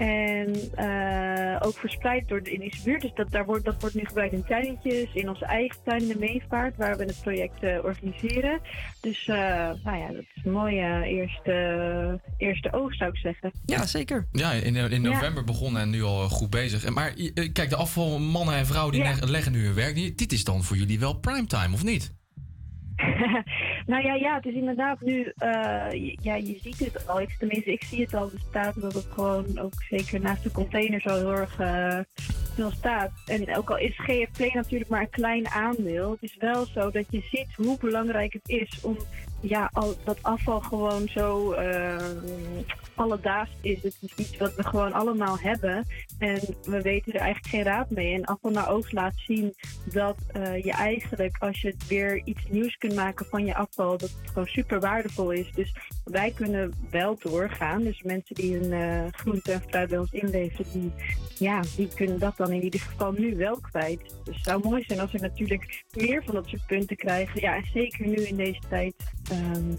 En 0.00 0.54
eh, 0.74 1.56
ook 1.66 1.78
verspreid 1.78 2.28
door 2.28 2.42
de 2.42 2.50
Indische 2.50 2.82
buurt. 2.82 3.00
Dus 3.02 3.10
dat, 3.14 3.30
daar 3.30 3.44
wordt, 3.44 3.64
dat 3.64 3.80
wordt 3.80 3.94
nu 3.94 4.04
gebruikt 4.04 4.32
in 4.34 4.44
tuintjes, 4.44 5.08
in 5.12 5.28
onze 5.28 5.44
eigen 5.44 5.76
tuin 5.84 6.02
in 6.02 6.08
de 6.08 6.18
Meevaart, 6.18 6.76
waar 6.76 6.96
we 6.96 7.04
het 7.04 7.20
project 7.20 7.62
eh, 7.62 7.84
organiseren. 7.84 8.60
Dus 9.00 9.28
eh, 9.28 9.36
nou 9.84 9.98
ja, 9.98 10.06
dat 10.06 10.22
is 10.34 10.44
een 10.44 10.52
mooie 10.52 11.02
eerste, 11.04 12.20
eerste 12.36 12.72
oogst, 12.72 12.98
zou 12.98 13.10
ik 13.10 13.16
zeggen. 13.16 13.52
Ja, 13.64 13.86
zeker. 13.86 14.26
Ja, 14.32 14.52
in, 14.52 14.76
in 14.76 15.02
Ja. 15.02 15.08
november 15.12 15.44
begonnen 15.44 15.82
en 15.82 15.90
nu 15.90 16.02
al 16.02 16.28
goed 16.28 16.50
bezig. 16.50 16.84
En 16.84 16.92
Maar 16.92 17.12
kijk, 17.52 17.68
de 17.68 17.76
afvalmannen 17.76 18.54
en 18.54 18.66
vrouwen 18.66 18.92
die 18.92 19.02
Ja. 19.02 19.16
leggen 19.26 19.52
nu 19.52 19.64
hun 19.64 19.74
werk. 19.74 20.18
Dit 20.18 20.32
is 20.32 20.44
dan 20.44 20.62
voor 20.64 20.76
jullie 20.76 20.98
wel 21.00 21.14
primetime, 21.14 21.74
of 21.74 21.84
niet? 21.84 22.18
nou 23.92 24.04
ja, 24.04 24.14
ja, 24.14 24.34
het 24.34 24.46
is 24.46 24.54
inderdaad 24.54 25.00
nu, 25.00 25.32
eh, 25.36 26.16
ja, 26.22 26.34
je 26.34 26.58
ziet 26.62 26.78
het 26.78 27.08
al. 27.08 27.20
Ik, 27.20 27.36
tenminste, 27.38 27.72
ik 27.72 27.84
zie 27.84 28.00
het 28.00 28.14
al 28.14 28.30
bestaat, 28.32 28.74
omdat 28.74 28.94
het 28.94 29.06
gewoon 29.10 29.58
ook 29.58 29.72
zeker 29.88 30.20
naast 30.20 30.42
de 30.42 30.50
container 30.50 31.00
zo 31.00 31.14
heel 31.14 31.32
erg 31.32 31.56
veel 32.54 32.70
staat. 32.70 33.10
En 33.26 33.56
ook 33.56 33.70
al 33.70 33.78
is 33.78 33.98
GFT 33.98 34.54
natuurlijk 34.54 34.90
maar 34.90 35.00
een 35.00 35.10
klein 35.10 35.48
aandeel, 35.48 36.10
het 36.10 36.22
is 36.22 36.36
wel 36.38 36.66
zo 36.66 36.90
dat 36.90 37.04
je 37.10 37.20
ziet 37.30 37.54
hoe 37.56 37.78
belangrijk 37.78 38.32
het 38.32 38.48
is 38.48 38.80
om 38.82 38.96
ja, 39.40 39.70
al, 39.72 39.94
dat 40.04 40.18
afval 40.22 40.60
gewoon 40.60 41.08
zo 41.08 41.52
eh, 41.52 41.96
alledaags 42.94 43.50
is. 43.60 43.82
Het 43.82 43.96
is 44.00 44.14
iets 44.16 44.36
wat 44.36 44.54
we 44.54 44.62
gewoon 44.62 44.92
allemaal 44.92 45.38
hebben. 45.38 45.86
En 46.18 46.40
we 46.62 46.80
weten 46.82 47.12
er 47.12 47.20
eigenlijk 47.20 47.54
geen 47.54 47.62
raad 47.62 47.90
mee. 47.90 48.14
En 48.14 48.24
afval 48.24 48.50
naar 48.50 48.70
oogst 48.70 48.92
laat 48.92 49.14
zien 49.16 49.54
dat 49.92 50.16
eh, 50.32 50.64
je 50.64 50.72
eigenlijk, 50.72 51.36
als 51.38 51.60
je 51.60 51.74
weer 51.88 52.22
iets 52.24 52.42
nieuws 52.48 52.76
kunt 52.76 52.94
maken 52.94 53.26
van 53.26 53.44
je 53.44 53.54
afval, 53.54 53.90
dat 53.90 54.00
het 54.00 54.28
gewoon 54.28 54.46
super 54.46 54.80
waardevol 54.80 55.30
is. 55.30 55.52
Dus 55.54 55.74
wij 56.04 56.30
kunnen 56.30 56.72
wel 56.90 57.16
doorgaan. 57.18 57.82
Dus 57.82 58.02
mensen 58.02 58.34
die 58.34 58.56
hun 58.56 58.72
eh 58.72 59.12
groente 59.12 59.52
en 59.52 59.62
fruit 59.68 59.88
bij 59.88 59.98
ons 59.98 60.12
inleveren, 60.12 60.66
die, 60.72 60.92
ja, 61.38 61.62
die 61.76 61.88
kunnen 61.94 62.18
dat 62.18 62.36
dan 62.36 62.52
in 62.52 62.62
ieder 62.62 62.80
geval 62.80 63.12
nu 63.12 63.36
wel 63.36 63.58
kwijt. 63.60 64.00
Dus 64.24 64.36
het 64.36 64.44
zou 64.44 64.68
mooi 64.68 64.84
zijn 64.86 65.00
als 65.00 65.12
we 65.12 65.18
natuurlijk 65.18 65.84
meer 65.94 66.22
van 66.24 66.34
dat 66.34 66.46
soort 66.46 66.66
punten 66.66 66.96
krijgen. 66.96 67.40
Ja, 67.40 67.56
en 67.56 67.64
zeker 67.72 68.06
nu 68.06 68.14
in 68.14 68.36
deze 68.36 68.60
tijd 68.68 68.94
ehm, 69.30 69.72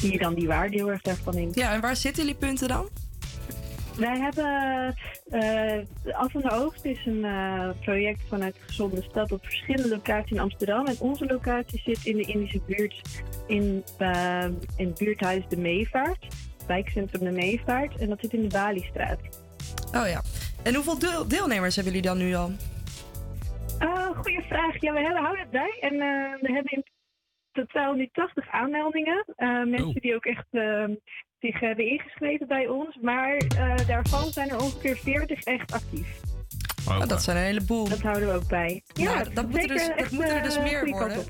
zie 0.00 0.12
je 0.12 0.18
dan 0.18 0.34
die 0.34 0.46
waarde 0.46 0.76
heel 0.76 0.90
erg 0.90 1.02
daarvan 1.02 1.34
in. 1.34 1.50
Ja, 1.54 1.72
en 1.72 1.80
waar 1.80 1.96
zitten 1.96 2.22
jullie 2.24 2.38
punten 2.38 2.68
dan? 2.68 2.88
Wij 3.96 4.18
hebben 4.18 4.94
eh 5.30 5.78
Af 6.12 6.30
van 6.32 6.40
de 6.40 6.50
Oogst 6.50 6.84
is 6.84 7.06
een 7.06 7.24
eh, 7.24 7.68
project 7.80 8.20
vanuit 8.28 8.54
de 8.54 8.60
Gezonde 8.66 9.02
Stad 9.02 9.32
op 9.32 9.44
verschillende 9.44 9.88
locaties 9.88 10.30
in 10.32 10.38
Amsterdam. 10.40 10.86
En 10.86 10.96
onze 10.98 11.26
locatie 11.26 11.80
zit 11.84 12.04
in 12.04 12.16
de 12.16 12.22
Indische 12.22 12.60
buurt 12.66 13.00
in, 13.46 13.84
eh, 13.98 14.44
in 14.76 14.86
het 14.86 14.98
buurthuis 14.98 15.44
De 15.48 15.56
Meevaart, 15.56 16.26
wijkcentrum 16.66 17.24
De 17.24 17.30
Meevaart. 17.30 17.96
En 17.98 18.08
dat 18.08 18.18
zit 18.20 18.32
in 18.32 18.42
de 18.42 18.48
Baliestraat. 18.48 19.18
Oh 19.94 20.08
ja. 20.08 20.22
En 20.62 20.74
hoeveel 20.74 20.98
deel- 20.98 21.28
deelnemers 21.28 21.74
hebben 21.74 21.92
jullie 21.94 22.08
dan 22.08 22.18
nu 22.18 22.34
al? 22.34 22.50
Ah, 23.78 24.16
goeie 24.18 24.40
vraag. 24.48 24.80
Ja, 24.80 24.92
we 24.92 25.00
hebben, 25.00 25.22
houden 25.22 25.42
het 25.42 25.50
bij. 25.50 25.78
En 25.80 25.92
eh, 25.92 26.40
we 26.40 26.52
hebben 26.52 26.72
in 26.72 26.84
totaal 27.52 27.92
nu 27.94 28.08
80 28.12 28.48
aanmeldingen. 28.50 29.24
Eh, 29.36 29.48
mensen 29.48 30.00
die 30.00 30.14
ook 30.14 30.24
echt 30.24 30.46
eh, 30.50 30.84
zich 31.40 31.60
hebben 31.60 31.86
ingeschreven 31.90 32.46
bij 32.46 32.68
ons. 32.68 32.98
Maar 33.00 33.36
eh, 33.36 33.86
daarvan 33.86 34.30
zijn 34.32 34.48
er 34.50 34.60
ongeveer 34.62 34.96
40 34.96 35.42
echt 35.42 35.72
actief. 35.72 36.20
Oh, 36.88 37.06
dat 37.06 37.22
zijn 37.22 37.36
een 37.36 37.42
heleboel. 37.42 37.88
Dat 37.88 38.00
houden 38.00 38.28
we 38.28 38.34
ook 38.34 38.48
bij. 38.48 38.82
Ja, 38.92 39.10
Ja, 39.18 39.24
dat, 39.24 39.48
moet 39.48 39.62
er 39.62 39.68
dus, 39.68 39.88
echt, 39.88 40.10
moeten 40.10 40.36
er 40.36 40.42
dus 40.42 40.58
meer 40.58 40.88
worden. 40.90 41.18
op. 41.18 41.24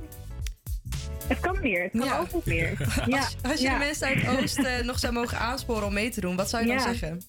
Het 1.29 1.41
kan 1.41 1.59
meer. 1.61 1.83
Het 1.83 1.93
kan 1.93 2.05
Ja. 2.05 2.17
altijd 2.17 2.47
meer. 2.47 2.73
Ja. 3.07 3.17
Als, 3.19 3.37
als 3.43 3.61
je 3.61 3.67
ja. 3.67 3.73
de 3.79 3.85
mensen 3.85 4.07
uit 4.07 4.29
Oost 4.43 4.59
eh, 4.59 4.81
nog 4.85 4.99
zou 4.99 5.13
mogen 5.13 5.39
aansporen 5.39 5.87
om 5.87 5.93
mee 5.93 6.11
te 6.11 6.21
doen, 6.21 6.37
wat 6.37 6.51
zou 6.51 6.63
je 6.63 6.69
dan 6.69 6.77
Ja. 6.79 6.83
zeggen? 6.95 7.21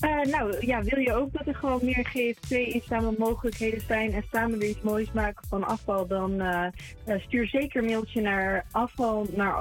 Eh, 0.00 0.24
nou 0.24 0.66
ja, 0.66 0.82
wil 0.82 0.98
je 0.98 1.14
ook 1.14 1.32
dat 1.32 1.46
er 1.46 1.54
gewoon 1.54 1.80
meer 1.82 2.04
GFT 2.04 2.50
inzamelmogelijkheden 2.50 3.80
zijn 3.80 4.12
en 4.12 4.24
samen 4.32 4.58
weer 4.58 4.68
iets 4.68 4.80
moois 4.80 5.12
maken 5.12 5.48
van 5.48 5.64
afval, 5.64 6.06
dan 6.06 6.40
eh, 6.40 6.66
eh, 7.04 7.20
stuur 7.20 7.46
zeker 7.46 7.80
een 7.80 7.88
mailtje 7.88 8.20
naar 8.20 8.64
afval 8.70 9.26
naar 9.34 9.60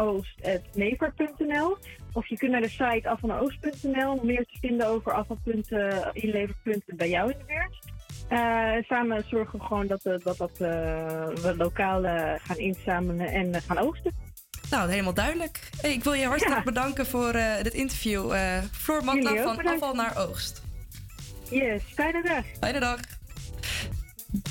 Of 2.14 2.28
je 2.28 2.38
kunt 2.38 2.52
naar 2.52 2.62
de 2.62 2.70
site 2.70 3.10
afvalnaaroogst.nl 3.10 4.12
om 4.12 4.26
meer 4.26 4.46
te 4.46 4.58
vinden 4.60 4.88
over 4.88 5.12
afvalpunten, 5.12 6.10
inleverpunten 6.14 6.96
bij 6.98 7.10
jou 7.10 7.32
in 7.32 7.38
de 7.38 7.46
buurt. 7.46 7.96
Uh, 8.32 8.84
samen 8.88 9.24
zorgen 9.28 9.60
we 9.60 9.66
gewoon 9.66 9.88
dat, 9.88 10.02
dat, 10.04 10.38
dat 10.38 10.58
we 10.58 11.54
lokaal 11.58 12.02
gaan 12.38 12.58
inzamelen 12.58 13.28
en 13.28 13.62
gaan 13.62 13.78
oogsten. 13.78 14.27
Nou, 14.70 14.90
helemaal 14.90 15.14
duidelijk. 15.14 15.60
Hey, 15.82 15.92
ik 15.94 16.04
wil 16.04 16.14
je 16.14 16.26
hartstikke 16.26 16.64
bedanken 16.64 17.06
voor 17.06 17.36
uh, 17.36 17.56
dit 17.62 17.74
interview. 17.74 18.34
Uh, 18.34 18.58
Floor 18.72 19.04
Matla 19.04 19.44
van. 19.44 19.66
Afval 19.66 19.94
naar 19.94 20.18
Oogst. 20.18 20.62
Yes, 21.50 21.82
fijne 21.94 22.24
dag. 22.24 22.44
Fijne 22.60 22.80
dag. 22.80 23.00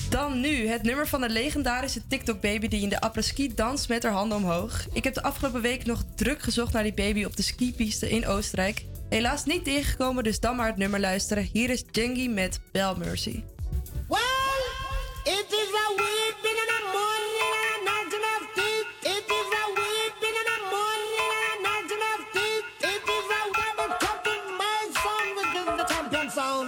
Dan 0.08 0.40
nu 0.40 0.68
het 0.68 0.82
nummer 0.82 1.08
van 1.08 1.20
de 1.20 1.28
legendarische 1.28 2.06
TikTok-baby 2.06 2.68
die 2.68 2.82
in 2.82 2.88
de 2.88 3.00
après 3.00 3.26
ski 3.26 3.54
danst 3.54 3.88
met 3.88 4.02
haar 4.02 4.12
handen 4.12 4.38
omhoog. 4.38 4.86
Ik 4.92 5.04
heb 5.04 5.14
de 5.14 5.22
afgelopen 5.22 5.60
week 5.60 5.84
nog 5.84 6.02
druk 6.14 6.42
gezocht 6.42 6.72
naar 6.72 6.82
die 6.82 6.94
baby 6.94 7.24
op 7.24 7.36
de 7.36 7.42
skipiste 7.42 8.10
in 8.10 8.26
Oostenrijk. 8.26 8.84
Helaas 9.08 9.44
niet 9.44 9.64
tegengekomen, 9.64 10.24
dus 10.24 10.40
dan 10.40 10.56
maar 10.56 10.66
het 10.66 10.76
nummer 10.76 11.00
luisteren. 11.00 11.48
Hier 11.52 11.70
is 11.70 11.84
Jengi 11.90 12.28
met 12.28 12.60
Bell 12.72 12.94
Mercy. 12.96 13.42
Well, 14.08 14.18
it 15.24 15.46
is 15.48 15.74
a 15.88 16.45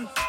down. 0.07 0.28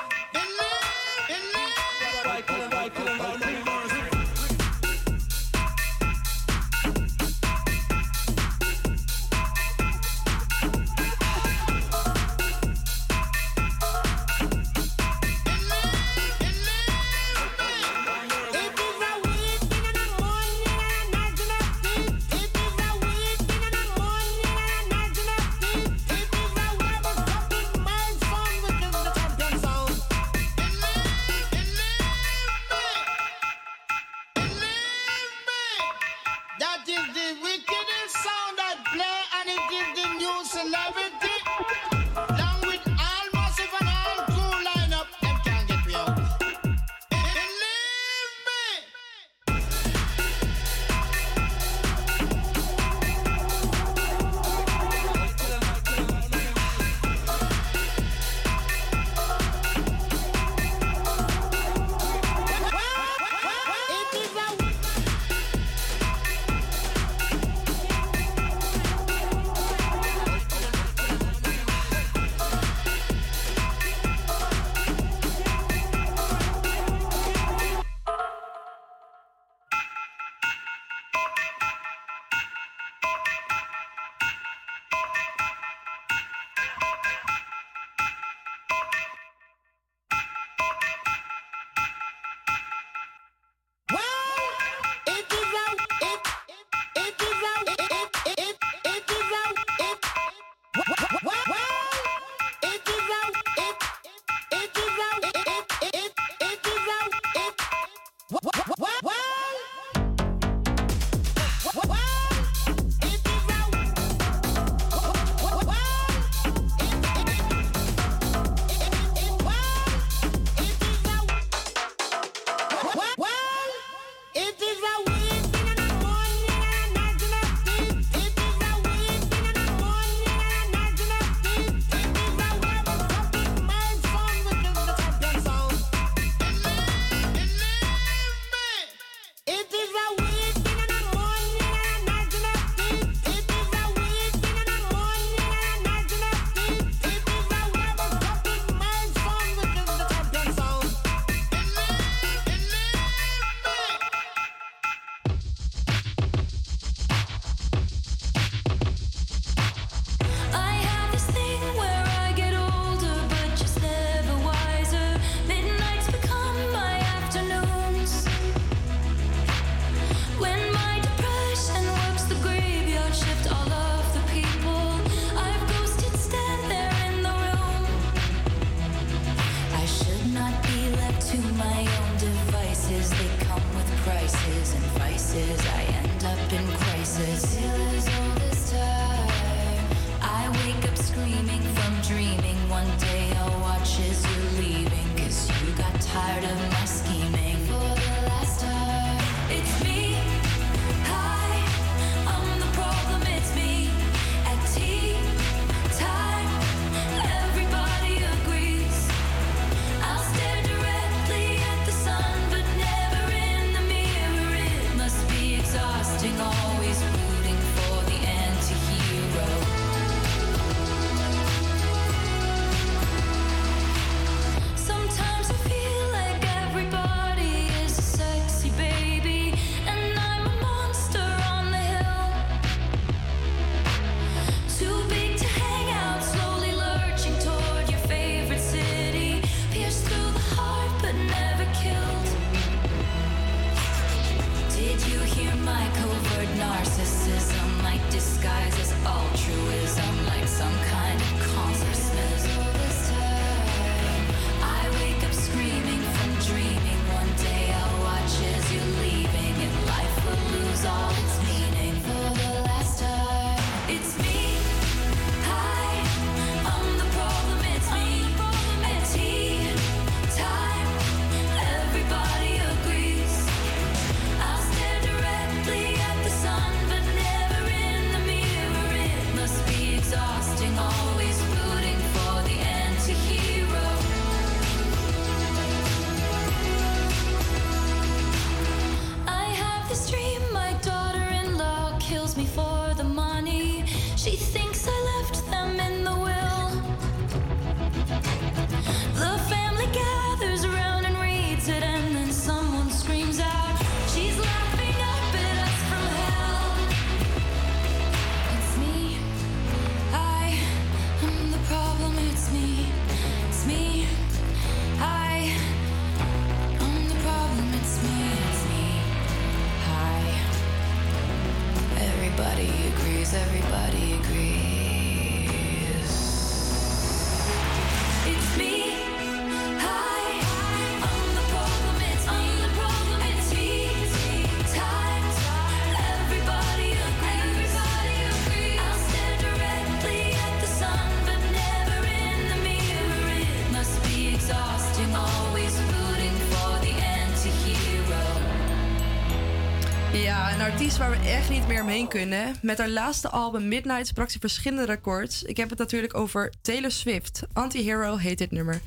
niet 351.50 351.68
meer 351.68 351.82
omheen 351.82 352.08
kunnen. 352.08 352.56
Met 352.62 352.78
haar 352.78 352.90
laatste 352.90 353.30
album 353.30 353.68
Midnight 353.68 354.08
sprak 354.08 354.30
ze 354.30 354.40
verschillende 354.40 354.86
records. 354.86 355.44
Ik 355.44 355.58
heb 355.58 355.70
het 355.70 355.80
natuurlijk 355.80 356.18
over 356.18 356.54
Taylor 356.62 356.92
Swift. 356.92 357.42
Anti-Hero 357.54 358.18
heet 358.18 358.38
dit 358.38 358.52
nummer. 358.52 358.82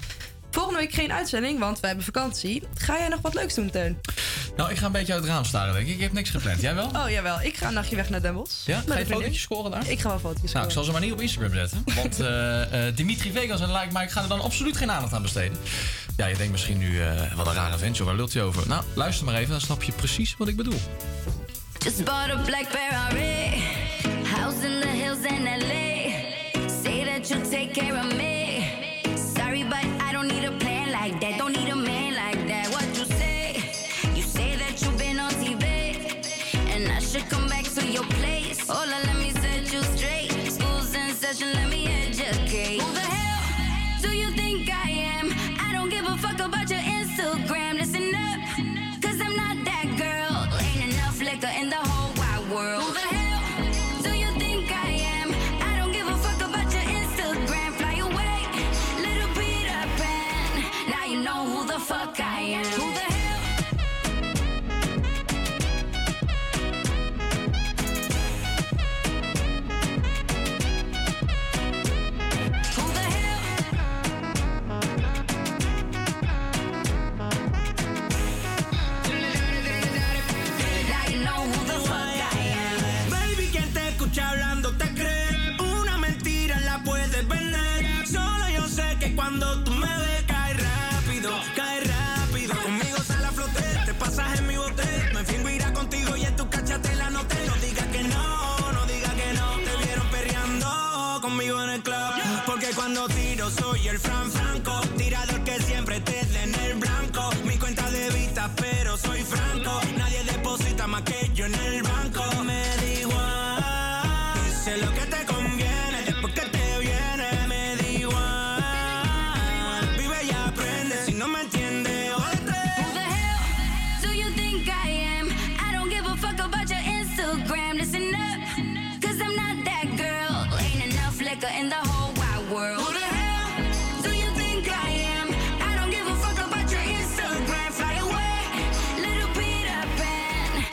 Volgende 0.50 0.78
week 0.78 0.92
geen 0.92 1.12
uitzending, 1.12 1.58
want 1.58 1.80
we 1.80 1.86
hebben 1.86 2.04
vakantie. 2.04 2.62
Ga 2.74 2.98
jij 2.98 3.08
nog 3.08 3.20
wat 3.20 3.34
leuks 3.34 3.54
doen, 3.54 3.70
Teun? 3.70 4.00
Nou, 4.56 4.70
ik 4.70 4.76
ga 4.76 4.86
een 4.86 4.92
beetje 4.92 5.12
uit 5.12 5.22
het 5.22 5.32
raam 5.32 5.44
staren, 5.44 5.74
denk 5.74 5.86
ik. 5.86 5.94
Ik 5.94 6.00
heb 6.00 6.12
niks 6.12 6.30
gepland. 6.30 6.60
Jij 6.60 6.74
wel? 6.74 6.86
Oh, 6.86 7.10
jawel. 7.10 7.40
Ik 7.40 7.56
ga 7.56 7.66
een 7.68 7.74
nachtje 7.74 7.96
weg 7.96 8.10
naar 8.10 8.22
Den 8.22 8.46
Ja? 8.64 8.82
Ga 8.86 8.98
je 8.98 9.06
fotootjes 9.06 9.42
scoren 9.42 9.70
daar? 9.70 9.88
Ik 9.88 10.00
ga 10.00 10.08
wel 10.08 10.18
foto's. 10.18 10.36
scoren. 10.36 10.54
Nou, 10.54 10.66
ik 10.66 10.72
zal 10.72 10.84
ze 10.84 10.92
maar 10.92 11.00
niet 11.00 11.12
op 11.12 11.20
Instagram 11.20 11.52
zetten. 11.54 11.82
Want 12.02 12.20
eh, 12.20 12.86
eh, 12.88 12.96
Dimitri 12.96 13.32
Vegas 13.32 13.60
en 13.60 13.72
Like 13.72 13.98
Mike 13.98 14.08
gaan 14.08 14.22
er 14.22 14.28
dan 14.28 14.40
absoluut 14.40 14.76
geen 14.76 14.90
aandacht 14.90 15.12
aan 15.12 15.22
besteden. 15.22 15.58
Ja, 16.16 16.26
je 16.26 16.36
denkt 16.36 16.52
misschien 16.52 16.78
nu, 16.78 16.90
uh, 16.90 17.34
wat 17.34 17.46
een 17.46 17.54
rare 17.54 17.78
ventje, 17.78 18.04
waar 18.04 18.14
lult 18.14 18.32
hij 18.32 18.42
over? 18.42 18.68
Nou, 18.68 18.84
luister 18.94 19.26
maar 19.26 19.34
even, 19.34 19.50
dan 19.50 19.60
snap 19.60 19.82
je 19.82 19.92
precies 19.92 20.34
wat 20.38 20.48
ik 20.48 20.56
bedoel. 20.56 20.80
Just 21.82 22.04
bought 22.04 22.30
a 22.30 22.36
black 22.46 22.66
Ferrari, 22.66 23.58
house 24.24 24.62
in 24.62 24.78
the 24.78 24.86
hills 24.86 25.24
in 25.24 25.44
LA. 25.44 26.68
Say 26.68 27.02
that 27.02 27.28
you'll 27.28 27.42
take 27.42 27.74
care 27.74 27.96
of 27.96 28.06
me. 28.06 28.11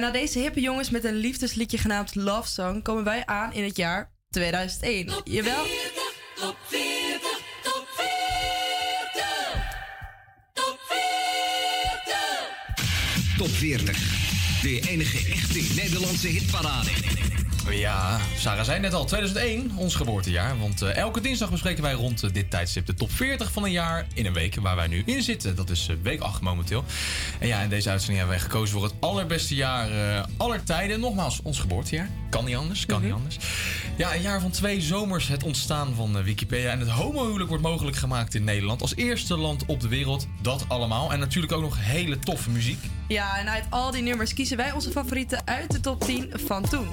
na 0.00 0.10
deze 0.10 0.38
hippe 0.38 0.60
jongens 0.60 0.90
met 0.90 1.04
een 1.04 1.14
liefdesliedje 1.14 1.78
genaamd 1.78 2.14
Love 2.14 2.48
Song 2.48 2.82
komen 2.82 3.04
wij 3.04 3.26
aan 3.26 3.52
in 3.52 3.64
het 3.64 3.76
jaar 3.76 4.10
2001. 4.30 5.12
Jawel. 5.24 5.64
Top 6.34 6.56
40, 6.66 7.20
top 7.62 7.86
40, 7.96 8.08
top 10.52 10.78
40. 10.88 13.36
Top 13.36 13.48
40. 13.48 14.16
De 14.62 14.80
enige 14.88 15.32
echte 15.32 15.74
Nederlandse 15.74 16.28
hitparade. 16.28 16.90
Ja, 17.70 18.20
Sarah 18.36 18.64
zei 18.64 18.80
net 18.80 18.94
al, 18.94 19.04
2001, 19.04 19.70
ons 19.76 19.94
geboortejaar. 19.94 20.58
Want 20.58 20.82
eh, 20.82 20.96
elke 20.96 21.20
dinsdag 21.20 21.50
bespreken 21.50 21.82
wij 21.82 21.92
rond 21.92 22.22
eh, 22.22 22.32
dit 22.32 22.50
tijdstip 22.50 22.86
de 22.86 22.94
top 22.94 23.10
40 23.10 23.52
van 23.52 23.64
een 23.64 23.70
jaar 23.70 24.06
in 24.14 24.26
een 24.26 24.32
week 24.32 24.54
waar 24.54 24.76
wij 24.76 24.86
nu 24.86 25.02
in 25.06 25.22
zitten. 25.22 25.56
Dat 25.56 25.70
is 25.70 25.88
eh, 25.88 25.96
week 26.02 26.20
8 26.20 26.40
momenteel. 26.40 26.84
En 27.38 27.46
ja, 27.46 27.60
in 27.60 27.68
deze 27.68 27.90
uitzending 27.90 28.18
hebben 28.18 28.38
wij 28.38 28.46
gekozen 28.48 28.74
voor 28.74 28.84
het 28.84 28.94
allerbeste 29.00 29.54
jaar 29.54 29.88
aller 30.36 30.62
tijden. 30.64 31.00
Nogmaals, 31.00 31.40
ons 31.42 31.60
geboortejaar. 31.60 32.08
Kan 32.30 32.44
niet 32.44 32.56
anders, 32.56 32.86
kan 32.86 33.02
niet 33.02 33.12
anders. 33.12 33.38
Ja, 33.96 34.14
een 34.14 34.20
jaar 34.20 34.40
van 34.40 34.50
twee 34.50 34.80
zomers, 34.80 35.28
het 35.28 35.42
ontstaan 35.42 35.94
van 35.94 36.18
eh, 36.18 36.24
Wikipedia. 36.24 36.70
En 36.70 36.80
het 36.80 36.88
homohuwelijk 36.88 37.48
wordt 37.48 37.64
mogelijk 37.64 37.96
gemaakt 37.96 38.34
in 38.34 38.44
Nederland. 38.44 38.82
Als 38.82 38.94
eerste 38.94 39.36
land 39.36 39.66
op 39.66 39.80
de 39.80 39.88
wereld, 39.88 40.26
dat 40.42 40.64
allemaal. 40.68 41.12
En 41.12 41.18
natuurlijk 41.18 41.52
ook 41.52 41.62
nog 41.62 41.76
hele 41.80 42.18
toffe 42.18 42.50
muziek. 42.50 42.84
Ja, 43.08 43.38
en 43.38 43.48
uit 43.48 43.64
al 43.70 43.90
die 43.90 44.02
nummers 44.02 44.34
kiezen 44.34 44.56
wij 44.56 44.72
onze 44.72 44.90
favorieten 44.90 45.46
uit 45.46 45.70
de 45.70 45.80
top 45.80 46.04
10 46.04 46.32
van 46.46 46.68
toen. 46.68 46.88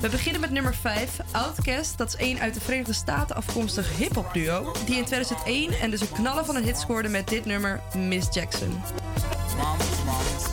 We 0.00 0.08
beginnen 0.08 0.40
met 0.40 0.50
nummer 0.50 0.74
5, 0.74 1.16
Outkast. 1.30 1.98
Dat 1.98 2.08
is 2.08 2.26
een 2.26 2.40
uit 2.40 2.54
de 2.54 2.60
Verenigde 2.60 2.92
Staten 2.92 3.36
afkomstig 3.36 3.96
hip-hop 3.96 4.32
duo. 4.32 4.72
Die 4.86 4.96
in 4.96 5.04
2001 5.04 5.72
en 5.72 5.90
dus 5.90 6.00
een 6.00 6.12
knallen 6.12 6.46
van 6.46 6.56
een 6.56 6.64
hit 6.64 6.78
scoorde 6.78 7.08
met 7.08 7.28
dit 7.28 7.44
nummer 7.44 7.80
Miss 7.96 8.26
Jackson. 8.34 8.80
Mamas, 9.56 9.86
mamas. 10.06 10.44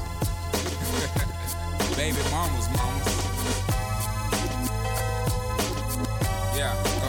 Baby 1.98 2.30
mamas, 2.32 2.66
mamas. 2.76 3.17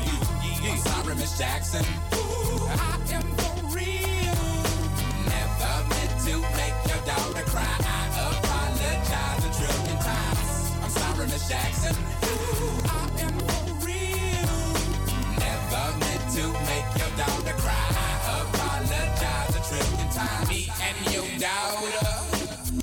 you. 0.00 0.70
I'm 0.70 0.78
sorry, 0.78 1.14
Miss 1.16 1.38
Jackson. 1.38 1.84
Ooh, 2.14 2.66
I 2.68 2.98
am 3.12 3.22
for 3.40 3.54
real. 3.76 4.38
Never 5.26 5.74
meant 5.90 6.14
to 6.26 6.34
make 6.56 6.76
your 6.88 7.02
daughter 7.04 7.44
cry. 7.50 7.76
I 7.80 8.08
apologize 8.30 9.42
a 9.44 9.50
trillion 9.58 9.98
times. 9.98 10.50
I'm 10.82 10.90
sorry, 10.90 11.26
Miss 11.26 11.48
Jackson. 11.48 11.94
Ooh, 12.24 12.88
I 12.88 13.04
am 13.26 13.34
for 13.38 13.86
real. 13.86 14.56
Never 15.42 15.84
meant 15.98 16.24
to 16.36 16.44
make 16.70 16.88
your 17.00 17.12
daughter 17.18 17.56
cry. 17.58 17.86
I 17.98 18.46
apologize 18.46 19.54
a 19.56 19.62
trillion 19.68 20.08
times. 20.10 20.48
Me 20.48 20.70
and 20.86 20.98
your 21.12 21.28
daughter 21.38 22.06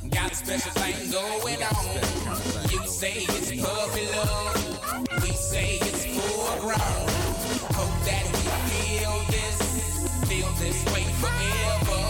got 0.09 0.31
a 0.31 0.35
special 0.35 0.71
thing 0.81 1.11
going 1.11 1.61
on. 1.63 2.69
You 2.71 2.79
say 2.87 3.25
it's 3.27 3.49
puppy 3.61 4.05
love. 4.15 5.23
We 5.23 5.31
say 5.31 5.77
it's 5.81 5.98
full. 6.77 7.09
Hope 7.75 8.05
that 8.05 8.25
we 8.33 8.41
feel 8.69 9.15
this, 9.33 9.57
feel 10.29 10.49
this 10.59 10.79
way 10.93 11.05
forever. 11.21 12.01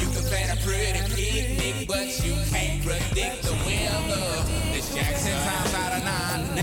You 0.00 0.06
can 0.14 0.22
plan 0.28 0.56
a 0.56 0.60
pretty 0.60 1.00
picnic, 1.14 1.88
but 1.88 2.06
you 2.24 2.34
can't 2.50 2.84
predict 2.84 3.49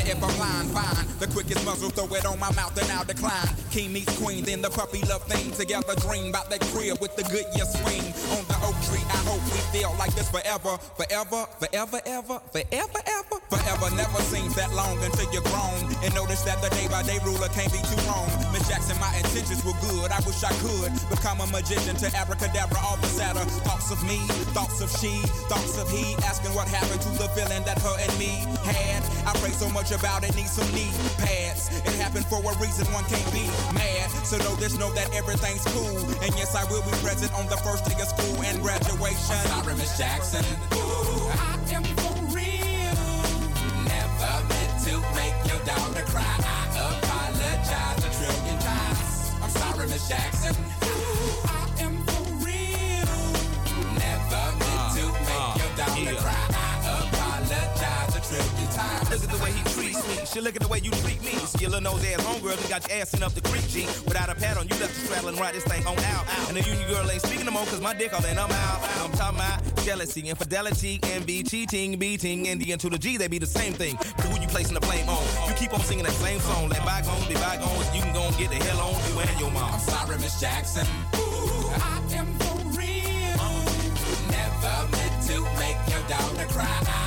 if 0.08 0.24
I'm 0.24 0.40
lying, 0.40 0.70
fine. 0.70 1.06
The 1.20 1.28
quickest 1.28 1.66
muzzle, 1.66 1.90
throw 1.90 2.08
it 2.16 2.26
on 2.26 2.40
my 2.40 2.52
mouth 2.54 2.78
and 2.78 2.90
I'll 2.92 3.06
decline. 3.06 3.50
King 3.72 3.94
meets 3.94 4.18
queen, 4.18 4.44
then 4.44 4.62
the 4.62 4.70
puppy 4.70 5.02
love 5.10 5.24
thing. 5.24 5.52
Together 5.52 5.96
dream 6.00 6.30
about 6.30 6.50
that 6.50 6.62
crib 6.72 7.00
with 7.02 7.16
the 7.16 7.24
good 7.24 7.46
year 7.56 7.66
swing. 7.66 8.06
On 8.38 8.44
the 8.48 8.58
oak 8.64 8.78
tree, 8.88 9.04
I 9.12 9.20
hope 9.28 9.44
we 9.52 9.60
feel 9.76 9.94
like 10.00 10.14
this 10.16 10.30
forever. 10.30 10.78
Forever, 10.96 11.46
forever, 11.60 12.00
ever, 12.06 12.40
forever, 12.54 13.02
ever. 13.06 13.38
Forever 13.50 13.88
never 13.96 14.22
seems 14.28 14.56
that 14.56 14.72
long 14.74 14.98
until 15.04 15.28
you're 15.34 15.46
grown. 15.50 15.80
And 16.04 16.14
notice 16.16 16.44
that 16.44 16.62
the 16.62 16.70
day 16.76 16.88
by 16.88 17.04
day 17.04 17.20
ruler 17.24 17.50
can't 17.50 17.72
be 17.72 17.80
too 17.88 18.00
wrong. 18.08 18.28
Miss 18.52 18.68
Jackson, 18.68 19.00
my 19.00 19.12
intentions 19.18 19.64
were 19.66 19.78
good. 19.90 20.12
I 20.12 20.20
wish 20.24 20.44
I 20.44 20.54
could 20.64 20.94
become 21.10 21.42
a 21.42 21.48
magician 21.48 21.96
to 22.04 22.08
abracadabra 22.16 22.80
all 22.80 22.98
the 22.98 23.08
sadder. 23.08 23.44
Thoughts 23.66 23.92
of 23.92 24.00
me, 24.08 24.20
thoughts 24.56 24.80
of 24.80 24.90
she, 25.00 25.20
thoughts 25.52 25.78
of 25.78 25.90
he. 25.90 26.16
Asking 26.24 26.54
what 26.54 26.68
happened 26.68 27.02
to 27.02 27.12
the 27.18 27.28
feeling 27.34 27.64
that 27.66 27.82
her 27.82 27.96
and 28.00 28.14
me 28.20 28.46
had. 28.64 29.04
I 29.26 29.34
pray 29.40 29.52
so 29.52 29.70
much 29.70 29.92
about 30.00 30.24
it, 30.24 30.36
need 30.36 30.48
some 30.48 30.70
knee 30.74 30.92
pads. 31.18 31.70
It 31.86 31.96
happened 31.98 32.26
for 32.26 32.38
a 32.38 32.54
reason 32.62 32.86
one 32.94 33.04
can't 33.06 33.34
be 33.34 33.46
mad. 33.74 34.10
So 34.26 34.38
know 34.38 34.56
this, 34.56 34.78
know 34.78 34.92
that 34.94 35.14
everything's 35.14 35.66
cool. 35.74 35.98
And 36.22 36.34
yes, 36.38 36.56
I 36.56 36.64
will 36.70 36.84
be 36.84 36.92
present 37.02 37.34
on 37.34 37.48
the 37.48 37.58
first 37.58 37.86
day 37.86 37.96
of 38.02 38.08
school 38.08 38.44
and 38.44 38.62
graduation. 38.62 39.38
I'm 39.56 39.64
sorry, 39.64 39.76
Miss 39.76 39.98
Jackson. 39.98 40.46
Ooh, 40.74 41.30
I 41.34 41.58
am 41.74 41.84
for 41.84 42.14
real. 42.36 43.02
Never 43.90 44.34
meant 44.52 44.74
to 44.86 44.94
make 45.16 45.36
your 45.50 45.60
daughter 45.66 46.06
cry. 46.06 46.67
She 60.38 60.42
look 60.42 60.56
at 60.56 60.62
the 60.62 60.68
way 60.68 60.78
you 60.84 60.92
treat 60.92 61.20
me. 61.24 61.34
Skillin' 61.50 61.84
those 61.84 62.06
ass 62.06 62.22
homegirls 62.22 62.62
and 62.62 62.70
got 62.70 62.88
your 62.88 63.02
ass 63.02 63.12
in 63.16 63.24
up 63.24 63.34
the 63.34 63.42
creek, 63.42 63.68
G. 63.70 63.88
Without 64.06 64.30
a 64.30 64.36
pad 64.36 64.56
on, 64.60 64.68
you 64.68 64.76
left 64.78 64.94
the 64.94 65.08
straddle 65.08 65.30
and 65.30 65.40
ride 65.40 65.56
this 65.56 65.64
thing 65.64 65.84
on 65.88 65.98
out. 66.14 66.30
And 66.48 66.56
the 66.56 66.62
union 66.62 66.88
girl 66.88 67.10
ain't 67.10 67.24
speaking 67.24 67.46
no 67.46 67.52
more, 67.52 67.66
cause 67.66 67.82
my 67.82 67.96
dick 67.96 68.14
all 68.14 68.24
in, 68.24 68.38
I'm 68.38 68.52
out. 68.52 68.80
I'm 69.02 69.12
talking 69.14 69.40
about 69.40 69.84
jealousy, 69.84 70.30
infidelity, 70.30 71.00
envy, 71.10 71.42
cheating, 71.42 71.98
beating, 71.98 72.48
and 72.50 72.62
the 72.62 72.72
N 72.72 72.78
to 72.78 72.88
the 72.92 73.00
G, 73.00 73.18
they 73.18 73.28
be 73.28 73.40
the 73.40 73.48
same 73.48 73.74
thing. 73.74 73.96
But 73.98 74.26
who 74.26 74.40
you 74.40 74.48
placing 74.48 74.76
the 74.76 74.80
blame 74.82 75.10
on? 75.10 75.26
You 75.50 75.56
keep 75.56 75.74
on 75.74 75.80
singing 75.80 76.06
that 76.06 76.14
same 76.14 76.40
song. 76.42 76.70
Let 76.70 76.86
bygones 76.86 77.26
be 77.26 77.34
bygones. 77.34 77.96
You 77.96 78.04
can 78.04 78.14
go 78.14 78.22
and 78.22 78.38
get 78.38 78.52
the 78.52 78.58
hell 78.58 78.82
on 78.82 78.94
you 79.10 79.20
and 79.20 79.40
your 79.40 79.50
mom. 79.50 79.74
I'm 79.74 79.80
sorry, 79.80 80.18
Miss 80.20 80.40
Jackson. 80.40 80.86
Ooh, 81.16 81.66
I 81.82 81.98
am 82.14 82.28
for 82.38 82.78
real. 82.78 83.42
Never 84.30 84.76
meant 84.94 85.18
to 85.30 85.42
make 85.58 85.82
your 85.90 86.08
daughter 86.08 86.46
cry. 86.54 87.07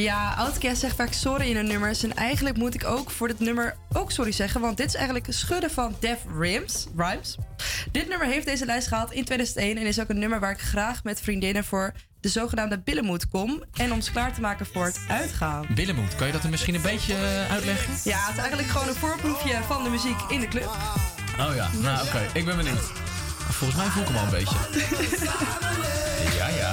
Ja, 0.00 0.34
Outcast 0.34 0.80
zegt 0.80 0.96
vaak 0.96 1.12
sorry 1.12 1.48
in 1.48 1.56
hun 1.56 1.66
nummers. 1.66 2.02
En 2.02 2.14
eigenlijk 2.14 2.56
moet 2.56 2.74
ik 2.74 2.84
ook 2.84 3.10
voor 3.10 3.28
dit 3.28 3.38
nummer 3.38 3.76
ook 3.92 4.10
sorry 4.10 4.32
zeggen. 4.32 4.60
Want 4.60 4.76
dit 4.76 4.86
is 4.86 4.94
eigenlijk 4.94 5.26
schudden 5.28 5.70
van 5.70 5.96
Def 6.00 6.18
Rims. 6.38 6.86
Rhymes. 6.96 7.36
Dit 7.92 8.08
nummer 8.08 8.26
heeft 8.26 8.46
deze 8.46 8.64
lijst 8.64 8.88
gehaald 8.88 9.12
in 9.12 9.24
2001. 9.24 9.76
En 9.76 9.86
is 9.86 10.00
ook 10.00 10.08
een 10.08 10.18
nummer 10.18 10.40
waar 10.40 10.50
ik 10.50 10.60
graag 10.60 11.04
met 11.04 11.20
vriendinnen 11.20 11.64
voor 11.64 11.92
de 12.20 12.28
zogenaamde 12.28 12.78
billenmoed 12.78 13.28
kom. 13.28 13.62
En 13.72 13.92
om 13.92 14.00
ze 14.00 14.10
klaar 14.12 14.34
te 14.34 14.40
maken 14.40 14.66
voor 14.66 14.84
het 14.84 15.00
uitgaan. 15.08 15.66
Billenmoed, 15.74 16.14
kan 16.16 16.26
je 16.26 16.32
dat 16.32 16.42
er 16.42 16.50
misschien 16.50 16.74
een 16.74 16.82
beetje 16.82 17.14
eh, 17.14 17.52
uitleggen? 17.52 17.94
Ja, 18.04 18.18
het 18.20 18.32
is 18.32 18.38
eigenlijk 18.38 18.68
gewoon 18.68 18.88
een 18.88 18.94
voorproefje 18.94 19.58
van 19.66 19.82
de 19.82 19.90
muziek 19.90 20.20
in 20.28 20.40
de 20.40 20.48
club. 20.48 20.68
Oh 21.38 21.54
ja, 21.54 21.68
nou 21.80 22.06
oké, 22.06 22.26
ik 22.32 22.44
ben 22.44 22.56
benieuwd. 22.56 22.92
Volgens 23.50 23.80
mij 23.80 23.88
voel 23.88 24.02
ik 24.02 24.08
hem 24.08 24.16
al 24.16 24.24
een 24.24 24.30
beetje. 24.30 24.56
Ja, 26.38 26.48
ja. 26.48 26.72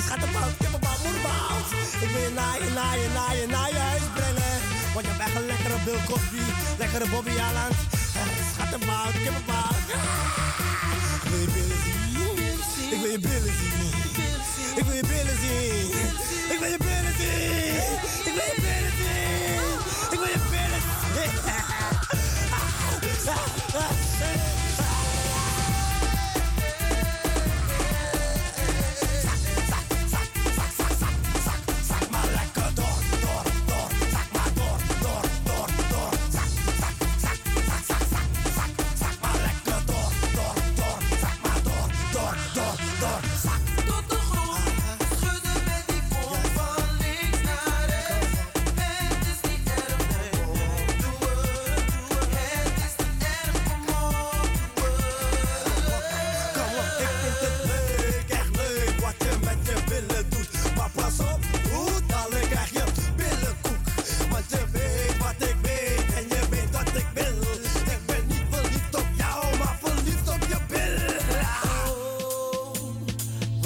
Ding. 0.00 0.08
Hey 0.08 0.18
schattenbout, 0.18 0.52
ik 0.58 0.62
heb 0.66 0.72
een 0.74 0.80
bal, 0.80 0.98
moederbout. 1.04 1.68
Ik 2.04 2.10
wil 2.12 2.22
je 2.28 2.32
naar 2.40 2.56
je, 2.62 2.70
naar 2.78 2.98
je, 2.98 3.08
naar 3.18 3.34
je, 3.36 3.46
naar 3.46 3.68
je 3.68 3.82
huis 3.90 4.06
brengen. 4.14 4.56
Want 4.94 5.04
je 5.06 5.12
hebt 5.12 5.22
echt 5.26 5.34
een 5.36 5.46
lekkere 5.46 5.78
Bill 5.84 6.00
Cosby, 6.08 6.42
lekkere 6.78 7.06
Bobby 7.12 7.34
Allen. 7.46 7.70
Hey, 8.16 8.32
schattenbout, 8.52 9.14
ik 9.18 9.24
heb 9.28 9.36
een 9.40 9.46
bal. 9.50 9.74
Ik 11.24 11.28
wil 11.30 11.40
je 11.44 11.50
billen 11.56 11.80
zien. 11.84 11.98
Ik 12.94 12.98
wil 13.02 13.10
je 13.16 13.20
billen 13.28 13.54
zien. 13.60 13.92
Ik 14.78 14.84
wil 14.86 14.96
je 15.00 15.04
billen 15.12 15.38
zien. 15.42 15.88
Ik 16.52 16.58
wil 16.60 16.70
je 16.74 16.78
billen 16.86 17.14
zien. 17.20 17.88
Ik 18.28 18.34
wil 18.36 18.46
je 18.52 18.58
billen 18.64 18.94
zien. 19.00 19.68
Ik 20.14 20.18
wil 20.20 20.30
je 20.34 20.40
billen 20.50 20.82
zien. 20.84 21.30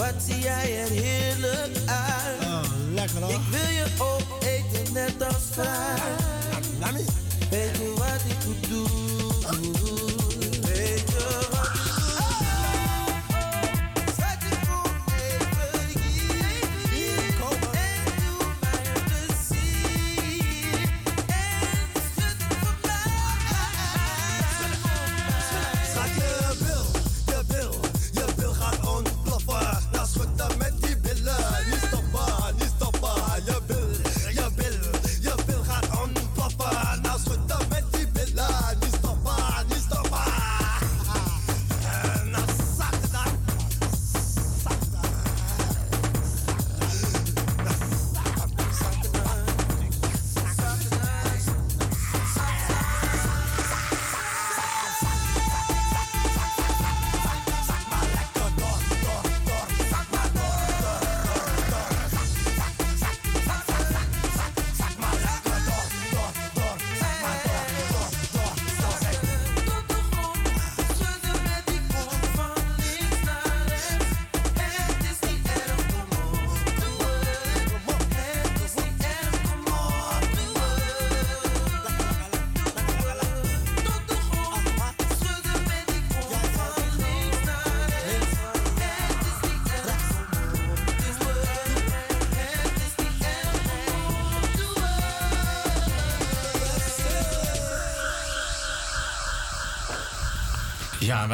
Wat 0.05 0.22
zie 0.22 0.39
jij 0.39 0.82
er 0.82 0.90
heerlijk 0.90 1.76
uit. 1.86 2.66
lekker 2.94 3.22
hoor. 3.22 3.31
Ik 3.31 3.40
wil 3.51 3.70
je 3.70 3.86
opeten 3.98 4.93
net 4.93 5.22
als 5.26 5.43
fruit. 5.51 6.94
Weet 7.51 7.76
je 7.76 7.94
wat 7.97 8.20
ik 8.28 8.47
moet 8.47 8.68
doen? 8.68 9.94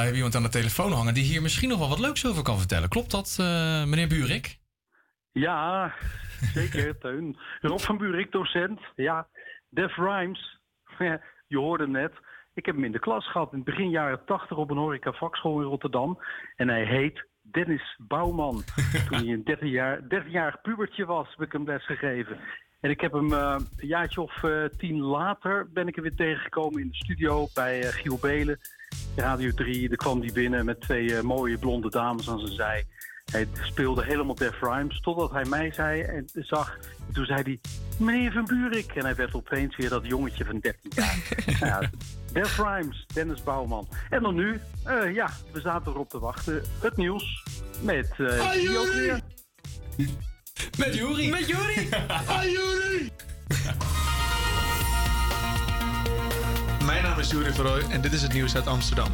Wij 0.00 0.08
hebben 0.08 0.26
iemand 0.26 0.34
aan 0.44 0.50
de 0.52 0.58
telefoon 0.58 0.92
hangen 0.92 1.14
die 1.14 1.24
hier 1.24 1.42
misschien 1.42 1.68
nog 1.68 1.78
wel 1.78 1.88
wat 1.88 1.98
leuks 1.98 2.26
over 2.26 2.42
kan 2.42 2.58
vertellen. 2.58 2.88
Klopt 2.88 3.10
dat, 3.10 3.36
eh, 3.40 3.84
meneer 3.84 4.08
Buurik? 4.08 4.58
Ja, 5.32 5.94
zeker, 6.54 6.98
Teun. 7.00 7.36
Rob 7.60 7.78
van 7.78 7.98
Buurik, 7.98 8.32
docent. 8.32 8.80
Ja, 8.96 9.28
Def 9.68 9.96
Rhymes. 9.96 10.60
Je 11.52 11.58
hoorde 11.58 11.84
hem 11.84 11.92
net. 11.92 12.12
Ik 12.54 12.66
heb 12.66 12.74
hem 12.74 12.84
in 12.84 12.92
de 12.92 12.98
klas 12.98 13.30
gehad 13.30 13.52
in 13.52 13.58
het 13.58 13.66
begin 13.66 13.90
jaren 13.90 14.24
80 14.24 14.56
op 14.56 14.70
een 14.70 14.76
horeca 14.76 15.12
vakschool 15.12 15.60
in 15.60 15.66
Rotterdam. 15.66 16.18
En 16.56 16.68
hij 16.68 16.84
heet 16.84 17.26
Dennis 17.42 17.96
Bouwman. 17.98 18.62
Toen 19.08 19.18
hij 19.18 19.26
een 19.26 19.44
13 19.44 19.68
jaar, 19.68 20.00
13-jarig 20.02 20.60
pubertje 20.60 21.04
was, 21.04 21.28
heb 21.30 21.46
ik 21.46 21.52
hem 21.52 21.66
les 21.66 21.86
gegeven. 21.86 22.38
En 22.80 22.90
ik 22.90 23.00
heb 23.00 23.12
hem 23.12 23.32
eh, 23.32 23.56
een 23.76 23.86
jaartje 23.86 24.20
of 24.20 24.42
eh, 24.42 24.64
tien 24.78 25.00
later 25.00 25.70
ben 25.72 25.88
ik 25.88 25.96
er 25.96 26.02
weer 26.02 26.14
tegengekomen 26.14 26.80
in 26.80 26.88
de 26.88 26.94
studio 26.94 27.48
bij 27.54 27.82
eh, 27.82 27.88
Giel 27.88 28.18
Belen. 28.20 28.58
Radio 29.16 29.50
3, 29.54 29.88
daar 29.88 29.96
kwam 29.96 30.20
hij 30.20 30.32
binnen 30.32 30.64
met 30.64 30.80
twee 30.80 31.16
eh, 31.16 31.22
mooie 31.22 31.58
blonde 31.58 31.90
dames 31.90 32.28
aan 32.30 32.38
zijn 32.38 32.54
zij. 32.54 32.84
Hij 33.30 33.48
speelde 33.62 34.04
helemaal 34.04 34.34
Def 34.34 34.60
Rhymes, 34.60 35.00
totdat 35.00 35.30
hij 35.30 35.44
mij 35.44 35.72
zei 35.72 36.02
en 36.02 36.28
zag. 36.34 36.78
En 37.08 37.14
toen 37.14 37.24
zei 37.24 37.42
hij, 37.42 37.60
meneer 37.98 38.32
Van 38.32 38.44
Buurik. 38.44 38.94
En 38.94 39.04
hij 39.04 39.14
werd 39.14 39.34
opeens 39.34 39.76
weer 39.76 39.88
dat 39.88 40.06
jongetje 40.06 40.44
van 40.44 40.58
13 40.58 40.90
jaar. 40.94 41.18
ja, 41.60 41.90
Def 42.32 42.56
Rhymes, 42.58 43.06
Dennis 43.14 43.42
Bouwman. 43.42 43.88
En 44.10 44.22
dan 44.22 44.34
nu, 44.34 44.60
eh, 44.84 45.14
ja, 45.14 45.30
we 45.52 45.60
zaten 45.60 45.92
erop 45.92 46.08
te 46.08 46.18
wachten. 46.18 46.62
Het 46.80 46.96
nieuws 46.96 47.44
met 47.82 48.10
eh 48.18 48.40
Ah, 48.40 48.50
Gio 48.50 48.84
Juri! 48.84 49.22
Met 50.78 50.94
Juri. 50.94 51.30
Met 51.30 51.48
Juri. 51.48 51.88
Ah, 52.26 52.42
Juri! 52.42 53.10
Mijn 57.00 57.12
naam 57.12 57.20
is 57.20 57.30
Juri 57.30 57.52
Verrooy 57.52 57.82
en 57.90 58.00
dit 58.00 58.12
is 58.12 58.22
het 58.22 58.32
nieuws 58.32 58.54
uit 58.54 58.66
Amsterdam. 58.66 59.12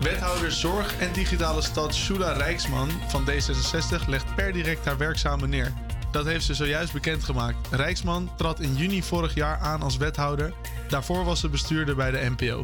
Wethouder 0.00 0.52
Zorg 0.52 0.98
en 0.98 1.12
Digitale 1.12 1.62
Stad 1.62 1.94
Shula 1.94 2.32
Rijksman 2.32 2.90
van 3.08 3.28
D66 3.30 4.08
legt 4.08 4.34
per 4.34 4.52
direct 4.52 4.84
haar 4.84 4.98
werkzamen 4.98 5.48
neer. 5.48 5.72
Dat 6.10 6.24
heeft 6.24 6.44
ze 6.44 6.54
zojuist 6.54 6.92
bekendgemaakt. 6.92 7.56
Rijksman 7.70 8.30
trad 8.36 8.60
in 8.60 8.74
juni 8.76 9.02
vorig 9.02 9.34
jaar 9.34 9.58
aan 9.58 9.82
als 9.82 9.96
wethouder. 9.96 10.54
Daarvoor 10.88 11.24
was 11.24 11.40
ze 11.40 11.48
bestuurder 11.48 11.96
bij 11.96 12.10
de 12.10 12.30
NPO. 12.36 12.62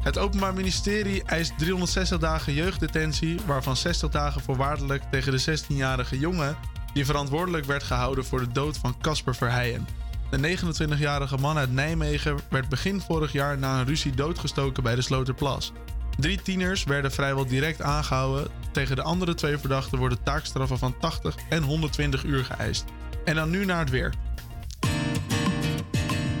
Het 0.00 0.18
Openbaar 0.18 0.54
Ministerie 0.54 1.22
eist 1.22 1.58
360 1.58 2.18
dagen 2.18 2.54
jeugddetentie, 2.54 3.40
waarvan 3.46 3.76
60 3.76 4.10
dagen 4.10 4.40
voorwaardelijk 4.40 5.02
tegen 5.10 5.32
de 5.32 5.58
16-jarige 5.58 6.18
jongen 6.18 6.56
die 6.92 7.06
verantwoordelijk 7.06 7.64
werd 7.64 7.82
gehouden 7.82 8.24
voor 8.24 8.40
de 8.40 8.52
dood 8.52 8.78
van 8.78 8.94
Casper 9.00 9.34
Verheijen. 9.34 9.86
De 10.30 10.56
29-jarige 10.56 11.36
man 11.36 11.58
uit 11.58 11.72
Nijmegen 11.72 12.38
werd 12.50 12.68
begin 12.68 13.00
vorig 13.00 13.32
jaar 13.32 13.58
na 13.58 13.78
een 13.78 13.86
ruzie 13.86 14.14
doodgestoken 14.14 14.82
bij 14.82 14.94
de 14.94 15.02
Sloterplas. 15.02 15.72
Drie 16.18 16.42
tieners 16.42 16.84
werden 16.84 17.12
vrijwel 17.12 17.46
direct 17.46 17.82
aangehouden. 17.82 18.48
Tegen 18.72 18.96
de 18.96 19.02
andere 19.02 19.34
twee 19.34 19.58
verdachten 19.58 19.98
worden 19.98 20.22
taakstraffen 20.22 20.78
van 20.78 20.98
80 20.98 21.34
en 21.48 21.62
120 21.62 22.24
uur 22.24 22.44
geëist. 22.44 22.84
En 23.24 23.34
dan 23.34 23.50
nu 23.50 23.64
naar 23.64 23.78
het 23.78 23.90
weer. 23.90 24.14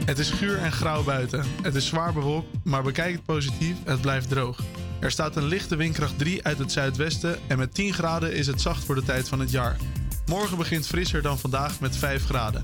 Het 0.04 0.18
is 0.18 0.30
guur 0.30 0.58
en 0.58 0.72
grauw 0.72 1.02
buiten. 1.02 1.44
Het 1.62 1.74
is 1.74 1.86
zwaar 1.86 2.12
bewolkt, 2.12 2.64
maar 2.64 2.82
bekijk 2.82 3.12
het 3.12 3.24
positief, 3.24 3.76
het 3.84 4.00
blijft 4.00 4.28
droog. 4.28 4.60
Er 5.00 5.10
staat 5.10 5.36
een 5.36 5.46
lichte 5.46 5.76
windkracht 5.76 6.18
3 6.18 6.44
uit 6.44 6.58
het 6.58 6.72
zuidwesten 6.72 7.38
en 7.46 7.58
met 7.58 7.74
10 7.74 7.92
graden 7.92 8.34
is 8.34 8.46
het 8.46 8.60
zacht 8.60 8.84
voor 8.84 8.94
de 8.94 9.02
tijd 9.02 9.28
van 9.28 9.40
het 9.40 9.50
jaar. 9.50 9.76
Morgen 10.28 10.56
begint 10.56 10.86
frisser 10.86 11.22
dan 11.22 11.38
vandaag 11.38 11.80
met 11.80 11.96
5 11.96 12.24
graden. 12.24 12.62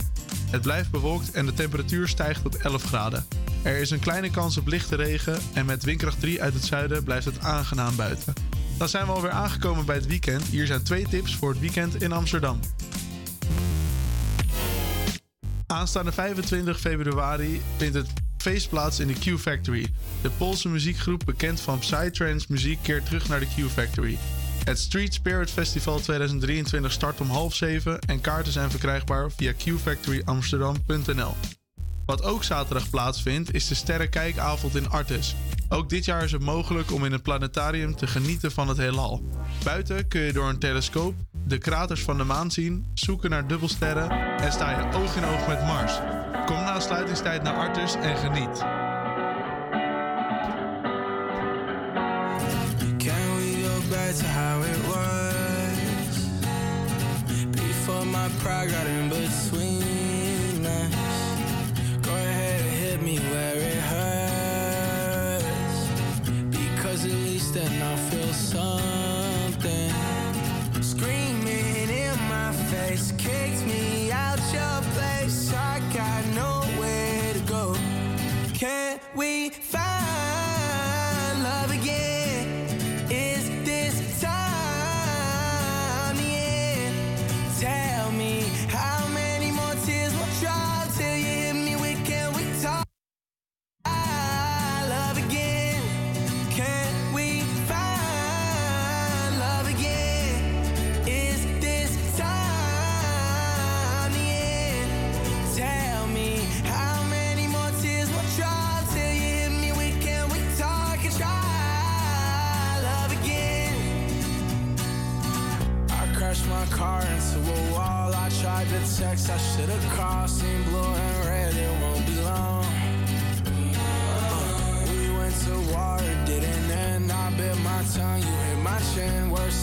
Het 0.51 0.63
blijft 0.63 0.91
bewolkt 0.91 1.31
en 1.31 1.47
de 1.47 1.53
temperatuur 1.53 2.09
stijgt 2.09 2.43
tot 2.43 2.57
11 2.57 2.83
graden. 2.83 3.27
Er 3.63 3.77
is 3.77 3.91
een 3.91 3.99
kleine 3.99 4.31
kans 4.31 4.57
op 4.57 4.67
lichte 4.67 4.97
regen 4.97 5.39
en 5.55 5.67
met 5.67 5.85
windkracht 5.85 6.21
3 6.21 6.43
uit 6.43 6.55
het 6.55 6.65
zuiden 6.65 7.05
blijft 7.05 7.25
het 7.25 7.39
aangenaam 7.39 7.97
buiten. 7.97 8.35
Dan 8.79 8.89
zijn 8.89 9.07
we 9.07 9.13
alweer 9.13 9.31
aangekomen 9.31 9.87
bij 9.87 9.95
het 9.95 10.07
weekend. 10.07 10.43
Hier 10.43 10.67
zijn 10.67 10.83
twee 10.83 11.09
tips 11.09 11.37
voor 11.37 11.51
het 11.51 11.61
weekend 11.61 12.03
in 12.03 12.13
Amsterdam. 12.13 12.61
Aanstaande 15.67 16.13
25 16.13 16.81
februari 16.81 17.63
vindt 17.77 17.95
het 17.95 18.09
feest 18.37 18.69
plaats 18.69 19.01
in 19.01 19.07
de 19.07 19.15
Q 19.15 19.39
Factory. 19.39 19.87
De 20.23 20.31
Poolse 20.31 20.69
muziekgroep 20.69 21.23
bekend 21.25 21.61
van 21.61 21.79
Psytrance 21.79 22.47
muziek 22.49 22.79
keert 22.83 23.05
terug 23.05 23.29
naar 23.29 23.41
de 23.41 23.47
Q 23.47 23.71
Factory. 23.71 24.19
Het 24.65 24.79
Street 24.79 25.15
Spirit 25.15 25.51
Festival 25.51 26.01
2023 26.01 26.93
start 26.93 27.21
om 27.21 27.31
half 27.31 27.55
zeven 27.55 27.99
en 27.99 28.21
kaarten 28.21 28.53
zijn 28.53 28.71
verkrijgbaar 28.71 29.31
via 29.31 29.53
qfactoryamsterdam.nl. 29.53 31.35
Wat 32.07 32.23
ook 32.23 32.45
zaterdag 32.45 32.91
plaatsvindt 32.91 33.55
is 33.55 33.69
de 33.69 33.75
Sterrenkijkavond 33.75 34.77
in 34.77 34.91
Artes. 34.91 35.37
Ook 35.69 35.89
dit 35.89 36.05
jaar 36.05 36.25
is 36.25 36.33
het 36.33 36.43
mogelijk 36.43 36.93
om 36.93 37.05
in 37.05 37.13
het 37.13 37.23
planetarium 37.23 37.97
te 37.97 38.07
genieten 38.07 38.53
van 38.53 38.69
het 38.69 38.77
heelal. 38.77 39.23
Buiten 39.65 40.09
kun 40.09 40.21
je 40.21 40.33
door 40.33 40.49
een 40.49 40.59
telescoop 40.59 41.15
de 41.47 41.59
kraters 41.59 42.03
van 42.03 42.17
de 42.17 42.25
maan 42.25 42.51
zien, 42.51 42.87
zoeken 42.95 43.31
naar 43.31 43.47
dubbelsterren 43.47 44.11
en 44.39 44.53
sta 44.53 44.71
je 44.71 44.97
oog 44.97 45.17
in 45.17 45.25
oog 45.25 45.47
met 45.47 45.63
Mars. 45.63 45.99
Kom 46.47 46.57
na 46.57 46.81
sluitingstijd 46.81 47.43
naar 47.43 47.55
Artes 47.55 47.95
en 47.95 48.17
geniet. 48.17 48.84
My 58.65 58.71
pride 58.71 58.85
got 58.85 58.87
in 58.87 59.04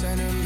sending 0.02 0.40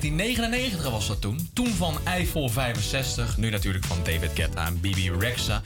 1999 0.00 0.90
was 0.90 1.06
dat 1.06 1.20
toen. 1.20 1.50
Toen 1.52 1.68
van 1.68 1.98
Eiffel 2.04 2.48
65. 2.48 3.36
Nu 3.36 3.50
natuurlijk 3.50 3.84
van 3.84 3.96
David 4.02 4.30
Guetta 4.34 4.66
en 4.66 4.80
Bibi 4.80 5.10
Rexa. 5.10 5.62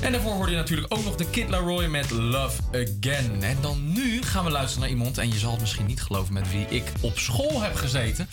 En 0.00 0.12
daarvoor 0.12 0.32
hoorde 0.32 0.50
je 0.50 0.56
natuurlijk 0.56 0.94
ook 0.94 1.04
nog 1.04 1.16
de 1.16 1.30
Kid 1.30 1.48
Laroi 1.48 1.88
met 1.88 2.10
Love 2.10 2.60
Again. 2.68 3.42
En 3.42 3.56
dan 3.60 3.92
nu 3.92 4.22
gaan 4.22 4.44
we 4.44 4.50
luisteren 4.50 4.80
naar 4.80 4.90
iemand. 4.90 5.18
En 5.18 5.28
je 5.28 5.38
zal 5.38 5.50
het 5.50 5.60
misschien 5.60 5.86
niet 5.86 6.02
geloven 6.02 6.32
met 6.32 6.50
wie 6.50 6.66
ik 6.68 6.92
op 7.00 7.18
school 7.18 7.62
heb 7.62 7.74
gezeten. 7.74 8.28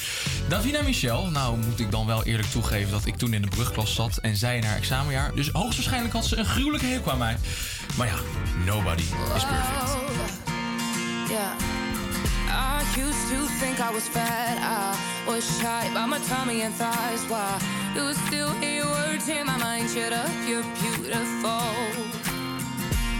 Davina 0.47 0.81
Michel. 0.81 1.29
Nou 1.29 1.57
moet 1.57 1.79
ik 1.79 1.91
dan 1.91 2.05
wel 2.05 2.23
eerlijk 2.23 2.49
toegeven 2.49 2.91
dat 2.91 3.05
ik 3.05 3.15
toen 3.15 3.33
in 3.33 3.41
de 3.41 3.47
brugklas 3.47 3.95
zat. 3.95 4.17
En 4.17 4.35
zij 4.35 4.57
in 4.57 4.63
haar 4.63 4.77
examenjaar. 4.77 5.35
Dus 5.35 5.49
hoogstwaarschijnlijk 5.49 6.13
had 6.13 6.25
ze 6.25 6.35
een 6.35 6.45
gruwelijke 6.45 6.85
hekel 6.85 7.11
aan 7.11 7.17
mij. 7.17 7.37
Maar 7.97 8.07
ja, 8.07 8.17
nobody 8.65 9.01
is 9.35 9.43
perfect. 9.45 9.99
Yeah. 11.29 11.81
I 12.51 12.83
used 12.97 13.29
to 13.29 13.47
think 13.59 13.79
I 13.79 13.91
was 13.93 14.03
fat. 14.03 14.40
I 15.61 15.83
was 15.83 15.85
shy 15.85 15.93
by 15.93 16.05
my 16.05 16.19
tummy 16.19 16.61
and 16.61 16.73
thighs. 16.73 17.23
Why 17.29 17.59
you 17.95 18.13
still 18.27 18.51
hear 18.61 18.85
words 18.85 19.29
in 19.29 19.45
my 19.45 19.57
mind? 19.57 19.89
Shut 19.89 20.13
up, 20.13 20.29
you're 20.47 20.63
beautiful. 20.81 21.61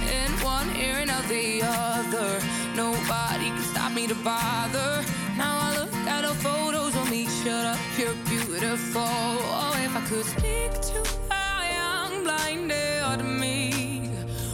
In 0.09 0.31
one 0.43 0.69
ear 0.76 0.97
and 1.01 1.11
out 1.11 1.27
the 1.27 1.61
other. 1.63 2.41
Nobody 2.76 3.49
can 3.49 3.63
stop 3.63 3.91
me 3.93 4.07
to 4.07 4.15
bother. 4.15 5.03
Now 5.38 5.59
I 5.68 5.77
look 5.80 5.93
at 6.07 6.22
the 6.22 6.34
photos 6.35 6.95
of 6.95 7.09
me. 7.09 7.27
Shut 7.43 7.65
up, 7.65 7.80
you're 7.97 8.15
beautiful. 8.26 9.01
Oh, 9.03 9.73
if 9.84 9.95
I 9.95 10.01
could 10.09 10.26
speak 10.26 10.72
to 10.89 10.99
a 11.31 11.73
young 11.77 12.23
blinded 12.23 13.26
me. 13.26 14.09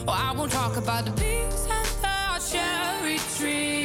Oh, 0.07 0.13
I 0.13 0.33
won't 0.35 0.51
talk 0.51 0.77
about 0.77 1.05
the 1.05 1.11
peaks 1.11 1.67
and 1.69 1.87
the 2.01 2.49
cherry 2.51 3.19
trees. 3.37 3.76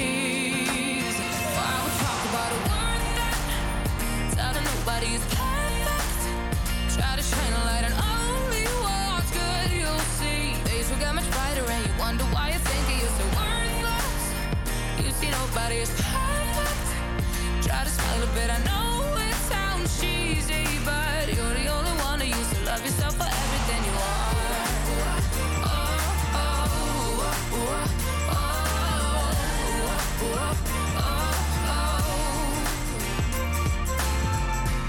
Is 15.79 15.91
perfect. 15.91 17.67
Try 17.67 17.85
to 17.85 17.91
smile 17.91 18.23
a 18.23 18.27
bit. 18.35 18.51
I 18.51 18.59
know 18.69 19.17
it 19.17 19.35
sounds 19.53 20.01
cheesy, 20.01 20.67
but 20.85 21.27
you're 21.35 21.55
the 21.55 21.69
only 21.69 21.95
one 22.03 22.21
who 22.21 22.27
used 22.27 22.53
to 22.55 22.61
love 22.65 22.85
yourself 22.85 23.15
for 23.17 23.29
everything 23.43 23.81
you 23.89 23.97
are. 23.99 24.33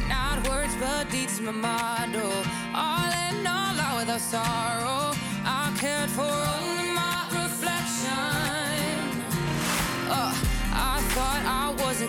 Not 0.09 0.47
words, 0.49 0.75
but 0.79 1.09
deeds, 1.09 1.39
my 1.39 1.51
motto. 1.51 2.21
Oh, 2.23 2.43
all 2.75 3.11
in 3.29 3.47
all, 3.47 3.79
out 3.85 3.99
without 3.99 4.21
sorrow. 4.21 5.15
I 5.45 5.73
cared 5.79 6.09
for 6.09 6.23
only 6.23 6.82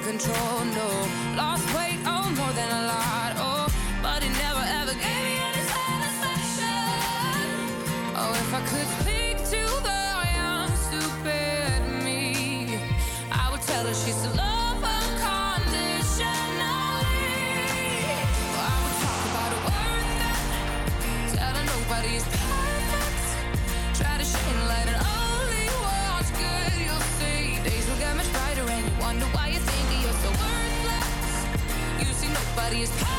control, 0.04 0.64
no. 0.74 1.03
these 32.74 33.13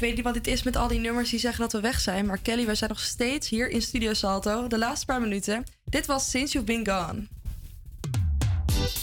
ik 0.00 0.06
weet 0.06 0.14
niet 0.14 0.24
wat 0.24 0.34
dit 0.34 0.46
is 0.46 0.62
met 0.62 0.76
al 0.76 0.88
die 0.88 0.98
nummers 0.98 1.30
die 1.30 1.38
zeggen 1.38 1.60
dat 1.60 1.72
we 1.72 1.80
weg 1.80 2.00
zijn. 2.00 2.26
Maar 2.26 2.38
Kelly, 2.38 2.66
we 2.66 2.74
zijn 2.74 2.90
nog 2.90 3.00
steeds 3.00 3.48
hier 3.48 3.70
in 3.70 3.82
Studio 3.82 4.12
Salto. 4.12 4.66
De 4.66 4.78
laatste 4.78 5.06
paar 5.06 5.20
minuten. 5.20 5.64
Dit 5.84 6.06
was 6.06 6.30
Since 6.30 6.52
You've 6.52 6.72
Been 6.72 6.86
Gone. 6.86 7.26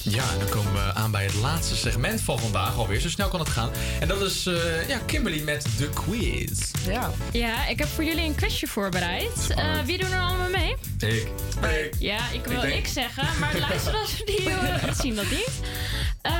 Ja, 0.02 0.32
en 0.32 0.40
dan 0.40 0.49
komen 0.49 0.74
we 0.74 0.94
aan 0.94 1.11
bij 1.11 1.24
het 1.24 1.34
laatste 1.34 1.76
segment 1.76 2.22
van 2.22 2.40
vandaag 2.40 2.78
alweer. 2.78 2.99
Zo 2.99 3.10
snel 3.10 3.28
kan 3.28 3.40
het 3.40 3.49
gaan. 3.49 3.69
En 3.99 4.07
dat 4.07 4.22
is 4.22 4.45
eh, 4.45 4.88
ja, 4.88 4.98
Kimberly 5.06 5.44
met 5.44 5.68
de 5.78 5.90
quiz. 5.90 6.72
Ja. 6.86 7.11
Ja, 7.32 7.68
ik 7.68 7.80
heb 7.80 7.88
voor 7.88 8.03
jullie 8.03 8.24
een 8.24 8.36
quizje 8.36 8.68
voorbereid. 8.68 9.49
Eh, 9.49 9.82
wie 9.86 9.98
doen 9.98 10.11
er 10.11 10.22
allemaal 10.22 10.49
mee? 10.49 10.76
Ik. 10.99 11.32
Ja, 11.99 12.30
ik 12.32 12.45
wil 12.45 12.64
ik 12.64 12.88
zeggen, 12.88 13.40
maar 13.40 13.52
de 13.52 13.60
luisteraars 13.60 14.22
die 14.26 14.41
horen, 14.53 14.95
zien 14.95 15.15
dat 15.15 15.30
niet. 15.30 15.60
Eh, 16.22 16.34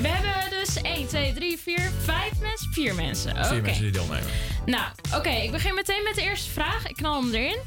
we 0.00 0.08
hebben 0.08 0.49
dus 0.74 0.82
1, 0.82 1.06
2, 1.06 1.32
3, 1.32 1.58
4, 1.58 1.90
5 2.04 2.30
mensen, 2.40 2.72
4 2.72 2.94
mensen. 2.94 3.30
Oké. 3.30 3.44
Vier 3.44 3.62
mensen 3.62 3.82
die 3.82 3.92
deelnemen. 3.92 4.30
Nou, 4.66 4.84
oké, 5.14 5.30
ik 5.30 5.50
begin 5.50 5.74
meteen 5.74 6.02
met 6.04 6.14
de 6.14 6.22
eerste 6.22 6.50
vraag. 6.50 6.88
Ik 6.88 6.96
knal 6.96 7.22
hem 7.22 7.34
erin. 7.34 7.58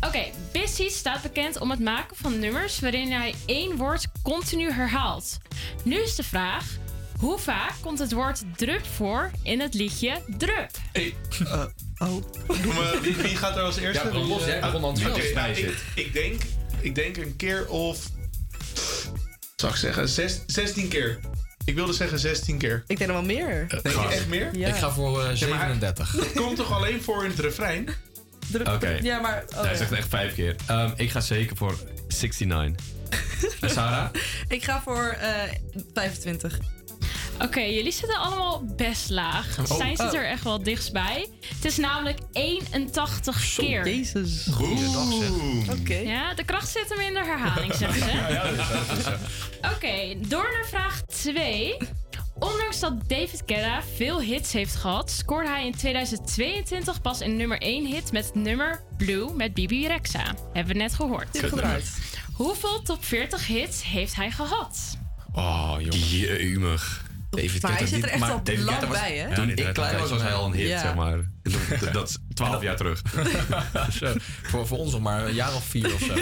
Oké, 0.00 0.24
Bissy 0.52 0.88
staat 0.88 1.22
bekend 1.22 1.60
om 1.60 1.70
het 1.70 1.80
maken 1.80 2.16
van 2.16 2.38
nummers 2.38 2.80
waarin 2.80 3.12
hij 3.12 3.34
één 3.46 3.76
woord 3.76 4.06
continu 4.22 4.72
herhaalt. 4.72 5.38
Nu 5.82 6.02
is 6.02 6.14
de 6.14 6.22
vraag: 6.22 6.76
hoe 7.18 7.38
vaak 7.38 7.72
komt 7.80 7.98
het 7.98 8.12
woord 8.12 8.42
drup 8.56 8.86
voor 8.86 9.30
in 9.42 9.60
het 9.60 9.74
liedje 9.74 10.22
Drup? 10.38 10.70
Hey, 10.92 11.14
oh. 11.98 12.14
Maar 12.74 13.00
wie, 13.00 13.14
wie 13.14 13.36
gaat 13.36 13.56
er 13.56 13.62
als 13.62 13.76
eerste? 13.76 14.08
Ja, 14.12 14.18
los, 14.18 14.44
jij 14.44 14.60
begon 14.60 14.80
nou, 14.80 15.32
Bij 15.34 15.50
ik, 15.50 15.56
zit. 15.56 15.82
ik, 15.94 16.12
denk, 16.12 16.42
ik 16.80 16.94
denk 16.94 17.16
een 17.16 17.36
keer 17.36 17.68
of... 17.68 18.10
Zou 19.56 19.72
ik 19.72 19.78
zeggen, 19.78 20.08
zes, 20.08 20.40
16 20.46 20.88
keer. 20.88 21.20
Ik 21.64 21.74
wilde 21.74 21.92
zeggen 21.92 22.18
16 22.18 22.58
keer. 22.58 22.84
Ik 22.86 22.98
denk 22.98 23.10
nog 23.10 23.18
wel 23.26 23.36
meer. 23.36 23.66
Denk 23.68 23.82
je 23.96 24.08
echt 24.10 24.28
meer? 24.28 24.56
Ja. 24.56 24.68
Ik 24.68 24.74
ga 24.74 24.90
voor 24.90 25.22
eh, 25.24 25.34
Ja, 25.36 25.46
maar 25.48 25.58
hij- 25.58 25.66
37. 25.66 26.10
Dat 26.16 26.32
komt 26.32 26.56
toch 26.56 26.72
alleen 26.72 27.02
voor 27.02 27.24
in 27.24 27.30
het 27.30 27.38
refrein? 27.38 27.88
Oké. 28.64 28.98
Ja, 29.02 29.20
maar... 29.20 29.44
oh 29.54 29.60
Hij 29.60 29.70
ja. 29.70 29.76
zegt 29.76 29.92
echt 29.92 30.08
vijf 30.08 30.34
keer. 30.34 30.56
Ehm, 30.66 30.90
ik 30.96 31.10
ga 31.10 31.20
zeker 31.20 31.56
voor 31.56 31.74
69. 32.08 32.84
en 33.60 33.70
Sarah? 33.70 34.08
Ik 34.48 34.64
ga 34.64 34.82
voor 34.82 35.16
eh 35.20 35.30
25. 35.94 36.58
Oké, 37.38 37.60
jullie 37.60 37.92
zitten 37.92 38.18
allemaal 38.18 38.64
best 38.76 39.10
laag. 39.10 39.58
Oh. 39.58 39.64
Stijn 39.64 39.96
zit 39.96 40.14
er 40.14 40.26
echt 40.26 40.44
wel 40.44 40.62
dichtstbij. 40.62 41.28
Het 41.54 41.64
is 41.64 41.76
namelijk 41.76 42.18
81 42.32 43.54
keer. 43.56 43.88
Jezus. 43.88 44.48
Oké. 45.80 45.94
Ja, 45.94 46.34
de 46.34 46.44
kracht 46.44 46.68
zit 46.68 46.88
hem 46.88 47.00
in 47.00 47.14
de 47.14 47.24
herhaling, 47.24 47.74
zeggen 47.74 48.02
ze. 48.02 48.12
Ja, 48.34 48.50
dat 48.50 48.98
is. 48.98 49.06
Oké, 49.74 50.28
door 50.28 50.48
naar 50.52 50.66
vraag 50.66 51.02
2. 51.02 51.76
Ondanks 52.38 52.80
dat 52.80 53.08
David 53.08 53.42
Guetta 53.46 53.82
veel 53.96 54.20
hits 54.20 54.52
heeft 54.52 54.74
gehad, 54.76 55.10
scoorde 55.10 55.48
hij 55.48 55.66
in 55.66 55.76
2022 55.76 57.00
pas 57.00 57.20
een 57.20 57.36
nummer 57.36 57.58
1 57.58 57.86
hit 57.86 58.12
met 58.12 58.24
het 58.24 58.34
nummer 58.34 58.80
Blue 58.96 59.32
met 59.34 59.54
Bibi 59.54 59.86
Rexa. 59.86 60.34
Hebben 60.52 60.72
we 60.72 60.80
net 60.80 60.94
gehoord. 60.94 61.40
Hoeveel 62.32 62.82
top 62.82 63.04
40 63.04 63.46
hits 63.46 63.84
heeft 63.84 64.14
hij 64.14 64.30
gehad? 64.30 64.98
Oh, 65.32 65.74
jongen. 65.78 65.98
Jeumig. 65.98 67.03
David 67.36 67.62
Maar 67.62 67.76
hij 67.78 67.86
zit 67.86 67.90
er 67.90 67.96
niet- 67.96 68.06
echt 68.10 68.18
maar 68.20 68.30
al 68.30 68.42
David 68.42 68.62
lang 68.62 68.88
bij, 68.88 69.16
hè? 69.16 69.34
Toen 69.34 69.48
ik 69.50 69.72
klein 69.72 69.98
was, 69.98 70.10
was 70.10 70.22
hij 70.22 70.32
al 70.32 70.46
een 70.46 70.52
hit, 70.52 70.68
Ja. 70.68 70.80
zeg 70.80 70.94
maar. 70.94 71.18
Dat, 71.80 71.92
dat 71.92 72.08
is 72.08 72.16
12 72.34 72.62
jaar 72.62 72.76
terug. 72.76 73.02
Zo, 73.98 74.12
voor, 74.42 74.66
voor 74.66 74.78
ons 74.78 74.92
nog 74.92 75.00
maar 75.00 75.26
een 75.26 75.34
jaar 75.34 75.54
of 75.54 75.64
vier 75.64 75.94
of 75.94 76.00
zo. 76.00 76.14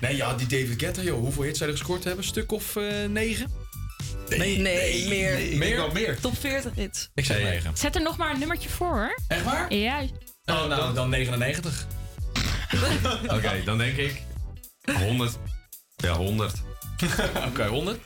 nee, 0.00 0.16
ja, 0.16 0.34
die 0.34 0.46
David 0.46 0.80
Guetta, 0.82 1.02
joh. 1.02 1.18
Hoeveel 1.20 1.42
hits 1.42 1.58
zou 1.58 1.70
hij 1.70 1.78
gescoord 1.78 2.04
hebben? 2.04 2.22
Een 2.22 2.30
stuk 2.30 2.52
of 2.52 2.76
eh, 2.76 2.84
negen? 3.08 3.50
Nee, 4.28 4.58
Nee, 4.58 5.56
meer. 5.56 5.76
wel 5.76 5.90
meer. 5.92 6.20
Top 6.20 6.38
40 6.40 6.74
hits. 6.74 7.10
Ik 7.14 7.24
zeg 7.24 7.42
negen. 7.42 7.76
Zet 7.76 7.94
er 7.94 8.02
nog 8.02 8.16
maar 8.16 8.30
een 8.32 8.38
nummertje 8.38 8.68
voor 8.68 8.86
hoor. 8.92 9.18
Echt 9.28 9.44
waar? 9.44 9.74
Ja. 9.74 10.00
Oh, 10.44 10.66
nou, 10.66 10.94
dan 10.94 11.08
99. 11.10 11.86
Oké, 13.28 13.62
dan 13.64 13.78
denk 13.78 13.96
ik 13.96 14.22
100. 14.98 15.38
Ja, 15.96 16.12
100. 16.12 16.52
Oké, 17.48 17.66
100. 17.66 17.98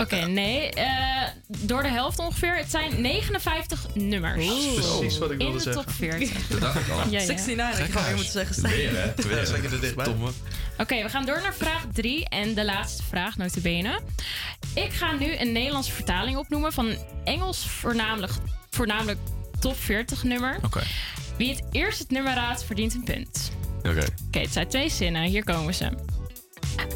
Oké, 0.00 0.16
nee. 0.16 0.70
eh, 0.70 1.28
door 1.46 1.82
de 1.82 1.88
helft 1.88 2.18
ongeveer. 2.18 2.56
Het 2.56 2.70
zijn 2.70 3.00
59 3.00 3.86
nummers. 3.94 4.34
Precies 4.74 5.18
wat 5.18 5.30
ik 5.30 5.38
In 5.40 5.44
wilde 5.46 5.56
de 5.56 5.62
zeggen. 5.62 5.84
top 5.84 5.92
40. 5.94 6.30
Dat 6.48 6.60
dacht 6.60 6.80
ik 6.80 6.88
al. 6.92 6.98
Ja, 6.98 7.04
ja. 7.20 7.26
69, 7.26 7.78
had 7.78 7.86
je 7.86 7.92
gewoon 7.92 8.06
weer 8.06 8.14
moeten 8.14 8.32
zeggen. 8.32 8.62
Weer, 8.62 8.90
hè? 8.96 9.12
Weer, 9.28 9.38
Ja, 9.38 9.44
zeker 9.44 9.72
er 9.72 9.80
dichtbij. 9.80 10.06
Oké, 10.78 11.02
we 11.02 11.08
gaan 11.08 11.24
door 11.26 11.40
naar 11.42 11.54
vraag 11.54 11.84
3 11.92 12.28
en 12.28 12.54
de 12.54 12.64
laatste 12.64 13.02
vraag, 13.02 13.36
notabene. 13.36 14.00
Ik 14.74 14.92
ga 14.92 15.12
nu 15.12 15.36
een 15.38 15.52
Nederlandse 15.52 15.92
vertaling 15.92 16.36
opnoemen 16.36 16.72
van 16.72 16.86
een 16.86 16.98
Engels 17.24 17.66
voornamelijk, 17.66 18.32
voornamelijk 18.70 19.18
top 19.58 19.76
40 19.76 20.22
nummer. 20.22 20.58
Oké. 20.64 20.82
Wie 21.36 21.50
het 21.50 21.62
eerst 21.72 21.98
het 21.98 22.10
nummer 22.10 22.34
raadt, 22.34 22.64
verdient 22.64 22.94
een 22.94 23.04
punt. 23.04 23.50
Oké. 23.78 24.06
Oké, 24.26 24.38
het 24.38 24.52
zijn 24.52 24.68
twee 24.68 24.90
zinnen. 24.90 25.22
Hier 25.22 25.44
komen 25.44 25.74
ze. 25.74 25.88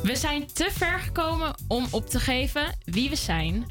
We 0.03 0.17
zijn 0.17 0.47
te 0.53 0.69
ver 0.73 1.01
gekomen 1.01 1.55
om 1.69 1.87
op 1.91 2.09
te 2.09 2.21
geven 2.21 2.79
wie 2.85 3.09
we 3.11 3.17
zijn. 3.17 3.67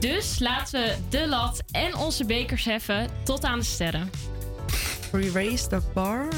Dus 0.00 0.38
laten 0.38 0.82
we 0.82 0.94
de 1.08 1.28
lat 1.28 1.62
en 1.70 1.96
onze 1.96 2.24
bekers 2.24 2.64
heffen 2.64 3.10
tot 3.24 3.44
aan 3.44 3.58
de 3.58 3.64
sterren. 3.64 4.10
We 5.12 5.30
raised 5.32 5.68
the 5.70 5.80
bar. 5.94 6.28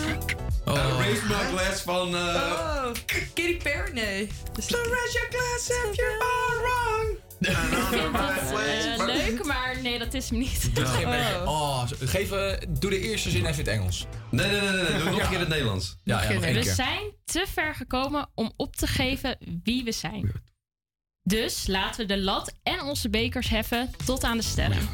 Oh. 0.64 0.74
Uh, 0.74 0.98
raise 0.98 1.22
my 1.26 1.56
glass 1.59 1.82
van... 1.82 2.14
eh, 2.14 2.20
Oh, 2.34 2.92
Katy 3.34 3.56
Perry? 3.62 3.92
Nee. 3.92 4.28
So 4.59 4.76
raise 4.78 5.12
your 5.12 5.28
glass 5.30 5.68
if 5.70 5.97
you 5.97 6.10
are 6.10 6.60
wrong. 6.62 7.18
Eh, 7.41 8.95
leuk, 9.07 9.45
maar 9.45 9.77
nee, 9.83 9.99
dat 9.99 10.15
is 10.15 10.31
hem 10.31 10.39
niet. 10.39 10.75
Doe 10.75 10.85
geen 10.87 11.07
Oh. 11.07 11.45
Oh, 11.47 11.83
geef, 12.01 12.31
eh, 12.33 12.53
doe 12.69 12.91
de 12.91 13.01
eerste 13.01 13.31
zin 13.31 13.41
even 13.47 13.53
in 13.53 13.59
het 13.59 13.69
Engels. 13.69 14.07
Nee, 14.31 14.51
nee, 14.51 14.61
nee, 14.61 14.71
nee. 14.71 14.83
nee. 14.83 14.93
Doe 15.03 15.11
nog 15.11 15.19
een 15.21 15.27
keer 15.27 15.33
in 15.33 15.39
het 15.41 15.49
Nederlands. 15.49 15.97
Ja, 16.05 16.23
ja 16.23 16.33
nog 16.33 16.43
één 16.45 16.55
We 16.55 16.61
keer. 16.61 16.75
zijn 16.75 17.03
te 17.25 17.45
ver 17.53 17.75
gekomen 17.75 18.29
om 18.35 18.53
op 18.57 18.77
te 18.77 18.87
geven 18.87 19.37
wie 19.65 19.85
we 19.85 19.93
zijn. 19.93 20.33
Dus 21.23 21.67
laten 21.67 22.01
we 22.07 22.15
de 22.15 22.21
lat 22.21 22.53
en 22.62 22.81
onze 22.81 23.09
bekers 23.11 23.49
heffen 23.49 23.91
tot 24.05 24.25
aan 24.25 24.37
de 24.37 24.43
sterren. 24.43 24.89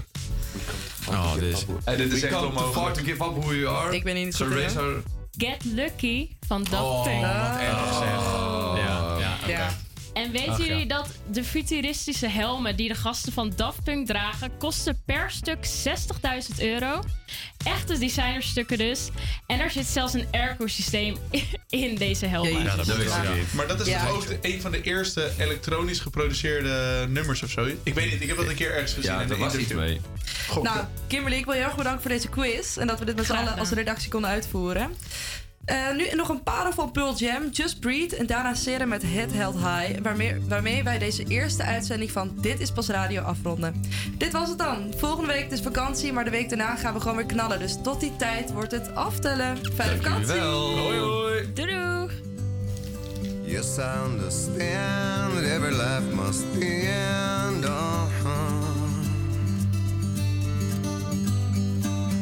Oh, 1.09 1.35
dit 1.35 1.43
is... 1.43 1.64
En 1.85 1.97
dit 1.97 2.12
is 2.12 2.20
We 2.20 2.27
echt 2.27 2.43
onmogelijk. 2.43 2.94
to 2.94 3.02
give 3.02 3.24
up 3.24 3.43
who 3.43 3.55
you 3.55 3.66
are. 3.77 3.94
Ik 3.94 4.05
ben 4.05 4.14
niet. 4.14 4.36
Get 5.39 5.64
Lucky 5.64 6.28
van 6.47 6.66
Daft 6.70 6.82
Oh, 6.85 7.02
Punk. 7.02 7.20
wat 7.20 7.60
erg 7.60 7.94
zeg. 7.94 8.10
Ja, 8.85 9.16
ja, 9.18 9.36
oké. 9.43 9.51
Ja. 9.51 9.70
En 10.16 10.30
weten 10.32 10.52
Ach, 10.52 10.59
ja. 10.59 10.64
jullie 10.64 10.86
dat 10.86 11.09
de 11.30 11.44
futuristische 11.44 12.28
helmen 12.28 12.76
die 12.76 12.88
de 12.88 12.94
gasten 12.94 13.32
van 13.32 13.52
Daft 13.56 13.82
Punk 13.84 14.06
dragen, 14.06 14.51
kosten 14.59 15.02
per 15.06 15.30
stuk 15.30 15.66
60.000 15.66 16.59
euro? 16.59 17.02
Echte 17.64 17.98
designerstukken 17.98 18.78
dus. 18.78 19.09
En 19.47 19.60
er 19.60 19.70
zit 19.70 19.86
zelfs 19.86 20.12
een 20.14 20.26
airco-systeem 20.30 21.16
in 21.68 21.94
deze 21.94 22.26
helmen. 22.26 22.52
Jezus. 22.52 22.70
Ja, 22.70 22.76
dat 22.76 22.86
wist 22.97 23.16
ik 23.16 23.34
niet. 23.34 23.52
Maar 23.52 23.66
dat 23.66 23.80
is 23.80 23.86
Ja. 23.86 24.06
toch 24.06 24.14
ook 24.16 24.26
de- 24.26 24.38
een 24.40 24.60
van 24.60 24.70
de 24.70 24.82
eerste 24.82 25.30
elektronisch 25.38 26.01
geproduceerde 26.01 27.06
nummers 27.09 27.43
of 27.43 27.51
zo? 27.51 27.64
Ik 27.82 27.94
weet 27.94 28.10
niet, 28.12 28.20
ik 28.22 28.28
heb 28.28 28.36
dat 28.36 28.48
een 28.48 28.55
keer 28.55 28.72
ergens 28.74 28.93
gezien. 28.93 29.12
Ja, 29.12 29.20
in 29.20 29.28
daar 29.28 29.38
was 29.38 29.55
iets 29.55 29.72
mee. 29.72 30.01
Nou, 30.62 30.84
Kimberly, 31.06 31.36
ik 31.38 31.44
wil 31.44 31.52
je 31.55 31.59
heel 31.60 31.68
erg 31.68 31.76
bedanken 31.78 32.02
voor 32.02 32.10
deze 32.10 32.28
quiz. 32.28 32.76
En 32.76 32.86
dat 32.86 32.98
we 32.98 33.05
dit 33.05 33.16
met 33.16 33.26
z'n 33.26 33.32
allen 33.32 33.59
als 33.59 33.70
redactie 33.70 34.10
konden 34.10 34.30
uitvoeren. 34.30 34.90
Eh, 35.66 35.76
nu 35.97 36.06
nog 36.14 36.28
een 36.28 36.43
parel 36.43 36.72
van 36.72 36.90
Pearl 36.90 37.14
Jam, 37.14 37.48
Just 37.51 37.80
Breathe 37.80 38.16
en 38.16 38.26
daarna 38.26 38.55
Seren 38.55 38.88
met 38.88 39.02
Head 39.02 39.32
Held 39.32 39.55
High. 39.55 40.01
Waarmee, 40.02 40.36
waarmee 40.48 40.82
wij 40.82 40.98
deze 40.98 41.24
eerste 41.28 41.62
uitzending 41.62 42.10
van 42.10 42.30
Dit 42.40 42.60
is 42.60 42.72
Pas 42.72 42.88
Radio 42.88 43.22
afronden. 43.22 43.82
Dit 44.18 44.32
was 44.32 44.48
het 44.48 44.59
dan. 44.59 44.93
Volgende 44.97 45.32
week 45.32 45.51
is 45.51 45.60
vakantie, 45.60 46.12
maar 46.12 46.24
de 46.24 46.30
week 46.30 46.48
daarna 46.48 46.76
gaan 46.76 46.94
we 46.94 47.01
gewoon 47.01 47.16
weer 47.16 47.26
knallen. 47.26 47.59
Dus 47.59 47.76
tot 47.82 48.01
die 48.01 48.16
tijd 48.16 48.52
wordt 48.52 48.70
het 48.70 48.94
aftellen. 48.94 49.59
Fijne 49.74 49.97
vakantie. 49.97 50.40
Hoi, 50.40 50.98
hoi. 50.98 51.52
Doei 51.55 51.74
doeg! 51.74 52.10
Yes, 53.44 53.78
I 53.78 54.10
understand 54.10 55.34
that 55.34 55.44
every 55.44 55.72
life 55.72 56.14
must 56.14 56.44
end. 56.60 57.64
Uh-huh. 57.64 58.75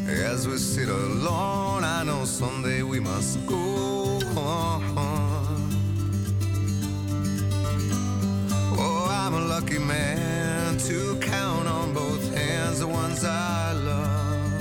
As 0.06 0.46
we 0.46 0.58
sit 0.58 0.88
alone, 0.88 1.82
I 1.82 2.02
know 2.04 2.24
someday 2.26 2.82
we 2.82 3.00
must 3.00 3.46
go. 3.46 4.20
Oh, 8.76 9.06
I'm 9.10 9.34
a 9.34 9.40
lucky 9.40 9.78
man 9.78 10.76
to 10.78 11.16
count 11.20 11.66
on 11.68 11.94
both 11.94 12.34
hands 12.34 12.80
the 12.80 12.86
ones 12.86 13.24
I 13.24 13.72
love. 13.72 14.52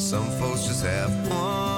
Some 0.00 0.30
folks 0.38 0.64
just 0.66 0.84
have 0.84 1.10
one, 1.28 1.73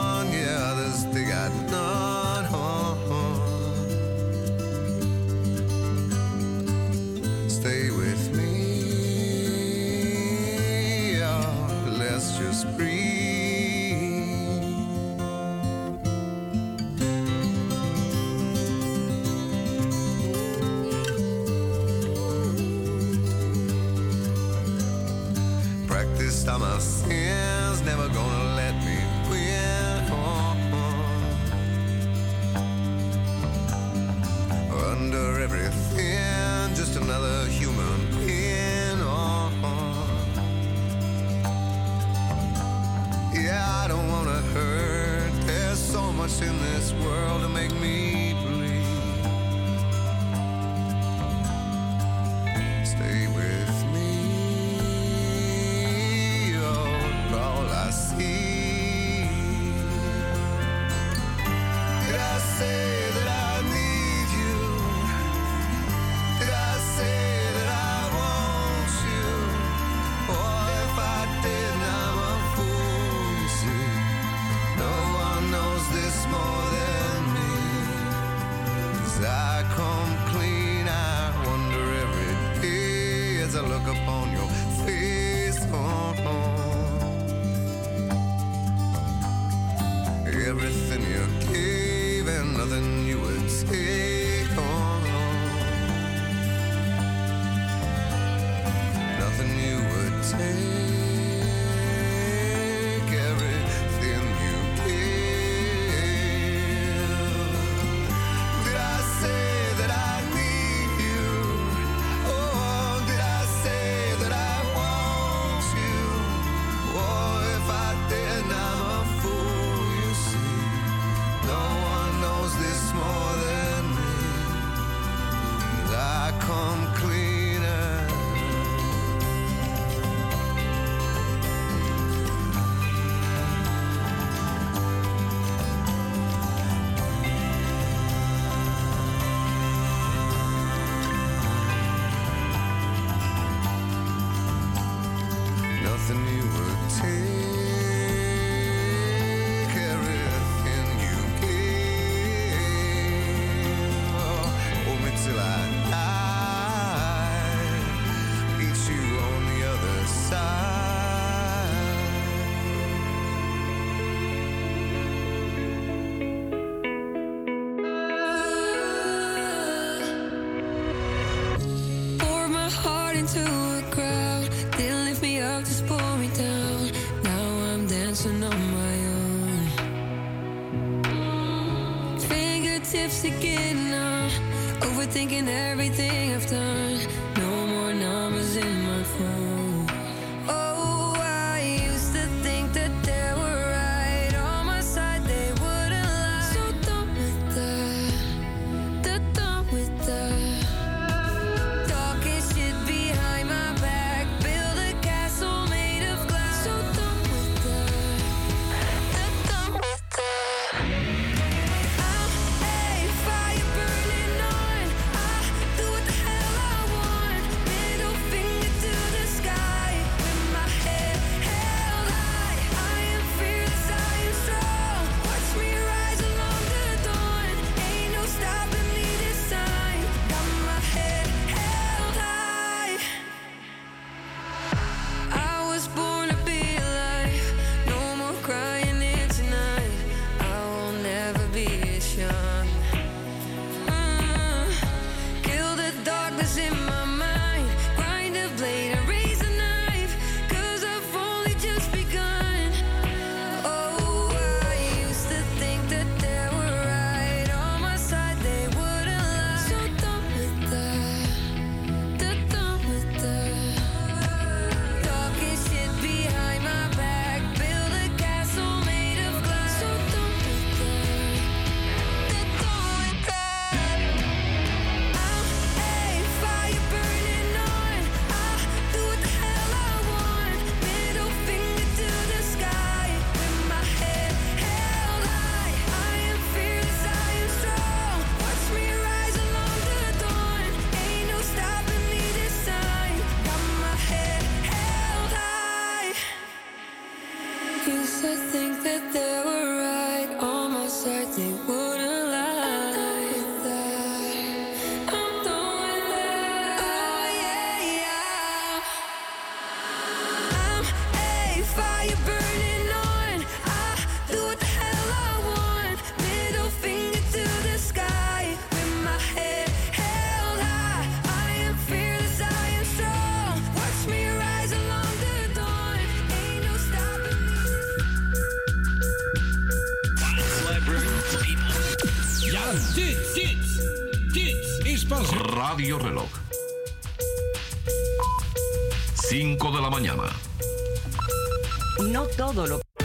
thinking 185.29 185.49
every 185.49 185.76